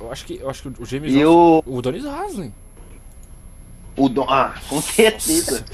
Eu 0.00 0.12
acho 0.12 0.24
que, 0.26 0.36
eu 0.40 0.50
acho 0.50 0.62
que 0.62 0.82
o 0.82 0.84
James 0.86 1.12
E 1.12 1.18
Johnson. 1.20 1.62
o. 1.66 1.76
O 1.78 1.82
Donis 1.82 2.04
Haslem. 2.04 2.54
O 3.96 4.08
Don... 4.10 4.26
Ah, 4.28 4.54
com 4.68 4.80
certeza. 4.82 5.64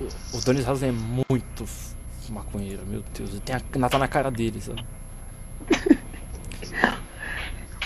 O, 0.00 0.36
o 0.36 0.40
Donis 0.44 0.68
Haslem 0.68 0.90
é 0.90 0.92
muito 0.92 1.64
maconheiro, 2.30 2.82
meu 2.86 3.02
Deus. 3.16 3.30
Ele 3.30 3.40
tem 3.40 3.56
a, 3.56 3.88
tá 3.88 3.98
na 3.98 4.06
cara 4.06 4.30
dele, 4.30 4.60
sabe? 4.60 4.84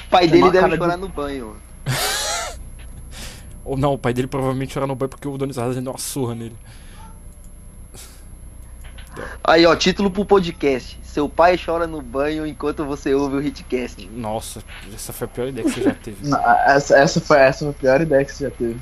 O 0.07 0.11
pai 0.11 0.26
dele 0.28 0.42
uma 0.42 0.50
deve 0.53 0.68
de- 0.68 0.76
chorar 0.76 0.96
no 0.98 1.09
banho. 1.09 1.57
Ou 3.64 3.76
não, 3.78 3.94
o 3.94 3.98
pai 3.98 4.12
dele 4.12 4.26
provavelmente 4.28 4.74
chora 4.74 4.86
no 4.86 4.94
banho 4.94 5.09
porque 5.09 5.26
o 5.28 5.38
Donis 5.38 5.57
Haslem 5.57 5.82
deu 5.82 5.92
uma 5.92 5.98
surra 5.98 6.34
nele. 6.34 6.57
Aí, 9.44 9.64
ó, 9.64 9.74
título 9.76 10.11
pro 10.11 10.24
podcast. 10.24 10.98
Seu 11.13 11.29
pai 11.29 11.59
chora 11.63 11.87
no 11.87 12.01
banho 12.01 12.47
enquanto 12.47 12.87
você 12.87 13.13
ouve 13.13 13.37
o 13.37 13.43
Hitcast. 13.43 14.09
Nossa, 14.15 14.63
essa 14.95 15.13
foi 15.13 15.27
a 15.27 15.29
pior 15.29 15.49
ideia 15.49 15.67
que 15.67 15.75
você 15.75 15.83
já 15.83 15.93
teve. 15.95 16.17
Não, 16.27 16.39
Essa, 16.67 16.97
essa, 16.97 17.21
foi, 17.21 17.37
essa 17.39 17.59
foi 17.67 17.69
a 17.71 17.75
pior 17.75 18.01
ideia 18.01 18.25
que 18.25 18.33
você 18.33 18.45
já 18.45 18.51
teve. 18.51 18.81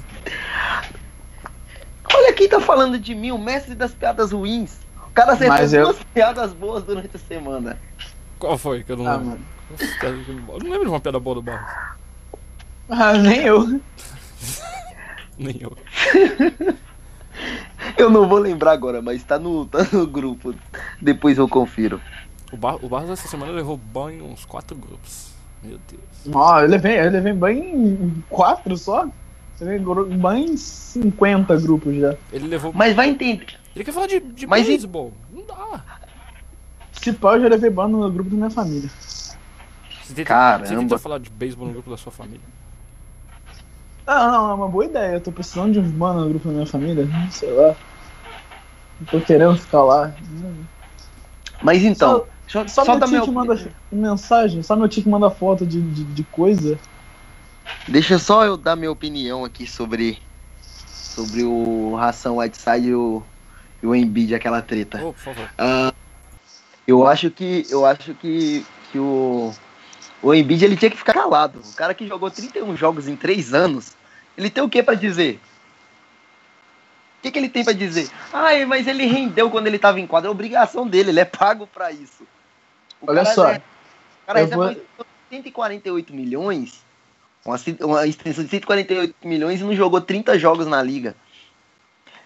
Olha 2.15 2.33
quem 2.33 2.49
tá 2.49 2.61
falando 2.61 3.01
de 3.01 3.17
mim, 3.17 3.33
o 3.33 3.39
mestre 3.39 3.75
das 3.75 3.93
piadas 3.93 4.31
ruins. 4.31 4.79
O 5.09 5.11
cara 5.13 5.33
acertou 5.33 5.79
eu- 5.81 5.85
duas 5.87 6.03
piadas 6.15 6.53
boas 6.53 6.85
durante 6.85 7.17
a 7.17 7.19
semana. 7.19 7.77
Qual 8.39 8.57
foi 8.57 8.85
que 8.85 8.93
eu 8.93 8.97
não 8.97 9.09
Ah, 9.09 9.17
lembro? 9.17 9.27
mano. 9.31 9.45
Eu 10.53 10.59
não 10.61 10.71
lembro 10.71 10.85
de 10.85 10.89
uma 10.91 11.01
piada 11.01 11.19
boa 11.19 11.35
do 11.35 11.43
Barros. 11.43 11.69
Ah, 12.89 13.13
nem 13.15 13.41
eu. 13.43 13.81
Nem 15.37 15.57
eu. 15.61 15.77
Eu 17.97 18.11
não 18.11 18.29
vou 18.29 18.39
lembrar 18.39 18.73
agora, 18.73 19.01
mas 19.01 19.23
tá 19.23 19.39
no, 19.39 19.65
tá 19.67 19.87
no 19.93 20.07
grupo. 20.07 20.55
Depois 21.01 21.39
eu 21.39 21.49
confiro. 21.49 22.01
O, 22.53 22.57
Bar 22.57 22.77
o 22.85 22.89
Barros 22.89 23.11
essa 23.11 23.29
semana 23.29 23.53
levou 23.53 23.77
banho 23.77 24.25
em 24.27 24.33
uns 24.33 24.45
quatro 24.45 24.77
grupos. 24.77 25.31
Meu 25.63 25.79
Deus. 25.89 26.35
Ó, 26.35 26.61
eu 26.61 26.69
levei, 26.69 26.99
eu 27.01 27.11
levei 27.11 27.33
bem 27.33 27.75
em 27.75 28.25
quatro 28.29 28.77
só. 28.77 29.07
Levei 29.61 29.79
gru- 29.79 30.07
bem 30.07 30.53
em 30.53 30.57
50 30.57 31.57
grupos 31.59 31.95
já. 31.97 32.15
Ele 32.33 32.49
levou. 32.49 32.73
Mas 32.73 32.95
vai 32.97 33.11
entender. 33.11 33.59
Ele 33.77 33.85
quer 33.85 33.93
falar 33.93 34.07
de, 34.07 34.19
de 34.21 34.47
Mas 34.47 34.65
e- 34.67 34.69
beisebol. 34.71 35.13
Não 35.33 35.45
dá. 35.47 35.85
Se 36.93 37.13
pau, 37.13 37.37
eu 37.37 37.43
já 37.43 37.49
levei 37.49 37.71
ban 37.71 37.89
no 37.89 38.11
grupo 38.11 38.31
da 38.31 38.37
minha 38.37 38.51
família. 38.51 38.89
Você 38.91 40.15
tenta, 40.15 40.25
Caramba. 40.29 40.67
Você 40.67 40.77
tenta 40.77 40.99
falar 40.99 41.19
de 41.19 41.31
beisebol 41.31 41.67
no 41.67 41.73
grupo 41.75 41.91
da 41.91 41.97
sua 41.97 42.11
família. 42.11 42.41
Ah, 44.07 44.27
não, 44.33 44.51
é 44.51 44.55
uma 44.55 44.69
boa 44.69 44.85
ideia. 44.87 45.13
Eu 45.15 45.21
tô 45.21 45.31
precisando 45.31 45.73
de 45.75 45.79
uns 45.79 45.91
ban 45.91 46.15
no 46.15 46.29
grupo 46.31 46.49
da 46.49 46.55
minha 46.55 46.67
família. 46.67 47.07
Sei 47.31 47.51
lá. 47.53 47.77
Não 48.99 49.07
tô 49.09 49.21
querendo 49.21 49.57
ficar 49.57 49.83
lá. 49.83 50.13
Mas 51.63 51.83
então, 51.85 52.19
Só, 52.21 52.27
só, 52.51 52.67
só 52.67 52.85
só 52.85 52.97
meu 52.97 53.07
tio 53.07 53.23
que 53.23 53.31
manda 53.31 53.73
mensagem, 53.93 54.61
só 54.61 54.75
meu 54.75 54.89
tio 54.89 55.05
que 55.05 55.09
manda 55.09 55.31
foto 55.31 55.65
de, 55.65 55.81
de, 55.81 56.03
de 56.03 56.25
coisa. 56.25 56.77
Deixa 57.87 58.19
só 58.19 58.45
eu 58.45 58.57
dar 58.57 58.75
minha 58.75 58.91
opinião 58.91 59.45
aqui 59.45 59.69
sobre 59.69 60.21
sobre 60.91 61.45
o 61.45 61.95
Ração 61.95 62.39
Whiteside 62.39 62.89
e 62.89 62.95
o, 62.95 63.23
e 63.81 63.87
o 63.87 63.95
Embiid, 63.95 64.35
aquela 64.35 64.61
treta. 64.61 64.99
Ô, 64.99 65.13
por 65.13 65.21
favor. 65.21 65.49
Ah, 65.57 65.95
eu 66.89 67.07
acho 67.07 67.31
que 67.31 67.65
eu 67.71 67.87
acho 67.87 68.15
que, 68.15 68.67
que 68.91 68.99
o 68.99 69.55
o 70.21 70.35
Embiid 70.35 70.65
ele 70.65 70.77
tinha 70.77 70.91
que 70.91 70.97
ficar 70.97 71.15
calado. 71.15 71.61
O 71.61 71.73
cara 71.75 71.95
que 71.95 72.09
jogou 72.09 72.33
31 72.33 72.77
jogos 72.77 73.07
em 73.07 73.15
3 73.15 73.55
anos, 73.55 73.93
ele 74.37 74.51
tem 74.51 74.65
o 74.65 74.69
que 74.69 74.83
pra 74.83 74.95
dizer? 74.95 75.41
O 77.19 77.23
que, 77.23 77.31
que 77.31 77.39
ele 77.39 77.49
tem 77.49 77.63
pra 77.63 77.73
dizer? 77.73 78.11
Ai, 78.33 78.65
mas 78.65 78.89
ele 78.89 79.07
rendeu 79.07 79.49
quando 79.51 79.69
ele 79.69 79.79
tava 79.79 80.01
em 80.01 80.07
quadra. 80.07 80.29
É 80.29 80.33
obrigação 80.33 80.89
dele, 80.89 81.11
ele 81.11 81.21
é 81.21 81.25
pago 81.25 81.65
pra 81.65 81.93
isso. 81.93 82.27
O 83.01 83.11
Olha 83.11 83.23
cara 83.23 83.35
só. 83.35 83.49
é- 83.49 83.57
o 83.57 84.27
cara 84.27 84.41
eu 84.41 84.47
recebe 84.47 84.83
148 85.31 86.13
milhões, 86.15 86.83
uma, 87.45 87.57
uma 87.83 88.07
extensão 88.07 88.45
de 88.45 88.51
148 88.51 89.15
milhões 89.25 89.61
e 89.61 89.65
não 89.65 89.75
jogou 89.75 90.01
30 90.01 90.39
jogos 90.39 90.67
na 90.67 90.83
liga. 90.83 91.15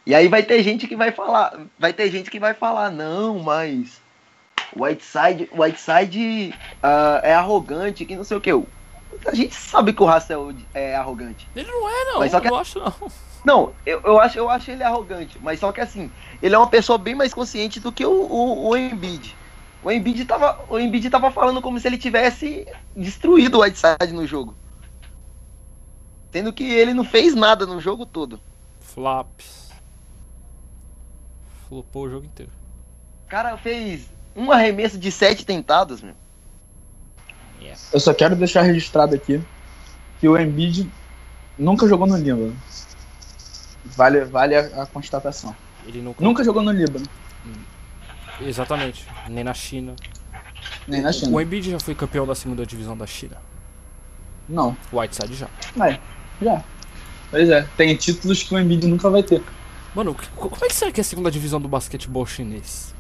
E 0.07 0.15
aí 0.15 0.29
vai 0.29 0.43
ter 0.43 0.63
gente 0.63 0.87
que 0.87 0.97
vai 0.97 1.13
falar, 1.13 1.59
vai 1.79 1.93
ter 1.93 2.11
gente 2.11 2.31
que 2.31 2.39
vai 2.39 2.53
falar, 2.53 2.91
não, 2.91 3.39
mas 3.39 4.01
o 4.77 4.85
Whiteside, 4.85 5.49
o 5.53 5.63
Whiteside 5.63 6.55
ah, 6.83 7.21
é 7.23 7.35
arrogante, 7.35 8.05
que 8.05 8.17
não 8.17 8.25
sei 8.25 8.37
o 8.37 8.41
que. 8.41 8.51
A 9.27 9.35
gente 9.35 9.55
sabe 9.55 9.93
que 9.93 10.03
o 10.03 10.07
Russell 10.11 10.55
é 10.75 10.95
arrogante. 10.97 11.49
Ele 11.55 11.71
não 11.71 11.89
é, 11.89 12.05
não. 12.05 12.19
Mas 12.19 12.33
só 12.33 12.41
que- 12.41 12.49
Eu 12.49 12.57
acho, 12.57 12.79
não. 12.79 12.93
Não, 13.45 13.73
eu, 13.85 14.01
eu, 14.05 14.19
acho, 14.21 14.39
eu 14.39 14.49
acho 14.49 14.71
ele 14.71 14.83
arrogante, 14.83 15.39
mas 15.43 15.61
só 15.61 15.71
que 15.71 15.81
assim, 15.81 16.11
ele 16.43 16.55
é 16.55 16.59
uma 16.59 16.67
pessoa 16.67 16.97
bem 16.97 17.15
mais 17.15 17.33
consciente 17.35 17.79
do 17.79 17.93
que 17.93 18.05
o, 18.05 18.11
o, 18.11 18.69
o 18.71 18.77
Embiid. 18.77 19.37
O 19.85 19.93
Embiid, 19.93 20.25
tava, 20.25 20.65
o 20.71 20.79
Embiid 20.79 21.11
tava 21.11 21.31
falando 21.31 21.61
como 21.61 21.79
se 21.79 21.87
ele 21.87 21.99
tivesse 21.99 22.67
destruído 22.97 23.59
o 23.59 23.61
Whiteside 23.61 24.15
no 24.15 24.27
jogo. 24.27 24.55
Sendo 26.33 26.53
que 26.55 26.65
ele 26.65 26.95
não 26.95 27.05
fez 27.05 27.35
nada 27.35 27.67
no 27.67 27.79
jogo 27.81 28.07
todo. 28.07 28.41
Flaps. 28.81 29.71
Flopou 31.69 32.05
o 32.07 32.11
jogo 32.11 32.25
inteiro. 32.25 32.51
O 33.27 33.29
cara 33.29 33.57
fez 33.59 34.09
um 34.35 34.51
arremesso 34.51 34.99
de 34.99 35.13
sete 35.13 35.45
tentados, 35.45 36.01
meu. 36.01 36.15
Eu 37.93 38.01
só 38.01 38.13
quero 38.13 38.37
deixar 38.37 38.63
registrado 38.63 39.15
aqui 39.15 39.43
que 40.19 40.29
o 40.29 40.39
Embiid 40.39 40.91
nunca 41.59 41.87
jogou 41.87 42.07
no 42.07 42.17
Líbano. 42.17 42.57
Vale, 43.85 44.25
vale 44.25 44.57
a, 44.57 44.83
a 44.83 44.87
constatação. 44.87 45.55
Ele 45.87 46.01
nunca. 46.01 46.25
Nunca 46.25 46.45
jogou 46.45 46.63
no 46.63 46.73
Líbano, 46.73 47.07
Exatamente. 48.45 49.07
Nem 49.29 49.45
na 49.45 49.55
China. 49.55 49.95
nem 50.87 51.01
na 51.03 51.11
O 51.11 51.13
China. 51.13 51.43
Embiid 51.43 51.71
já 51.71 51.81
foi 51.81 51.95
campeão 51.95 52.27
da 52.27 52.35
segunda 52.35 52.65
divisão 52.67 52.97
da 52.97 53.07
China. 53.07 53.37
Não, 54.49 54.77
O 54.93 54.99
Whiteside 54.99 55.35
já. 55.35 55.49
mas 55.75 55.99
já. 56.43 56.63
Pois 57.31 57.49
é, 57.49 57.67
tem 57.77 57.97
títulos 57.97 58.43
que 58.43 58.55
o 58.55 58.59
Embiid 58.59 58.87
nunca 58.87 59.09
vai 59.09 59.23
ter. 59.23 59.43
Mano, 59.95 60.11
o 60.11 60.49
como 60.49 60.65
é 60.65 60.69
que 60.69 60.75
será 60.75 60.93
que 60.93 61.01
é 61.01 61.03
a 61.03 61.05
segunda 61.05 61.31
divisão 61.31 61.61
do 61.61 61.69
basquetebol 61.69 62.27
chinês? 62.27 62.95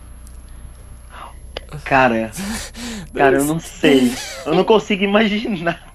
Cara, 1.85 2.31
cara, 3.15 3.37
eu 3.39 3.45
não 3.45 3.59
sei. 3.59 4.13
Eu 4.47 4.55
não 4.55 4.65
consigo 4.65 5.03
imaginar. 5.03 5.93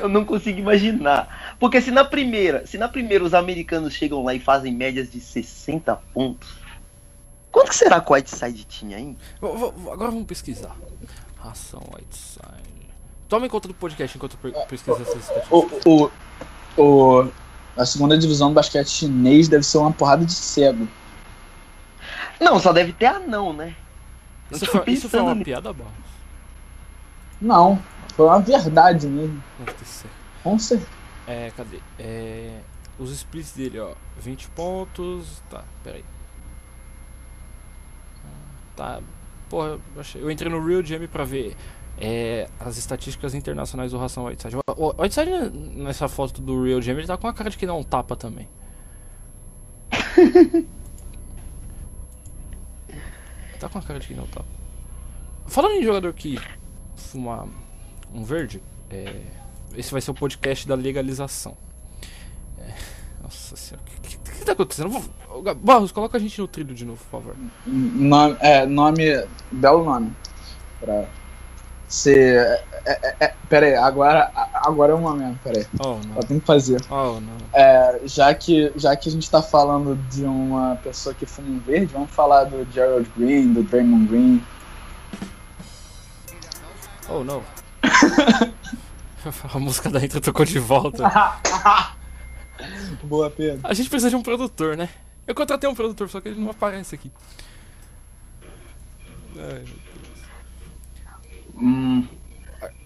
Eu 0.00 0.08
não 0.08 0.24
consigo 0.24 0.58
imaginar. 0.58 1.54
Porque 1.60 1.80
se 1.80 1.90
na 1.90 2.04
primeira, 2.04 2.66
se 2.66 2.78
na 2.78 2.88
primeira 2.88 3.22
os 3.22 3.34
americanos 3.34 3.92
chegam 3.92 4.24
lá 4.24 4.34
e 4.34 4.40
fazem 4.40 4.72
médias 4.72 5.10
de 5.10 5.20
60 5.20 5.94
pontos, 6.14 6.54
quanto 7.50 7.68
que 7.70 7.76
será 7.76 8.00
que 8.00 8.10
o 8.10 8.14
Whiteside 8.14 8.64
tinha, 8.64 8.98
hein? 8.98 9.16
Vou- 9.40 9.56
vou- 9.72 9.92
Agora 9.92 10.10
vamos 10.10 10.26
pesquisar. 10.26 10.76
Ração 11.38 11.82
Whiteside. 11.94 12.90
Toma 13.28 13.46
em 13.46 13.48
conta 13.48 13.68
do 13.68 13.74
podcast 13.74 14.16
enquanto 14.16 14.36
eu 14.42 14.52
pesquiso 14.66 15.00
essas 15.02 15.16
estatísticas. 15.20 15.82
O, 15.86 16.10
o, 16.76 17.22
o, 17.22 17.30
a 17.76 17.86
segunda 17.86 18.18
divisão 18.18 18.48
do 18.48 18.54
basquete 18.54 18.88
chinês 18.88 19.48
deve 19.48 19.62
ser 19.64 19.78
uma 19.78 19.92
porrada 19.92 20.24
de 20.24 20.32
cego. 20.32 20.86
Não, 22.40 22.58
só 22.58 22.72
deve 22.72 22.92
ter 22.92 23.06
anão, 23.06 23.52
né? 23.52 23.76
Eu 24.50 24.56
Isso 24.56 24.66
foi, 24.66 24.82
isso 24.88 25.08
foi 25.08 25.20
uma 25.20 25.34
nisso. 25.34 25.44
piada, 25.44 25.72
Barros? 25.72 25.92
Não, 27.40 27.80
foi 28.16 28.26
uma 28.26 28.40
verdade 28.40 29.06
mesmo. 29.06 29.42
Deve 29.58 29.72
ter 29.74 29.84
sido. 29.84 30.10
Com 30.42 30.58
certeza. 30.58 30.90
É, 31.26 31.50
cadê? 31.56 31.78
É, 31.98 32.58
os 32.98 33.10
splits 33.12 33.52
dele, 33.52 33.78
ó. 33.78 33.92
20 34.18 34.48
pontos. 34.48 35.42
Tá, 35.48 35.62
peraí. 35.84 36.04
Tá. 38.80 39.00
Porra, 39.50 39.78
eu, 40.14 40.30
entrei 40.30 40.50
no 40.50 40.66
Real 40.66 40.82
Jam 40.82 41.06
pra 41.06 41.22
ver 41.22 41.54
é, 41.98 42.48
as 42.58 42.78
estatísticas 42.78 43.34
internacionais 43.34 43.92
do 43.92 43.98
Ração 43.98 44.24
Whiteside. 44.24 44.56
O 44.74 45.02
Whiteside, 45.02 45.50
nessa 45.76 46.08
foto 46.08 46.40
do 46.40 46.64
Real 46.64 46.80
Jam, 46.80 46.96
ele 46.96 47.06
tá 47.06 47.18
com 47.18 47.26
a 47.26 47.34
cara 47.34 47.50
de 47.50 47.58
que 47.58 47.66
dá 47.66 47.74
um 47.74 47.82
tapa 47.82 48.16
também. 48.16 48.48
tá 53.60 53.68
com 53.68 53.78
a 53.78 53.82
cara 53.82 54.00
de 54.00 54.06
que 54.06 54.14
não 54.14 54.26
tapa. 54.28 54.48
Falando 55.46 55.74
em 55.74 55.84
jogador 55.84 56.14
que 56.14 56.40
fuma 56.96 57.46
um 58.14 58.24
verde, 58.24 58.62
é, 58.88 59.14
esse 59.76 59.92
vai 59.92 60.00
ser 60.00 60.10
o 60.10 60.14
podcast 60.14 60.66
da 60.66 60.74
legalização. 60.74 61.54
É, 62.58 62.72
nossa 63.30 63.56
senhora, 63.56 63.84
o 63.86 64.00
que, 64.00 64.18
que, 64.18 64.30
que 64.32 64.44
tá 64.44 64.52
acontecendo? 64.52 65.02
Barros, 65.62 65.92
coloca 65.92 66.18
a 66.18 66.20
gente 66.20 66.40
no 66.40 66.48
trilho 66.48 66.74
de 66.74 66.84
novo, 66.84 67.00
por 67.08 67.20
favor. 67.20 67.36
Nome, 67.64 68.36
é, 68.40 68.66
nome. 68.66 69.24
Belo 69.52 69.84
nome. 69.84 70.12
Pra 70.80 71.04
ser. 71.88 72.60
É, 72.84 72.90
é, 72.90 73.16
é, 73.20 73.34
pera 73.48 73.66
aí, 73.66 73.76
agora, 73.76 74.32
agora 74.54 74.92
é 74.92 74.94
o 74.94 74.98
momento, 74.98 75.38
pera 75.44 75.60
aí. 75.60 75.66
Oh. 75.78 75.98
Eu 76.16 76.24
tenho 76.24 76.40
que 76.40 76.46
fazer. 76.46 76.80
Oh, 76.90 77.20
não. 77.20 77.36
É, 77.52 78.00
já, 78.04 78.34
que, 78.34 78.72
já 78.74 78.96
que 78.96 79.08
a 79.08 79.12
gente 79.12 79.30
tá 79.30 79.40
falando 79.40 79.94
de 80.10 80.24
uma 80.24 80.76
pessoa 80.82 81.14
que 81.14 81.24
fuma 81.24 81.48
um 81.48 81.60
verde, 81.60 81.92
vamos 81.92 82.10
falar 82.10 82.44
do 82.44 82.66
Gerald 82.72 83.08
Green, 83.16 83.52
do 83.52 83.62
Draymond 83.62 84.08
Green. 84.08 84.42
Oh, 87.08 87.22
não. 87.22 87.42
a 89.54 89.58
música 89.58 89.88
da 89.88 90.04
intro 90.04 90.20
tocou 90.20 90.44
de 90.44 90.58
volta. 90.58 91.04
Boa, 93.04 93.30
Pedro. 93.30 93.60
A 93.64 93.72
gente 93.74 93.88
precisa 93.88 94.10
de 94.10 94.16
um 94.16 94.22
produtor, 94.22 94.76
né? 94.76 94.88
Eu 95.26 95.34
contratei 95.34 95.68
um 95.68 95.74
produtor, 95.74 96.08
só 96.08 96.20
que 96.20 96.28
ele 96.28 96.40
não 96.40 96.50
aparece 96.50 96.94
aqui. 96.94 97.10
Ai, 99.36 99.64
Hum, 101.54 102.06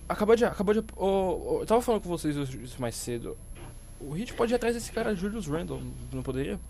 Acabou 0.08 0.36
de. 0.36 0.44
Acabou 0.44 0.74
de. 0.74 0.80
ô, 0.96 1.06
ô, 1.06 1.60
eu 1.60 1.66
tava 1.66 1.80
falando 1.80 2.02
com 2.02 2.08
vocês 2.08 2.36
isso 2.36 2.80
mais 2.80 2.94
cedo. 2.94 3.36
O 4.00 4.12
Hit 4.12 4.34
pode 4.34 4.52
ir 4.52 4.56
atrás 4.56 4.74
desse 4.74 4.92
cara 4.92 5.14
Julius 5.14 5.46
Randle, 5.46 5.80
não 6.12 6.22
poderia? 6.22 6.60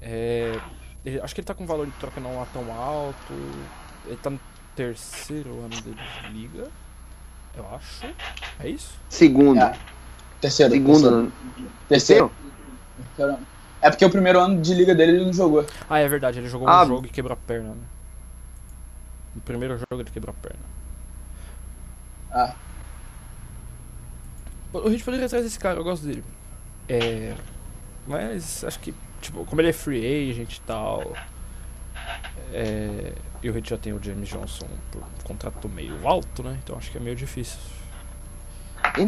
É, 0.00 0.58
ele- 1.04 1.20
acho 1.20 1.34
que 1.34 1.40
ele 1.40 1.46
tá 1.46 1.54
com 1.54 1.66
valor 1.66 1.86
de 1.86 1.92
troca 1.92 2.20
não 2.20 2.36
lá 2.36 2.46
tão 2.52 2.72
alto. 2.72 3.32
Ele 4.06 4.16
tá 4.16 4.30
no 4.30 4.40
terceiro 4.74 5.50
ano 5.60 5.80
dele 5.82 5.96
de 6.22 6.28
liga. 6.32 6.68
Eu 7.56 7.74
acho. 7.74 8.06
É 8.58 8.68
isso? 8.68 8.98
segundo. 9.08 9.60
É. 9.60 9.78
Terceiro. 10.40 10.72
Segundo. 10.72 11.32
Terceiro. 11.88 12.30
terceiro. 13.16 13.38
É 13.80 13.90
porque 13.90 14.04
o 14.04 14.10
primeiro 14.10 14.40
ano 14.40 14.60
de 14.62 14.72
liga 14.74 14.94
dele 14.94 15.12
ele 15.16 15.26
não 15.26 15.32
jogou. 15.32 15.66
Ah, 15.88 15.98
é 15.98 16.08
verdade, 16.08 16.38
ele 16.38 16.48
jogou 16.48 16.68
Ah. 16.68 16.84
um 16.84 16.88
jogo 16.88 17.06
e 17.06 17.10
quebrou 17.10 17.34
a 17.34 17.36
perna, 17.36 17.70
né? 17.70 17.82
No 19.34 19.40
primeiro 19.42 19.76
jogo 19.76 20.02
ele 20.02 20.10
quebrou 20.10 20.34
a 20.36 20.42
perna. 20.48 20.62
Ah. 22.32 22.54
O 24.72 24.88
Hit 24.88 25.04
poderia 25.04 25.26
atrás 25.26 25.44
desse 25.44 25.58
cara, 25.58 25.78
eu 25.78 25.84
gosto 25.84 26.06
dele. 26.06 26.24
É. 26.88 27.34
Mas 28.06 28.64
acho 28.64 28.78
que, 28.80 28.94
tipo, 29.20 29.44
como 29.44 29.60
ele 29.60 29.68
é 29.68 29.72
free 29.72 30.30
agent 30.30 30.56
e 30.56 30.60
tal. 30.62 31.12
É, 32.52 33.12
e 33.42 33.50
o 33.50 33.56
Heat 33.56 33.70
já 33.70 33.78
tem 33.78 33.92
o 33.92 34.02
James 34.02 34.28
Johnson 34.28 34.66
por 34.90 35.02
contrato 35.24 35.68
meio 35.68 36.06
alto, 36.06 36.42
né? 36.42 36.58
Então 36.62 36.76
acho 36.76 36.90
que 36.90 36.98
é 36.98 37.00
meio 37.00 37.16
difícil. 37.16 37.58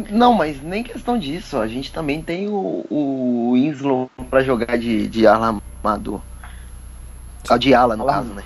Não, 0.09 0.33
mas 0.33 0.61
nem 0.61 0.83
questão 0.83 1.17
disso. 1.17 1.57
A 1.57 1.67
gente 1.67 1.91
também 1.93 2.21
tem 2.21 2.47
o, 2.47 2.85
o 2.89 3.51
Winslow 3.53 4.09
pra 4.29 4.43
jogar 4.43 4.77
de, 4.77 5.07
de 5.07 5.25
ala 5.25 5.59
armador. 5.83 6.21
Ah, 7.49 7.57
de 7.57 7.73
ala, 7.73 7.95
no 7.95 8.03
Ala- 8.03 8.13
caso, 8.13 8.29
né? 8.33 8.43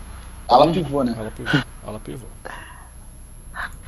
Ala 0.48 0.72
pivô, 0.72 1.04
né? 1.04 1.16
Ala 1.18 1.32
pivô. 1.32 1.58
Ala 1.88 2.00
pivô. 2.00 2.26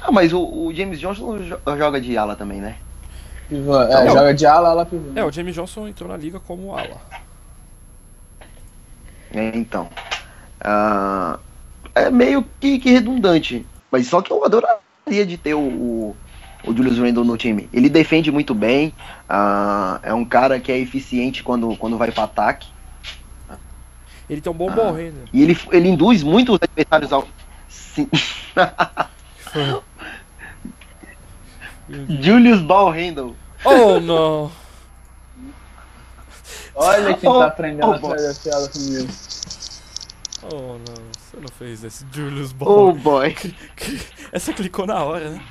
Ah, 0.02 0.12
mas 0.12 0.34
o, 0.34 0.42
o 0.44 0.74
James 0.74 1.00
Johnson 1.00 1.38
jo- 1.40 1.60
joga 1.78 2.02
de 2.02 2.18
ala 2.18 2.36
também, 2.36 2.60
né? 2.60 2.78
Pivô. 3.48 3.80
É, 3.82 4.06
Não. 4.06 4.14
joga 4.14 4.34
de 4.34 4.46
ala, 4.46 4.70
ala 4.70 4.86
pivô. 4.86 5.12
É, 5.16 5.24
o 5.24 5.32
James 5.32 5.54
Johnson 5.54 5.88
entrou 5.88 6.10
na 6.10 6.18
liga 6.18 6.40
como 6.40 6.76
ala. 6.76 7.00
É, 9.32 9.56
então. 9.56 9.90
Ah, 10.60 11.38
é 11.94 12.10
meio 12.10 12.44
que, 12.60 12.80
que 12.80 12.92
redundante. 12.92 13.66
Mas 13.92 14.08
só 14.08 14.22
que 14.22 14.32
eu 14.32 14.44
adoraria 14.44 15.26
de 15.26 15.38
ter 15.38 15.54
o, 15.54 15.60
o, 15.60 16.16
o 16.66 16.76
Julius 16.76 16.98
Randle 16.98 17.24
no 17.24 17.38
time. 17.38 17.70
Ele 17.74 17.90
defende 17.90 18.32
muito 18.32 18.54
bem. 18.54 18.94
ah, 19.28 20.00
é 20.04 20.14
um 20.14 20.26
cara 20.26 20.60
que 20.60 20.72
é 20.72 20.78
eficiente 20.80 21.44
quando, 21.44 21.76
quando 21.78 21.98
vai 21.98 22.12
para 22.12 22.24
ataque. 22.24 22.68
Ele 24.30 24.40
tem 24.42 24.52
um 24.52 24.56
bom 24.56 24.72
ball 24.72 24.94
handler. 24.94 25.26
E 25.34 25.44
ele, 25.44 25.58
ele 25.72 25.90
induz 25.90 26.24
muito 26.24 26.54
os 26.54 26.60
adversários 26.62 27.12
ao. 27.12 27.28
Sim. 27.68 28.08
Julius 32.22 32.62
Ball 32.62 32.90
Handle. 32.92 33.36
Oh, 33.66 34.00
não! 34.04 34.52
Olha 36.76 37.14
quem 37.16 37.30
Oh, 37.30 37.40
tá 37.40 37.46
aprendendo 37.48 37.88
oh, 37.88 37.94
a 37.94 38.00
fazer 38.00 38.36
piada 38.42 38.70
comigo. 38.70 39.08
Oh, 40.42 40.78
não. 40.78 41.04
Você 41.18 41.38
não 41.38 41.48
fez 41.50 41.84
esse 41.84 42.06
Julius 42.12 42.52
Oh 42.66 42.68
Ball. 42.92 42.94
boy. 42.94 43.36
Essa 44.32 44.54
clicou 44.54 44.88
na 44.88 45.04
hora, 45.04 45.30
né? 45.32 45.42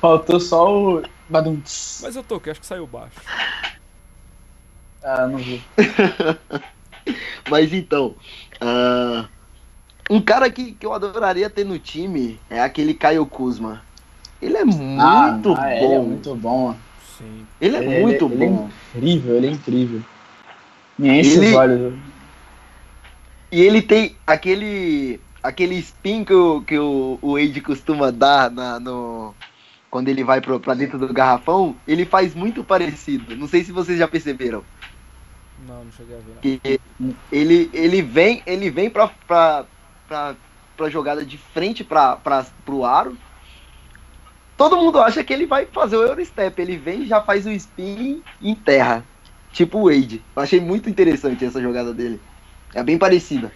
Faltou 0.00 0.40
só 0.40 0.72
o. 0.72 1.02
Badum. 1.28 1.60
Mas 2.02 2.16
eu 2.16 2.22
toquei, 2.24 2.50
acho 2.50 2.60
que 2.60 2.66
saiu 2.66 2.86
baixo. 2.86 3.20
Ah, 5.02 5.26
não 5.26 5.38
vi. 5.38 5.62
Mas 7.48 7.72
então. 7.72 8.14
ah, 8.60 9.26
um 10.10 10.20
cara 10.20 10.50
que, 10.50 10.72
que 10.72 10.84
eu 10.84 10.92
adoraria 10.92 11.48
ter 11.48 11.64
no 11.64 11.78
time 11.78 12.38
é 12.50 12.60
aquele 12.60 12.94
Caio 12.94 13.24
Kuzma. 13.26 13.82
Ele 14.42 14.56
é 14.56 14.64
muito 14.64 15.00
ah, 15.00 15.30
bom. 15.32 15.64
ele 15.64 15.94
é 15.94 15.98
muito 15.98 16.34
bom. 16.34 16.74
Sim. 17.16 17.46
Ele 17.60 17.76
é 17.76 17.84
Ele- 17.84 18.00
muito 18.00 18.24
ele 18.24 18.44
é 18.44 18.48
bom. 18.48 18.70
Incrível, 18.94 19.36
ele 19.36 19.46
é 19.46 19.50
incrível. 19.50 20.02
Me 20.98 21.20
enche 21.20 21.36
Ele- 21.36 21.48
os 21.48 21.54
olhos. 21.54 21.94
E 23.52 23.60
ele 23.60 23.82
tem 23.82 24.16
aquele 24.26 25.20
aquele 25.42 25.74
spin 25.78 26.24
que 26.24 26.32
o, 26.34 26.60
que 26.62 26.78
o, 26.78 27.18
o 27.20 27.32
Wade 27.34 27.60
costuma 27.60 28.10
dar 28.10 28.50
na, 28.50 28.78
no, 28.78 29.34
quando 29.90 30.08
ele 30.08 30.22
vai 30.22 30.40
pro, 30.40 30.60
pra 30.60 30.74
dentro 30.74 30.98
do 30.98 31.12
garrafão. 31.12 31.76
Ele 31.86 32.06
faz 32.06 32.34
muito 32.34 32.62
parecido. 32.62 33.36
Não 33.36 33.48
sei 33.48 33.64
se 33.64 33.72
vocês 33.72 33.98
já 33.98 34.06
perceberam. 34.06 34.64
Não, 35.66 35.84
não 35.84 35.92
cheguei 35.92 36.16
a 36.16 36.20
ver. 36.20 36.80
não. 36.98 37.14
Ele, 37.30 37.68
ele 37.72 38.00
vem, 38.00 38.42
ele 38.46 38.70
vem 38.70 38.88
pra, 38.88 39.08
pra, 39.26 39.66
pra, 40.06 40.36
pra 40.76 40.88
jogada 40.88 41.24
de 41.24 41.36
frente 41.36 41.82
pra, 41.82 42.16
pra, 42.16 42.46
pro 42.64 42.84
aro. 42.84 43.16
Todo 44.56 44.76
mundo 44.76 45.00
acha 45.00 45.24
que 45.24 45.32
ele 45.32 45.46
vai 45.46 45.66
fazer 45.66 45.96
o 45.96 46.02
Eurostep. 46.02 46.60
Ele 46.60 46.76
vem 46.76 47.02
e 47.02 47.06
já 47.06 47.20
faz 47.20 47.46
o 47.46 47.50
spin 47.50 48.22
em 48.40 48.54
terra. 48.54 49.04
Tipo 49.52 49.78
o 49.78 49.84
Wade. 49.90 50.22
Eu 50.36 50.42
achei 50.42 50.60
muito 50.60 50.88
interessante 50.88 51.44
essa 51.44 51.60
jogada 51.60 51.92
dele. 51.92 52.20
É 52.72 52.82
bem 52.82 52.96
parecida. 52.96 53.52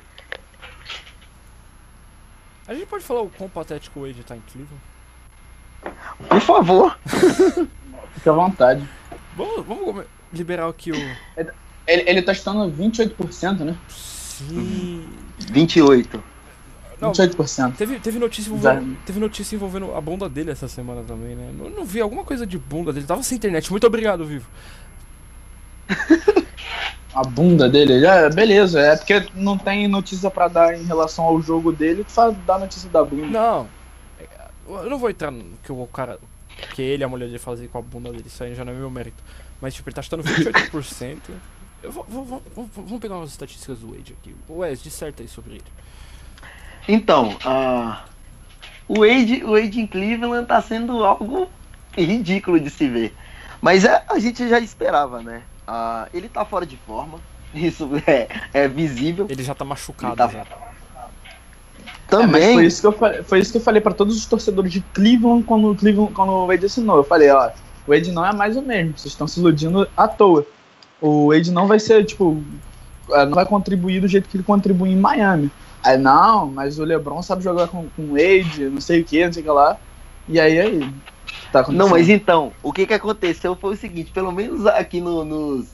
A 2.66 2.74
gente 2.74 2.86
pode 2.86 3.04
falar 3.04 3.20
o 3.20 3.30
quão 3.30 3.48
patético 3.48 4.00
o 4.00 4.06
Wade 4.06 4.24
tá 4.24 4.34
em 4.34 4.40
Cleveland? 4.40 4.93
Por 6.28 6.40
favor. 6.40 6.98
Fica 7.06 8.30
à 8.30 8.32
vontade. 8.32 8.88
Vamos, 9.36 9.66
vamos 9.66 10.04
liberar 10.32 10.68
aqui 10.68 10.92
o. 10.92 10.94
Ele, 11.86 12.02
ele 12.08 12.22
tá 12.22 12.32
chutando 12.32 12.72
28%, 12.72 13.60
né? 13.60 13.76
Sim. 13.88 15.04
28. 15.50 16.22
Não, 17.00 17.12
28%. 17.12 17.74
Teve, 17.76 17.98
teve, 17.98 18.18
notícia 18.18 18.50
envolvendo, 18.50 18.96
teve 19.04 19.20
notícia 19.20 19.56
envolvendo 19.56 19.94
a 19.94 20.00
bunda 20.00 20.28
dele 20.28 20.50
essa 20.50 20.68
semana 20.68 21.02
também, 21.02 21.34
né? 21.34 21.50
Não, 21.56 21.68
não 21.68 21.84
vi 21.84 22.00
alguma 22.00 22.24
coisa 22.24 22.46
de 22.46 22.56
bunda 22.56 22.92
dele. 22.92 23.06
Tava 23.06 23.22
sem 23.22 23.36
internet. 23.36 23.70
Muito 23.70 23.86
obrigado, 23.86 24.24
Vivo. 24.24 24.46
A 27.14 27.22
bunda 27.22 27.68
dele, 27.68 28.00
já, 28.00 28.28
beleza. 28.28 28.80
É 28.80 28.96
porque 28.96 29.26
não 29.34 29.56
tem 29.56 29.86
notícia 29.86 30.28
pra 30.30 30.48
dar 30.48 30.76
em 30.76 30.84
relação 30.84 31.24
ao 31.24 31.40
jogo 31.40 31.70
dele, 31.70 32.04
só 32.08 32.34
dá 32.44 32.58
notícia 32.58 32.90
da 32.90 33.04
bunda. 33.04 33.26
Não. 33.26 33.68
Eu 34.66 34.88
não 34.90 34.98
vou 34.98 35.10
entrar 35.10 35.30
no 35.30 35.44
que 35.62 35.70
o 35.72 35.86
cara. 35.86 36.18
Que 36.74 36.82
ele 36.82 37.02
a 37.04 37.08
mulher 37.08 37.26
dele 37.26 37.38
fazem 37.38 37.66
com 37.68 37.78
a 37.78 37.82
bunda 37.82 38.10
dele. 38.10 38.24
Isso 38.26 38.42
aí 38.44 38.54
já 38.54 38.64
não 38.64 38.72
é 38.72 38.76
meu 38.76 38.90
mérito. 38.90 39.22
Mas, 39.60 39.74
tipo, 39.74 39.88
ele 39.88 39.94
tá 39.96 40.02
chutando 40.02 40.22
28%. 40.22 41.18
Eu 41.82 41.90
vou, 41.92 42.04
vou- 42.08 42.24
vou- 42.24 42.42
vou- 42.54 42.68
vamos 42.74 43.00
pegar 43.00 43.16
umas 43.16 43.30
estatísticas 43.30 43.78
do 43.78 43.88
Wade 43.92 44.14
aqui. 44.20 44.34
O 44.48 44.58
Wes, 44.58 44.82
disserta 44.82 45.22
aí 45.22 45.28
sobre 45.28 45.54
ele. 45.54 45.64
Então, 46.86 47.36
ah, 47.44 48.04
o, 48.88 49.00
Wade, 49.00 49.42
o 49.44 49.52
Wade 49.52 49.80
em 49.80 49.86
Cleveland 49.86 50.46
tá 50.46 50.60
sendo 50.62 51.04
algo 51.04 51.48
ridículo 51.96 52.60
de 52.60 52.70
se 52.70 52.88
ver. 52.88 53.14
Mas 53.60 53.84
é, 53.84 54.04
a 54.08 54.18
gente 54.18 54.46
já 54.48 54.58
esperava, 54.60 55.22
né? 55.22 55.42
Ah, 55.66 56.08
ele 56.12 56.28
tá 56.28 56.44
fora 56.44 56.66
de 56.66 56.76
forma. 56.76 57.18
Isso 57.54 57.88
é, 58.06 58.28
é 58.52 58.68
visível. 58.68 59.26
Ele 59.30 59.42
já 59.42 59.54
tá 59.54 59.64
machucado 59.64 60.12
Ele 60.12 60.16
tá- 60.16 60.28
já. 60.28 60.46
É, 62.10 62.16
Também. 62.16 62.54
foi 62.54 62.66
isso 62.66 62.80
que 62.80 62.86
eu 62.86 62.92
falei, 62.92 63.22
foi 63.24 63.38
isso 63.40 63.52
que 63.52 63.58
eu 63.58 63.62
falei 63.62 63.80
para 63.80 63.94
todos 63.94 64.16
os 64.16 64.26
torcedores 64.26 64.72
de 64.72 64.80
Cleveland 64.82 65.44
quando 65.44 65.70
o 65.70 65.74
Cleveland 65.76 66.12
quando 66.14 66.30
o 66.30 66.46
Wade 66.46 66.66
assinou. 66.66 66.96
Eu 66.98 67.04
falei, 67.04 67.30
ó, 67.30 67.50
o 67.86 67.90
Wade 67.92 68.12
não 68.12 68.24
é 68.24 68.32
mais 68.32 68.56
o 68.56 68.62
mesmo, 68.62 68.96
vocês 68.96 69.12
estão 69.12 69.26
se 69.26 69.40
iludindo 69.40 69.86
à 69.96 70.06
toa. 70.06 70.46
O 71.00 71.28
Wade 71.32 71.50
não 71.50 71.66
vai 71.66 71.78
ser, 71.80 72.04
tipo, 72.04 72.42
eh, 73.10 73.24
não 73.26 73.34
vai 73.34 73.44
contribuir 73.46 74.00
do 74.00 74.08
jeito 74.08 74.28
que 74.28 74.36
ele 74.36 74.44
contribui 74.44 74.90
em 74.90 74.96
Miami. 74.96 75.50
Aí, 75.82 75.98
não, 75.98 76.46
mas 76.46 76.78
o 76.78 76.84
LeBron 76.84 77.22
sabe 77.22 77.42
jogar 77.44 77.68
com, 77.68 77.88
com 77.90 78.02
o 78.02 78.12
Wade, 78.12 78.68
não 78.70 78.80
sei 78.80 79.00
o 79.00 79.04
que, 79.04 79.24
não 79.26 79.32
sei 79.32 79.42
o 79.42 79.44
que 79.44 79.50
lá. 79.50 79.78
E 80.26 80.40
aí, 80.40 80.58
aí, 80.58 80.80
tá. 81.52 81.64
Não, 81.70 81.88
mas 81.88 82.08
então, 82.08 82.52
o 82.62 82.72
que 82.72 82.86
que 82.86 82.94
aconteceu 82.94 83.54
foi 83.56 83.74
o 83.74 83.76
seguinte, 83.76 84.10
pelo 84.12 84.32
menos 84.32 84.66
aqui 84.66 85.00
no- 85.00 85.24
nos, 85.24 85.66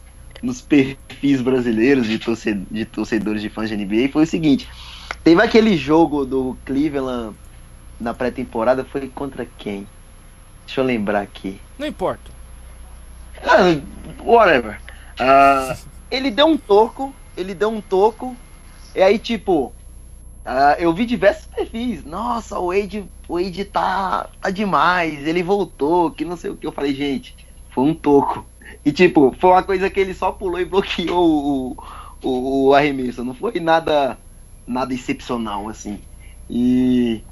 nos 0.42 0.60
perfis 0.60 1.40
brasileiros 1.40 2.06
de, 2.06 2.18
torce- 2.18 2.54
de 2.70 2.84
torcedores 2.84 3.40
de 3.42 3.48
fãs 3.48 3.68
de 3.68 3.74
NBA, 3.74 4.08
foi 4.12 4.24
o 4.24 4.26
seguinte, 4.26 4.68
teve 5.22 5.42
aquele 5.42 5.76
jogo 5.76 6.24
do 6.24 6.56
Cleveland 6.64 7.36
na 7.98 8.14
pré-temporada, 8.14 8.84
foi 8.84 9.08
contra 9.08 9.46
quem? 9.58 9.86
Deixa 10.66 10.80
eu 10.80 10.84
lembrar 10.84 11.20
aqui. 11.20 11.60
Não 11.78 11.86
importa. 11.86 12.30
Ah, 13.42 13.80
whatever. 14.22 14.80
Ah, 15.18 15.76
ele 16.10 16.30
deu 16.30 16.46
um 16.46 16.56
toco, 16.56 17.14
ele 17.36 17.54
deu 17.54 17.70
um 17.70 17.80
toco, 17.80 18.36
e 18.94 19.02
aí 19.02 19.18
tipo, 19.18 19.72
ah, 20.44 20.76
eu 20.78 20.92
vi 20.92 21.04
diversos 21.06 21.46
perfis. 21.46 22.04
Nossa, 22.04 22.58
o 22.58 22.68
Wade, 22.68 23.08
o 23.28 23.34
Wade 23.34 23.64
tá, 23.64 24.28
tá 24.40 24.50
demais, 24.50 25.26
ele 25.26 25.42
voltou, 25.42 26.10
que 26.10 26.24
não 26.24 26.36
sei 26.36 26.50
o 26.50 26.56
que. 26.56 26.66
Eu 26.66 26.72
falei, 26.72 26.94
gente, 26.94 27.36
foi 27.70 27.84
um 27.84 27.94
toco. 27.94 28.44
E 28.84 28.92
tipo, 28.92 29.34
foi 29.38 29.50
uma 29.50 29.62
coisa 29.62 29.90
que 29.90 30.00
ele 30.00 30.14
só 30.14 30.32
pulou 30.32 30.60
e 30.60 30.64
bloqueou 30.64 31.76
o, 31.76 31.76
o, 32.22 32.68
o 32.68 32.74
arremesso. 32.74 33.24
Não 33.24 33.34
foi 33.34 33.60
nada, 33.60 34.18
nada 34.70 34.94
excepcional 34.94 35.68
assim. 35.68 35.98
E 36.48 37.22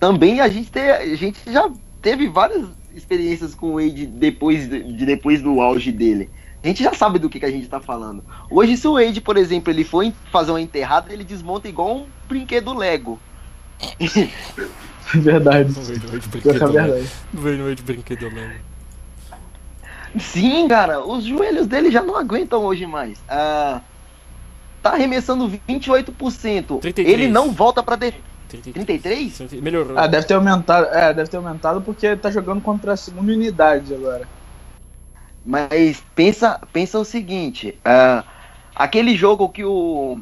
também 0.00 0.40
a 0.40 0.48
gente, 0.48 0.70
te, 0.70 0.78
a 0.78 1.16
gente 1.16 1.38
já 1.50 1.70
teve 2.00 2.28
várias 2.28 2.66
experiências 2.94 3.54
com 3.54 3.74
o 3.74 3.74
Wade 3.74 4.06
depois, 4.06 4.68
de, 4.68 4.82
de- 4.82 5.06
depois 5.06 5.42
do 5.42 5.60
auge 5.60 5.92
dele. 5.92 6.30
A 6.62 6.66
gente 6.66 6.82
já 6.82 6.92
sabe 6.92 7.18
do 7.18 7.28
que, 7.28 7.38
que 7.38 7.46
a 7.46 7.50
gente 7.50 7.68
tá 7.68 7.78
falando. 7.80 8.24
Hoje, 8.50 8.76
se 8.76 8.86
o 8.88 8.94
Wade, 8.94 9.20
por 9.20 9.36
exemplo, 9.36 9.72
ele 9.72 9.84
for 9.84 10.02
em- 10.02 10.14
fazer 10.32 10.50
uma 10.50 10.60
enterrada, 10.60 11.12
ele 11.12 11.22
desmonta 11.24 11.68
igual 11.68 11.96
um 11.98 12.06
brinquedo 12.28 12.74
Lego. 12.74 13.18
É 13.80 15.16
verdade. 15.18 15.72
Não 15.72 15.82
veio 15.82 16.00
no 16.00 16.08
é 16.08 16.18
brinquedo. 16.18 16.72
né? 16.72 16.82
verdade. 16.82 17.08
Não 17.32 17.42
veio 17.42 17.58
no 17.58 17.68
Wade 17.68 17.82
brinquedo, 17.82 18.22
lembro. 18.28 18.68
Sim, 20.18 20.66
cara, 20.68 21.04
os 21.04 21.24
joelhos 21.24 21.66
dele 21.66 21.90
já 21.90 22.02
não 22.02 22.16
aguentam 22.16 22.64
hoje 22.64 22.86
mais. 22.86 23.18
Ah, 23.28 23.80
tá 24.90 24.96
arremessando 24.96 25.48
28%. 25.68 26.80
33. 26.80 27.08
Ele 27.08 27.28
não 27.28 27.52
volta 27.52 27.82
pra 27.82 27.96
defesa. 27.96 28.22
33? 28.48 29.36
33? 29.36 29.62
Melhorou. 29.62 29.98
Ah, 29.98 30.06
deve 30.06 30.26
ter 30.26 30.34
aumentado. 30.34 30.86
É, 30.86 31.12
deve 31.12 31.28
ter 31.28 31.36
aumentado 31.36 31.80
porque 31.82 32.16
tá 32.16 32.30
jogando 32.30 32.62
contra 32.62 32.94
a 32.94 32.96
segunda 32.96 33.32
unidade 33.32 33.94
agora. 33.94 34.26
Mas 35.44 36.02
pensa, 36.14 36.60
pensa 36.72 36.98
o 36.98 37.04
seguinte, 37.04 37.78
ah, 37.84 38.24
aquele 38.74 39.16
jogo 39.16 39.48
que 39.48 39.64
o 39.64 40.18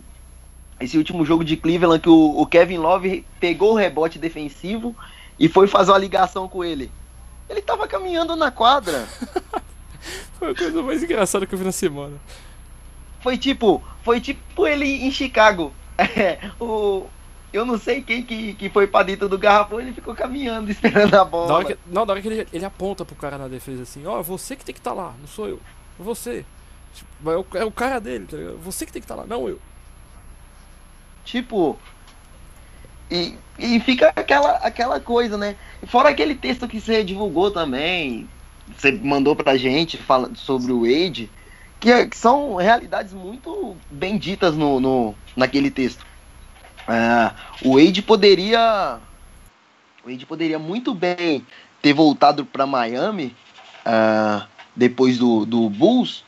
esse 0.78 0.98
último 0.98 1.24
jogo 1.24 1.42
de 1.42 1.56
Cleveland 1.56 2.02
que 2.02 2.08
o, 2.08 2.38
o 2.38 2.46
Kevin 2.46 2.78
Love 2.78 3.24
pegou 3.40 3.72
o 3.72 3.76
rebote 3.76 4.18
defensivo 4.18 4.94
e 5.38 5.48
foi 5.48 5.66
fazer 5.66 5.92
uma 5.92 5.98
ligação 5.98 6.48
com 6.48 6.62
ele. 6.62 6.90
Ele 7.48 7.62
tava 7.62 7.86
caminhando 7.86 8.34
na 8.36 8.50
quadra. 8.50 9.06
Foi 10.38 10.50
a 10.50 10.54
coisa 10.54 10.82
mais 10.82 11.02
engraçada 11.02 11.46
que 11.46 11.54
eu 11.54 11.58
vi 11.58 11.64
na 11.64 11.72
semana. 11.72 12.16
Foi 13.26 13.36
tipo, 13.36 13.82
foi 14.04 14.20
tipo 14.20 14.68
ele 14.68 14.86
em 15.04 15.10
Chicago. 15.10 15.74
É, 15.98 16.38
o, 16.60 17.06
eu 17.52 17.64
não 17.64 17.78
sei 17.78 18.02
quem 18.02 18.22
que, 18.22 18.52
que 18.52 18.68
foi 18.68 18.86
pra 18.86 19.02
dentro 19.02 19.28
do 19.28 19.36
garrafão, 19.38 19.80
ele 19.80 19.92
ficou 19.92 20.14
caminhando, 20.14 20.70
esperando 20.70 21.12
a 21.14 21.24
bola. 21.24 21.54
Hora 21.54 21.64
que, 21.64 21.78
não, 21.86 22.04
na 22.04 22.12
hora 22.12 22.22
que 22.22 22.28
ele, 22.28 22.46
ele 22.52 22.64
aponta 22.64 23.04
pro 23.04 23.16
cara 23.16 23.36
na 23.38 23.48
defesa 23.48 23.82
assim, 23.82 24.06
ó, 24.06 24.20
é 24.20 24.22
você 24.22 24.54
que 24.54 24.64
tem 24.64 24.74
que 24.74 24.78
estar 24.78 24.92
lá, 24.92 25.12
não 25.18 25.26
sou 25.26 25.48
eu. 25.48 25.60
Você. 25.98 26.44
Tipo, 26.94 27.30
é, 27.30 27.36
o, 27.36 27.46
é 27.54 27.64
o 27.64 27.72
cara 27.72 27.98
dele, 27.98 28.26
tá 28.26 28.36
ligado? 28.36 28.58
Você 28.58 28.86
que 28.86 28.92
tem 28.92 29.00
que 29.00 29.06
estar 29.06 29.16
lá, 29.16 29.26
não 29.26 29.48
eu. 29.48 29.58
Tipo. 31.24 31.76
E, 33.10 33.34
e 33.58 33.80
fica 33.80 34.12
aquela, 34.14 34.52
aquela 34.58 35.00
coisa, 35.00 35.36
né? 35.36 35.56
Fora 35.88 36.10
aquele 36.10 36.36
texto 36.36 36.68
que 36.68 36.80
você 36.80 37.02
divulgou 37.02 37.50
também, 37.50 38.28
você 38.76 38.92
mandou 38.92 39.34
pra 39.34 39.56
gente 39.56 39.96
falando 39.96 40.36
sobre 40.36 40.70
o 40.70 40.82
Wade, 40.82 41.28
que, 41.80 42.06
que 42.06 42.16
são 42.16 42.56
realidades 42.56 43.12
muito 43.12 43.76
bem 43.90 44.18
ditas 44.18 44.54
no, 44.54 44.80
no, 44.80 45.14
naquele 45.36 45.70
texto. 45.70 46.04
Ah, 46.86 47.34
o 47.62 47.74
Wade 47.74 48.02
poderia. 48.02 48.98
O 50.04 50.10
Wade 50.10 50.26
poderia 50.26 50.58
muito 50.58 50.94
bem 50.94 51.44
ter 51.82 51.92
voltado 51.92 52.44
para 52.44 52.66
Miami 52.66 53.34
ah, 53.84 54.46
depois 54.74 55.18
do, 55.18 55.44
do 55.44 55.68
Bulls 55.68 56.24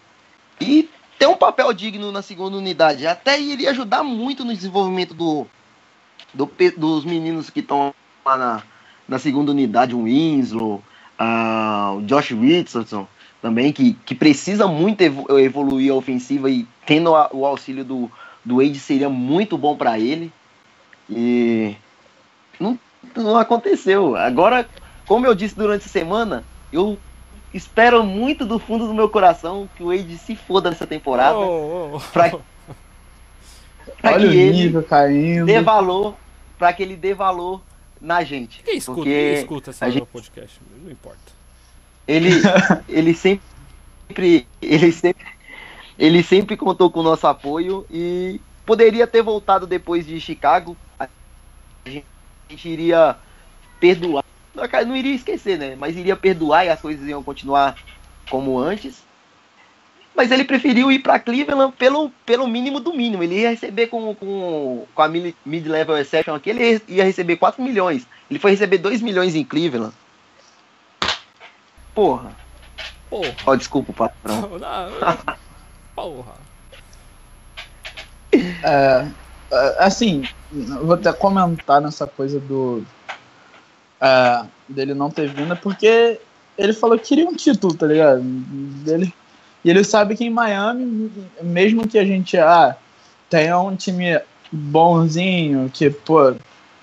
e 0.61 0.88
ter 1.18 1.26
um 1.26 1.36
papel 1.36 1.72
digno 1.72 2.12
na 2.12 2.22
segunda 2.22 2.57
unidade. 2.57 3.07
Até 3.07 3.40
iria 3.40 3.70
ajudar 3.70 4.03
muito 4.03 4.44
no 4.44 4.55
desenvolvimento 4.55 5.14
do, 5.14 5.46
do 6.34 6.51
dos 6.76 7.05
meninos 7.05 7.51
que 7.51 7.61
estão 7.61 7.94
lá 8.24 8.36
na, 8.36 8.62
na 9.09 9.18
segunda 9.18 9.53
unidade, 9.53 9.94
o 9.94 10.05
Winslow, 10.05 10.82
uh, 11.18 11.96
o 11.96 12.03
Josh 12.03 12.30
Richardson 12.30 13.07
também, 13.41 13.72
que, 13.72 13.95
que 14.05 14.14
precisa 14.14 14.66
muito 14.66 15.01
evoluir 15.03 15.93
a 15.93 15.95
ofensiva 15.95 16.51
e 16.51 16.66
tendo 16.84 17.14
a, 17.14 17.28
o 17.32 17.47
auxílio 17.47 17.84
do, 17.84 18.11
do 18.45 18.57
Wade 18.57 18.78
seria 18.78 19.09
muito 19.09 19.57
bom 19.57 19.76
para 19.76 19.99
ele. 19.99 20.32
E 21.09 21.76
não, 22.59 22.78
não 23.14 23.36
aconteceu. 23.36 24.16
Agora, 24.16 24.68
como 25.07 25.26
eu 25.26 25.34
disse 25.34 25.55
durante 25.55 25.86
a 25.86 25.89
semana, 25.89 26.45
eu 26.72 26.99
espero 27.55 28.05
muito 28.05 28.45
do 28.45 28.59
fundo 28.59 28.86
do 28.86 28.95
meu 28.95 29.09
coração 29.09 29.68
que 29.76 29.82
o 29.82 29.86
Wade 29.86 30.18
se 30.18 30.34
foda 30.34 30.70
nessa 30.70 30.86
temporada. 30.86 31.39
Oh, 31.39 31.97
oh. 31.97 32.01
Pra, 32.12 32.30
pra 34.03 34.12
Olha 34.12 34.18
que 34.18 34.26
o 34.26 34.30
nível 34.30 34.80
ele 34.80 34.89
caindo. 34.89 35.47
dê 35.47 35.61
valor, 35.61 36.14
para 36.59 36.72
que 36.72 36.82
ele 36.82 36.97
dê 36.97 37.14
valor 37.14 37.62
na 38.01 38.22
gente. 38.24 38.62
Quem 38.62 38.76
escuta, 38.76 38.97
porque 38.97 39.11
quem 39.11 39.34
escuta 39.34 39.70
essa 39.70 39.91
gente... 39.91 40.07
podcast? 40.07 40.61
Não 40.82 40.91
importa. 40.91 41.38
Ele, 42.09 42.30
ele 42.88 43.14
sempre, 43.14 44.46
ele 44.62 44.90
sempre, 44.90 45.26
ele 45.98 46.22
sempre 46.22 46.56
contou 46.56 46.90
com 46.90 47.00
o 47.00 47.04
nosso 47.04 47.26
apoio 47.26 47.86
e 47.90 48.40
poderia 48.64 49.06
ter 49.06 49.22
voltado 49.22 49.66
depois 49.66 50.06
de 50.06 50.18
Chicago. 50.18 50.76
A 50.98 51.09
gente 52.48 52.68
iria 52.68 53.16
perdoar 53.78 54.24
não 54.86 54.96
iria 54.96 55.14
esquecer, 55.14 55.59
né? 55.59 55.76
Mas 55.78 55.96
iria 55.96 56.16
perdoar 56.16 56.64
e 56.64 56.68
as 56.68 56.80
coisas 56.80 57.06
iam 57.06 57.22
continuar 57.22 57.76
como 58.28 58.59
antes. 58.59 59.02
Mas 60.14 60.32
ele 60.32 60.44
preferiu 60.44 60.90
ir 60.90 60.98
para 60.98 61.20
Cleveland 61.20 61.72
pelo, 61.78 62.11
pelo 62.26 62.48
mínimo 62.48 62.80
do 62.80 62.92
mínimo. 62.92 63.22
Ele 63.22 63.40
ia 63.40 63.50
receber 63.50 63.86
com, 63.86 64.14
com, 64.16 64.84
com 64.92 65.02
a 65.02 65.09
mid-level 65.09 65.96
exception 65.96 66.34
aqui, 66.34 66.50
ele 66.50 66.82
ia 66.88 67.04
receber 67.04 67.36
4 67.36 67.62
milhões. 67.62 68.06
Ele 68.28 68.40
foi 68.40 68.50
receber 68.50 68.78
2 68.78 69.00
milhões 69.00 69.36
em 69.36 69.44
Cleveland. 69.44 69.94
Porra. 71.99 72.30
Porra. 73.11 73.34
Oh, 73.44 73.57
desculpa, 73.57 73.92
patrão. 73.92 74.49
Porra. 75.96 76.34
É, 78.32 79.09
é, 79.51 79.76
assim, 79.80 80.22
vou 80.53 80.94
até 80.94 81.12
comentar 81.12 81.80
nessa 81.80 82.07
coisa 82.07 82.38
do, 82.38 82.84
uh, 84.01 84.46
dele 84.68 84.94
não 84.94 85.11
ter 85.11 85.28
vindo, 85.28 85.57
porque 85.57 86.20
ele 86.57 86.72
falou 86.72 86.96
que 86.96 87.09
queria 87.09 87.28
um 87.28 87.34
título, 87.34 87.74
tá 87.74 87.86
ligado? 87.88 88.22
Ele, 88.86 89.12
e 89.64 89.70
ele 89.70 89.82
sabe 89.82 90.14
que 90.14 90.24
em 90.24 90.30
Miami, 90.30 91.11
mesmo 91.42 91.88
que 91.88 91.99
a 91.99 92.05
gente 92.05 92.38
ah, 92.38 92.76
tenha 93.28 93.59
um 93.59 93.74
time 93.74 94.20
bonzinho, 94.53 95.68
que, 95.74 95.90
pô, 95.90 96.32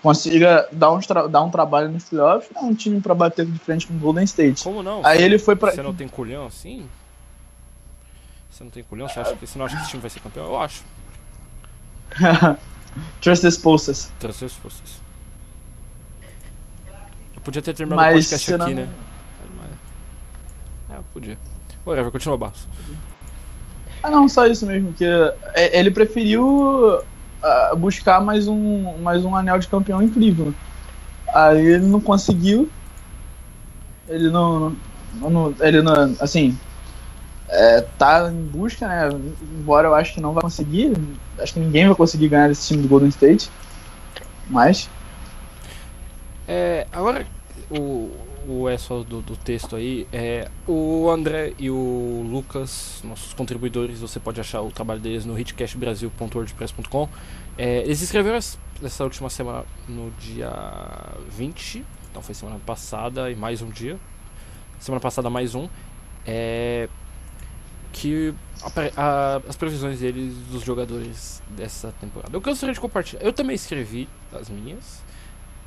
consiga 0.05 0.69
dar 0.71 0.91
um, 0.91 0.99
dar 1.31 1.41
um 1.41 1.49
trabalho 1.49 1.89
nos 1.89 2.03
playoffs, 2.03 2.55
é 2.55 2.59
um 2.59 2.75
time 2.75 3.01
para 3.01 3.15
bater 3.15 3.43
de 3.43 3.57
frente 3.57 3.87
com 3.87 3.95
o 3.95 3.97
Golden 3.97 4.23
State. 4.23 4.63
Como 4.63 4.83
não? 4.83 5.03
Aí 5.03 5.19
ele 5.19 5.39
foi 5.39 5.55
para 5.55 5.71
Você 5.71 5.81
não 5.81 5.95
tem 5.95 6.07
culhão 6.07 6.45
assim? 6.45 6.87
Você 8.51 8.63
não 8.63 8.69
tem 8.69 8.83
culhão? 8.83 9.09
Você, 9.09 9.19
acha 9.19 9.35
que, 9.35 9.47
você 9.47 9.57
não 9.57 9.65
acha 9.65 9.75
que 9.75 9.81
esse 9.81 9.89
time 9.89 10.01
vai 10.01 10.11
ser 10.11 10.19
campeão? 10.19 10.45
Eu 10.45 10.59
acho. 10.59 10.83
Trust 13.19 13.47
as 13.47 13.57
postas. 13.57 14.11
Trust 14.19 14.45
as 14.45 14.53
postas. 14.53 15.01
Podia 17.43 17.63
ter 17.63 17.73
terminado 17.73 18.01
Mas, 18.01 18.25
o 18.25 18.29
podcast 18.29 18.53
aqui, 18.53 18.73
não... 18.75 18.83
né? 18.83 18.89
É, 20.91 20.99
podia. 21.13 21.37
Whatever, 21.83 22.11
continua 22.11 22.37
Barros. 22.37 22.67
Ah 24.03 24.11
não, 24.11 24.29
só 24.29 24.45
isso 24.45 24.67
mesmo, 24.67 24.93
que 24.93 25.03
é, 25.55 25.79
ele 25.79 25.89
preferiu 25.89 27.01
buscar 27.77 28.21
mais 28.21 28.47
um, 28.47 28.97
mais 28.99 29.23
um 29.23 29.35
anel 29.35 29.59
de 29.59 29.67
campeão 29.67 30.01
incrível. 30.01 30.53
Aí 31.33 31.65
ele 31.65 31.85
não 31.85 31.99
conseguiu. 31.99 32.69
Ele 34.07 34.29
não. 34.29 34.75
não 35.15 35.53
ele 35.59 35.81
não. 35.81 36.15
Assim. 36.19 36.57
É, 37.47 37.81
tá 37.97 38.29
em 38.31 38.43
busca, 38.45 38.87
né? 38.87 39.09
Embora 39.59 39.87
eu 39.87 39.95
acho 39.95 40.13
que 40.13 40.21
não 40.21 40.33
vai 40.33 40.41
conseguir. 40.41 40.93
Acho 41.39 41.53
que 41.53 41.59
ninguém 41.59 41.85
vai 41.87 41.95
conseguir 41.95 42.29
ganhar 42.29 42.49
esse 42.49 42.67
time 42.67 42.81
do 42.81 42.87
Golden 42.87 43.09
State. 43.09 43.49
Mas. 44.49 44.89
É, 46.47 46.87
agora, 46.91 47.25
o, 47.69 48.11
o 48.47 48.69
ESO 48.69 49.03
do, 49.03 49.21
do 49.21 49.35
texto 49.35 49.75
aí, 49.75 50.07
é, 50.11 50.49
o 50.67 51.09
André 51.09 51.53
e 51.57 51.69
o 51.69 52.25
Lucas, 52.29 53.01
nossos 53.03 53.33
contribuidores, 53.33 53.99
você 53.99 54.19
pode 54.19 54.39
achar 54.39 54.61
o 54.61 54.71
trabalho 54.71 54.99
deles 54.99 55.25
no 55.25 55.37
hitcastbrasil.wordpress.com. 55.37 57.09
É, 57.57 57.79
eles 57.79 58.01
escreveram 58.01 58.37
essa 58.37 59.03
última 59.03 59.29
semana 59.29 59.65
no 59.87 60.11
dia 60.19 60.51
20, 61.29 61.83
então 62.11 62.21
foi 62.21 62.35
semana 62.35 62.59
passada 62.65 63.31
e 63.31 63.35
mais 63.35 63.61
um 63.61 63.69
dia. 63.69 63.97
Semana 64.79 65.01
passada 65.01 65.29
mais 65.29 65.55
um. 65.55 65.67
É, 66.25 66.87
que 67.91 68.33
a, 68.61 69.01
a, 69.01 69.35
as 69.47 69.55
previsões 69.55 69.99
deles 69.99 70.35
dos 70.51 70.63
jogadores 70.63 71.41
dessa 71.49 71.93
temporada. 71.99 72.35
Eu 72.35 72.41
gostaria 72.41 72.73
de 72.73 72.79
compartilhar. 72.79 73.21
Eu 73.21 73.31
também 73.31 73.55
escrevi 73.55 74.09
as 74.33 74.49
minhas. 74.49 75.01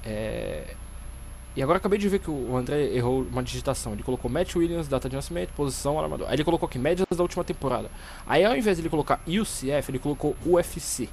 É, 0.05 0.75
e 1.59 1.63
agora 1.63 1.79
acabei 1.79 1.99
de 1.99 2.09
ver 2.09 2.21
que 2.21 2.31
o 2.31 2.57
André 2.57 2.85
errou 2.95 3.23
uma 3.23 3.43
digitação. 3.43 3.93
Ele 3.93 4.05
colocou 4.05 4.31
Matt 4.31 4.55
Williams, 4.55 4.87
data 4.87 5.09
de 5.09 5.17
nascimento, 5.17 5.53
posição, 5.55 5.99
armador. 5.99 6.29
Aí 6.29 6.37
ele 6.37 6.45
colocou 6.45 6.69
aqui 6.69 6.79
médias 6.79 7.05
da 7.11 7.21
última 7.21 7.43
temporada. 7.43 7.91
Aí 8.25 8.45
ao 8.45 8.57
invés 8.57 8.77
de 8.77 8.83
ele 8.83 8.89
colocar 8.89 9.21
UCF, 9.27 9.91
ele 9.91 9.99
colocou 9.99 10.37
UFC. 10.47 11.09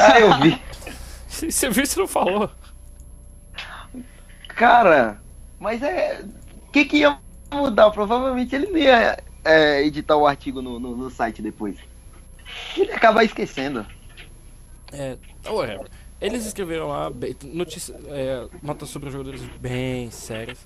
Ah, 0.00 0.20
eu 0.20 0.40
vi. 0.40 0.62
Você 1.26 1.68
viu 1.70 1.84
se 1.84 1.98
não 1.98 2.06
falou? 2.06 2.48
Cara, 4.46 5.20
mas 5.58 5.82
é. 5.82 6.24
O 6.68 6.70
que, 6.70 6.84
que 6.84 6.98
ia 6.98 7.18
mudar? 7.50 7.90
Provavelmente 7.90 8.54
ele 8.54 8.68
não 8.68 8.78
ia 8.78 9.18
é, 9.44 9.82
editar 9.82 10.14
o 10.14 10.24
artigo 10.24 10.62
no, 10.62 10.78
no, 10.78 10.96
no, 10.96 11.10
site 11.10 11.42
depois. 11.42 11.76
Ele 12.76 12.92
acabar 12.92 13.24
esquecendo. 13.24 13.84
É, 14.92 15.18
whatever. 15.48 15.90
Eles 16.20 16.44
escreveram 16.46 16.88
lá 16.88 17.12
notícia, 17.44 17.94
é, 18.08 18.46
notas 18.62 18.88
sobre 18.88 19.08
os 19.08 19.12
jogadores 19.12 19.40
bem 19.60 20.10
sérias. 20.10 20.58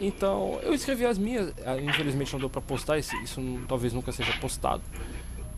Então, 0.00 0.58
eu 0.62 0.72
escrevi 0.72 1.04
as 1.04 1.18
minhas. 1.18 1.52
Ah, 1.64 1.76
infelizmente 1.78 2.32
não 2.32 2.40
deu 2.40 2.50
pra 2.50 2.60
postar, 2.60 2.98
isso, 2.98 3.14
isso 3.16 3.40
talvez 3.68 3.92
nunca 3.92 4.12
seja 4.12 4.32
postado. 4.40 4.82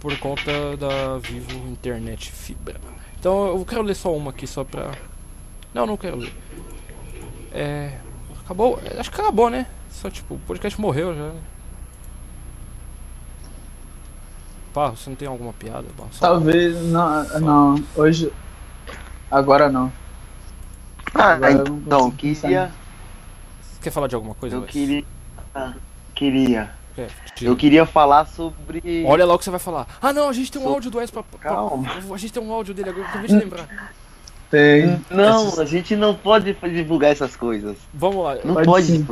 Por 0.00 0.16
conta 0.18 0.76
da 0.76 1.18
Vivo 1.18 1.56
Internet 1.68 2.30
Fibra. 2.30 2.80
Então 3.18 3.48
eu 3.48 3.64
quero 3.64 3.82
ler 3.82 3.94
só 3.94 4.14
uma 4.14 4.30
aqui 4.30 4.46
só 4.46 4.64
pra. 4.64 4.92
Não, 5.72 5.86
não 5.86 5.96
quero 5.96 6.16
ler. 6.16 6.34
É. 7.52 7.98
Acabou. 8.44 8.78
Acho 8.98 9.10
que 9.10 9.20
acabou, 9.20 9.48
né? 9.48 9.66
Só 9.90 10.10
tipo, 10.10 10.34
o 10.34 10.38
podcast 10.40 10.78
morreu 10.78 11.14
já. 11.14 11.32
Pá, 14.74 14.90
você 14.90 15.08
não 15.08 15.16
tem 15.16 15.28
alguma 15.28 15.52
piada? 15.52 15.86
Talvez, 16.18 16.76
não, 16.86 17.40
não. 17.40 17.84
Hoje, 17.96 18.30
Agora 19.34 19.68
não. 19.68 19.92
Ah, 21.12 21.32
Agora 21.32 21.52
então, 21.52 22.08
queria. 22.12 22.70
Você 23.60 23.82
quer 23.82 23.90
falar 23.90 24.06
de 24.06 24.14
alguma 24.14 24.34
coisa? 24.36 24.54
Eu 24.54 24.62
queria. 24.62 25.04
Ah, 25.52 25.72
queria. 26.14 26.70
É, 26.96 27.08
eu 27.42 27.56
queria 27.56 27.84
falar 27.84 28.26
sobre. 28.26 29.04
Olha 29.04 29.26
lá 29.26 29.34
o 29.34 29.38
que 29.38 29.42
você 29.42 29.50
vai 29.50 29.58
falar. 29.58 29.88
Ah, 30.00 30.12
não, 30.12 30.28
a 30.28 30.32
gente 30.32 30.52
tem 30.52 30.62
um 30.62 30.68
áudio 30.68 30.88
do 30.88 30.98
Wes 30.98 31.10
pra, 31.10 31.24
pra. 31.24 31.40
Calma. 31.40 31.90
A 32.12 32.16
gente 32.16 32.32
tem 32.32 32.40
um 32.40 32.52
áudio 32.52 32.72
dele 32.72 32.90
agora, 32.90 33.08
acabei 33.08 33.26
de 33.26 33.34
lembrar. 33.34 33.92
Tem. 34.52 35.04
Não, 35.10 35.60
a 35.60 35.64
gente 35.64 35.96
não 35.96 36.14
pode 36.14 36.52
divulgar 36.52 37.10
essas 37.10 37.34
coisas. 37.34 37.76
Vamos 37.92 38.24
lá. 38.24 38.36
Não 38.44 38.54
pode. 38.54 38.66
Pode 38.66 38.86
sim. 38.86 39.04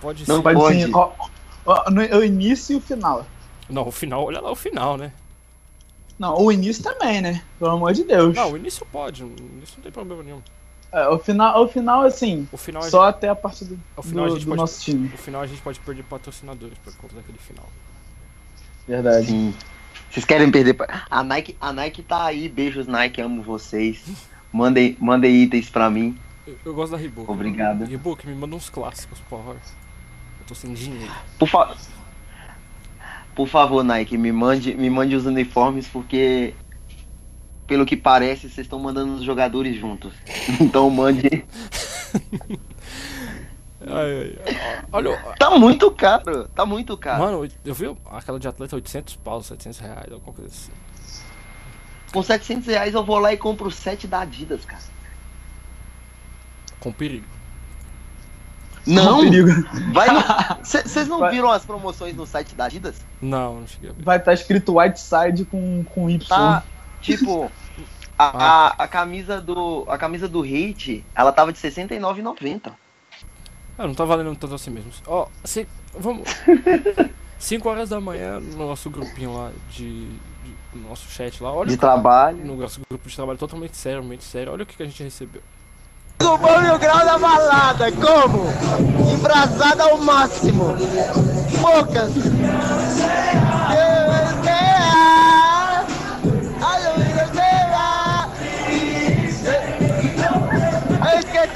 Pode 0.00 0.28
não 0.28 0.42
Pode. 0.42 0.58
pode. 0.58 0.82
Sim. 0.82 0.90
no, 0.90 2.18
o 2.18 2.24
início 2.24 2.72
e 2.72 2.76
o 2.76 2.80
final. 2.80 3.24
Não, 3.68 3.86
o 3.86 3.92
final, 3.92 4.24
olha 4.24 4.40
lá 4.40 4.50
o 4.50 4.56
final, 4.56 4.96
né? 4.96 5.12
Não, 6.20 6.36
o 6.38 6.52
início 6.52 6.84
também, 6.84 7.20
né? 7.22 7.42
Pelo 7.58 7.70
amor 7.72 7.92
de 7.94 8.04
Deus. 8.04 8.36
Não, 8.36 8.52
o 8.52 8.56
início 8.56 8.86
pode, 8.92 9.24
o 9.24 9.26
início 9.26 9.74
não 9.78 9.82
tem 9.82 9.90
problema 9.90 10.22
nenhum. 10.22 10.40
É, 10.92 11.08
o 11.08 11.18
final, 11.18 11.64
o 11.64 11.68
final 11.68 12.02
assim, 12.02 12.46
O 12.52 12.56
final, 12.58 12.82
só 12.82 13.04
até 13.04 13.28
a 13.30 13.34
parte 13.34 13.64
do, 13.64 13.80
O 13.96 14.02
final 14.02 14.26
a 14.26 14.28
do- 14.28 14.34
gente 14.34 14.44
do 14.44 14.48
pode- 14.50 14.60
nosso 14.60 14.82
time. 14.82 15.08
gente, 15.08 15.14
o 15.14 15.18
final 15.18 15.40
a 15.40 15.46
gente 15.46 15.62
pode 15.62 15.80
perder 15.80 16.02
patrocinadores 16.04 16.76
por 16.84 16.94
conta 16.96 17.14
daquele 17.16 17.38
final. 17.38 17.66
Verdade. 18.86 19.26
Sim. 19.28 19.54
Vocês 20.10 20.26
querem 20.26 20.50
perder. 20.50 20.76
A 21.10 21.22
Nike, 21.24 21.56
a 21.60 21.72
Nike 21.72 22.02
tá 22.02 22.24
aí. 22.24 22.48
Beijos, 22.48 22.86
Nike. 22.86 23.20
Amo 23.22 23.42
vocês. 23.42 24.02
Mandem, 24.52 24.96
mandem 25.00 25.32
itens 25.44 25.70
pra 25.70 25.88
mim. 25.88 26.18
Eu, 26.46 26.56
eu 26.66 26.74
gosto 26.74 26.92
da 26.92 26.98
Reebok. 26.98 27.30
Obrigado. 27.30 27.84
Reebok, 27.84 28.26
me 28.26 28.34
manda 28.34 28.56
uns 28.56 28.68
clássicos, 28.68 29.20
porra. 29.30 29.52
Eu 29.52 30.46
tô 30.48 30.54
sem 30.56 30.74
dinheiro. 30.74 31.12
Por, 31.38 31.48
fa... 31.48 31.76
Por 33.34 33.46
favor, 33.48 33.82
Nike, 33.82 34.18
me 34.18 34.32
mande, 34.32 34.74
me 34.74 34.90
mande 34.90 35.14
os 35.14 35.26
uniformes, 35.26 35.86
porque. 35.88 36.54
Pelo 37.66 37.86
que 37.86 37.96
parece, 37.96 38.42
vocês 38.48 38.66
estão 38.66 38.80
mandando 38.80 39.14
os 39.14 39.22
jogadores 39.22 39.76
juntos. 39.78 40.12
Então 40.60 40.90
mande. 40.90 41.44
Ai, 43.86 44.36
ai. 44.46 44.82
Olha, 44.92 45.16
Tá 45.38 45.58
muito 45.58 45.90
caro. 45.92 46.48
Tá 46.48 46.66
muito 46.66 46.96
caro. 46.98 47.22
mano, 47.22 47.48
eu 47.64 47.74
vi 47.74 47.96
aquela 48.10 48.38
de 48.38 48.46
atleta 48.46 48.76
800 48.76 49.16
paus, 49.16 49.46
700 49.46 49.78
reais, 49.78 50.12
alguma 50.12 50.34
coisa 50.34 50.50
assim. 50.50 50.72
Com 52.12 52.22
700 52.22 52.66
reais 52.66 52.94
eu 52.94 53.02
vou 53.04 53.18
lá 53.18 53.32
e 53.32 53.38
compro 53.38 53.68
o 53.68 53.70
set 53.70 54.06
da 54.06 54.20
Adidas, 54.20 54.64
cara. 54.66 54.82
Com 56.78 56.92
perigo. 56.92 57.24
Não! 58.90 59.20
Vai 59.92 60.08
no... 60.10 60.20
Vocês 60.64 61.08
não 61.08 61.20
Vai- 61.20 61.30
viram 61.32 61.50
as 61.50 61.64
promoções 61.64 62.14
no 62.14 62.26
site 62.26 62.54
da 62.54 62.64
Adidas? 62.66 62.96
Não, 63.20 63.60
não 63.60 63.66
cheguei 63.66 63.90
a 63.90 63.92
ver. 63.92 64.02
Vai 64.02 64.16
estar 64.18 64.32
escrito 64.32 64.78
Whiteside 64.78 65.44
com, 65.44 65.84
com 65.84 66.08
Y. 66.10 66.26
Tá, 66.28 66.62
tipo, 67.00 67.50
a, 68.18 68.24
a, 68.24 68.66
a 68.84 68.88
camisa 68.88 69.40
do 69.40 69.84
a 69.88 69.96
camisa 69.96 70.28
do 70.28 70.42
Hate, 70.42 71.04
ela 71.14 71.32
tava 71.32 71.52
de 71.52 71.60
R$ 71.60 71.68
69,90. 71.70 72.72
Ah, 73.78 73.86
não 73.86 73.94
tá 73.94 74.04
valendo 74.04 74.34
tanto 74.36 74.54
assim 74.54 74.70
mesmo. 74.70 74.90
Ó, 75.06 75.26
se, 75.44 75.66
vamos. 75.98 76.28
5 77.38 77.66
horas 77.70 77.88
da 77.88 77.98
manhã 77.98 78.38
no 78.38 78.66
nosso 78.68 78.90
grupinho 78.90 79.32
lá 79.34 79.50
de, 79.70 80.04
de- 80.10 80.18
no 80.74 80.90
nosso 80.90 81.08
chat 81.10 81.42
lá. 81.42 81.50
Olha 81.50 81.70
De 81.70 81.76
o- 81.76 81.78
trabalho. 81.78 82.36
no 82.44 82.54
nosso 82.56 82.82
grupo 82.86 83.08
de 83.08 83.16
trabalho 83.16 83.38
totalmente 83.38 83.74
sério, 83.78 84.02
muito 84.04 84.24
sério. 84.24 84.52
Olha 84.52 84.62
o 84.62 84.66
que, 84.66 84.76
que 84.76 84.82
a 84.82 84.86
gente 84.86 85.02
recebeu. 85.02 85.40
E 86.22 86.70
o 86.70 86.78
grau 86.78 87.04
da 87.04 87.18
balada, 87.18 87.90
como? 87.92 88.52
Embrasada 89.10 89.84
ao 89.84 89.98
máximo. 89.98 90.76
Poucas. 91.60 92.12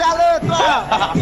A 0.04 0.14
letra! 0.14 1.12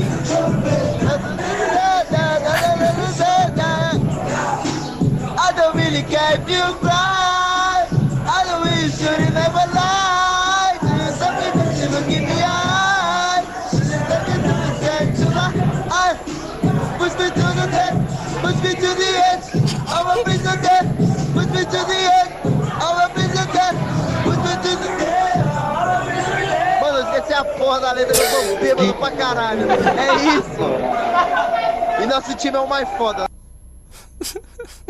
I 5.38 5.52
don't 5.54 5.76
really 5.76 6.02
care 6.02 6.34
if 6.34 6.48
you 6.48 6.74
cry. 6.80 7.86
I 8.26 8.44
don't 8.44 8.64
really 8.64 8.90
should 8.90 9.34
never 9.34 9.81
عربية 21.52 22.40
عربية 22.80 23.42
Mano, 26.80 26.98
esqueci 26.98 27.32
a 27.32 27.44
porra 27.44 27.78
da 27.80 27.92
letra, 27.92 28.16
eu 28.16 28.30
sou 28.30 28.58
bêbado 28.58 28.94
pra 28.94 29.10
caralho. 29.10 29.70
É 29.70 30.14
isso. 30.36 32.02
E 32.02 32.06
nosso 32.06 32.34
time 32.34 32.56
é 32.56 32.60
o 32.60 32.66
mais 32.66 32.88
foda. 32.96 33.26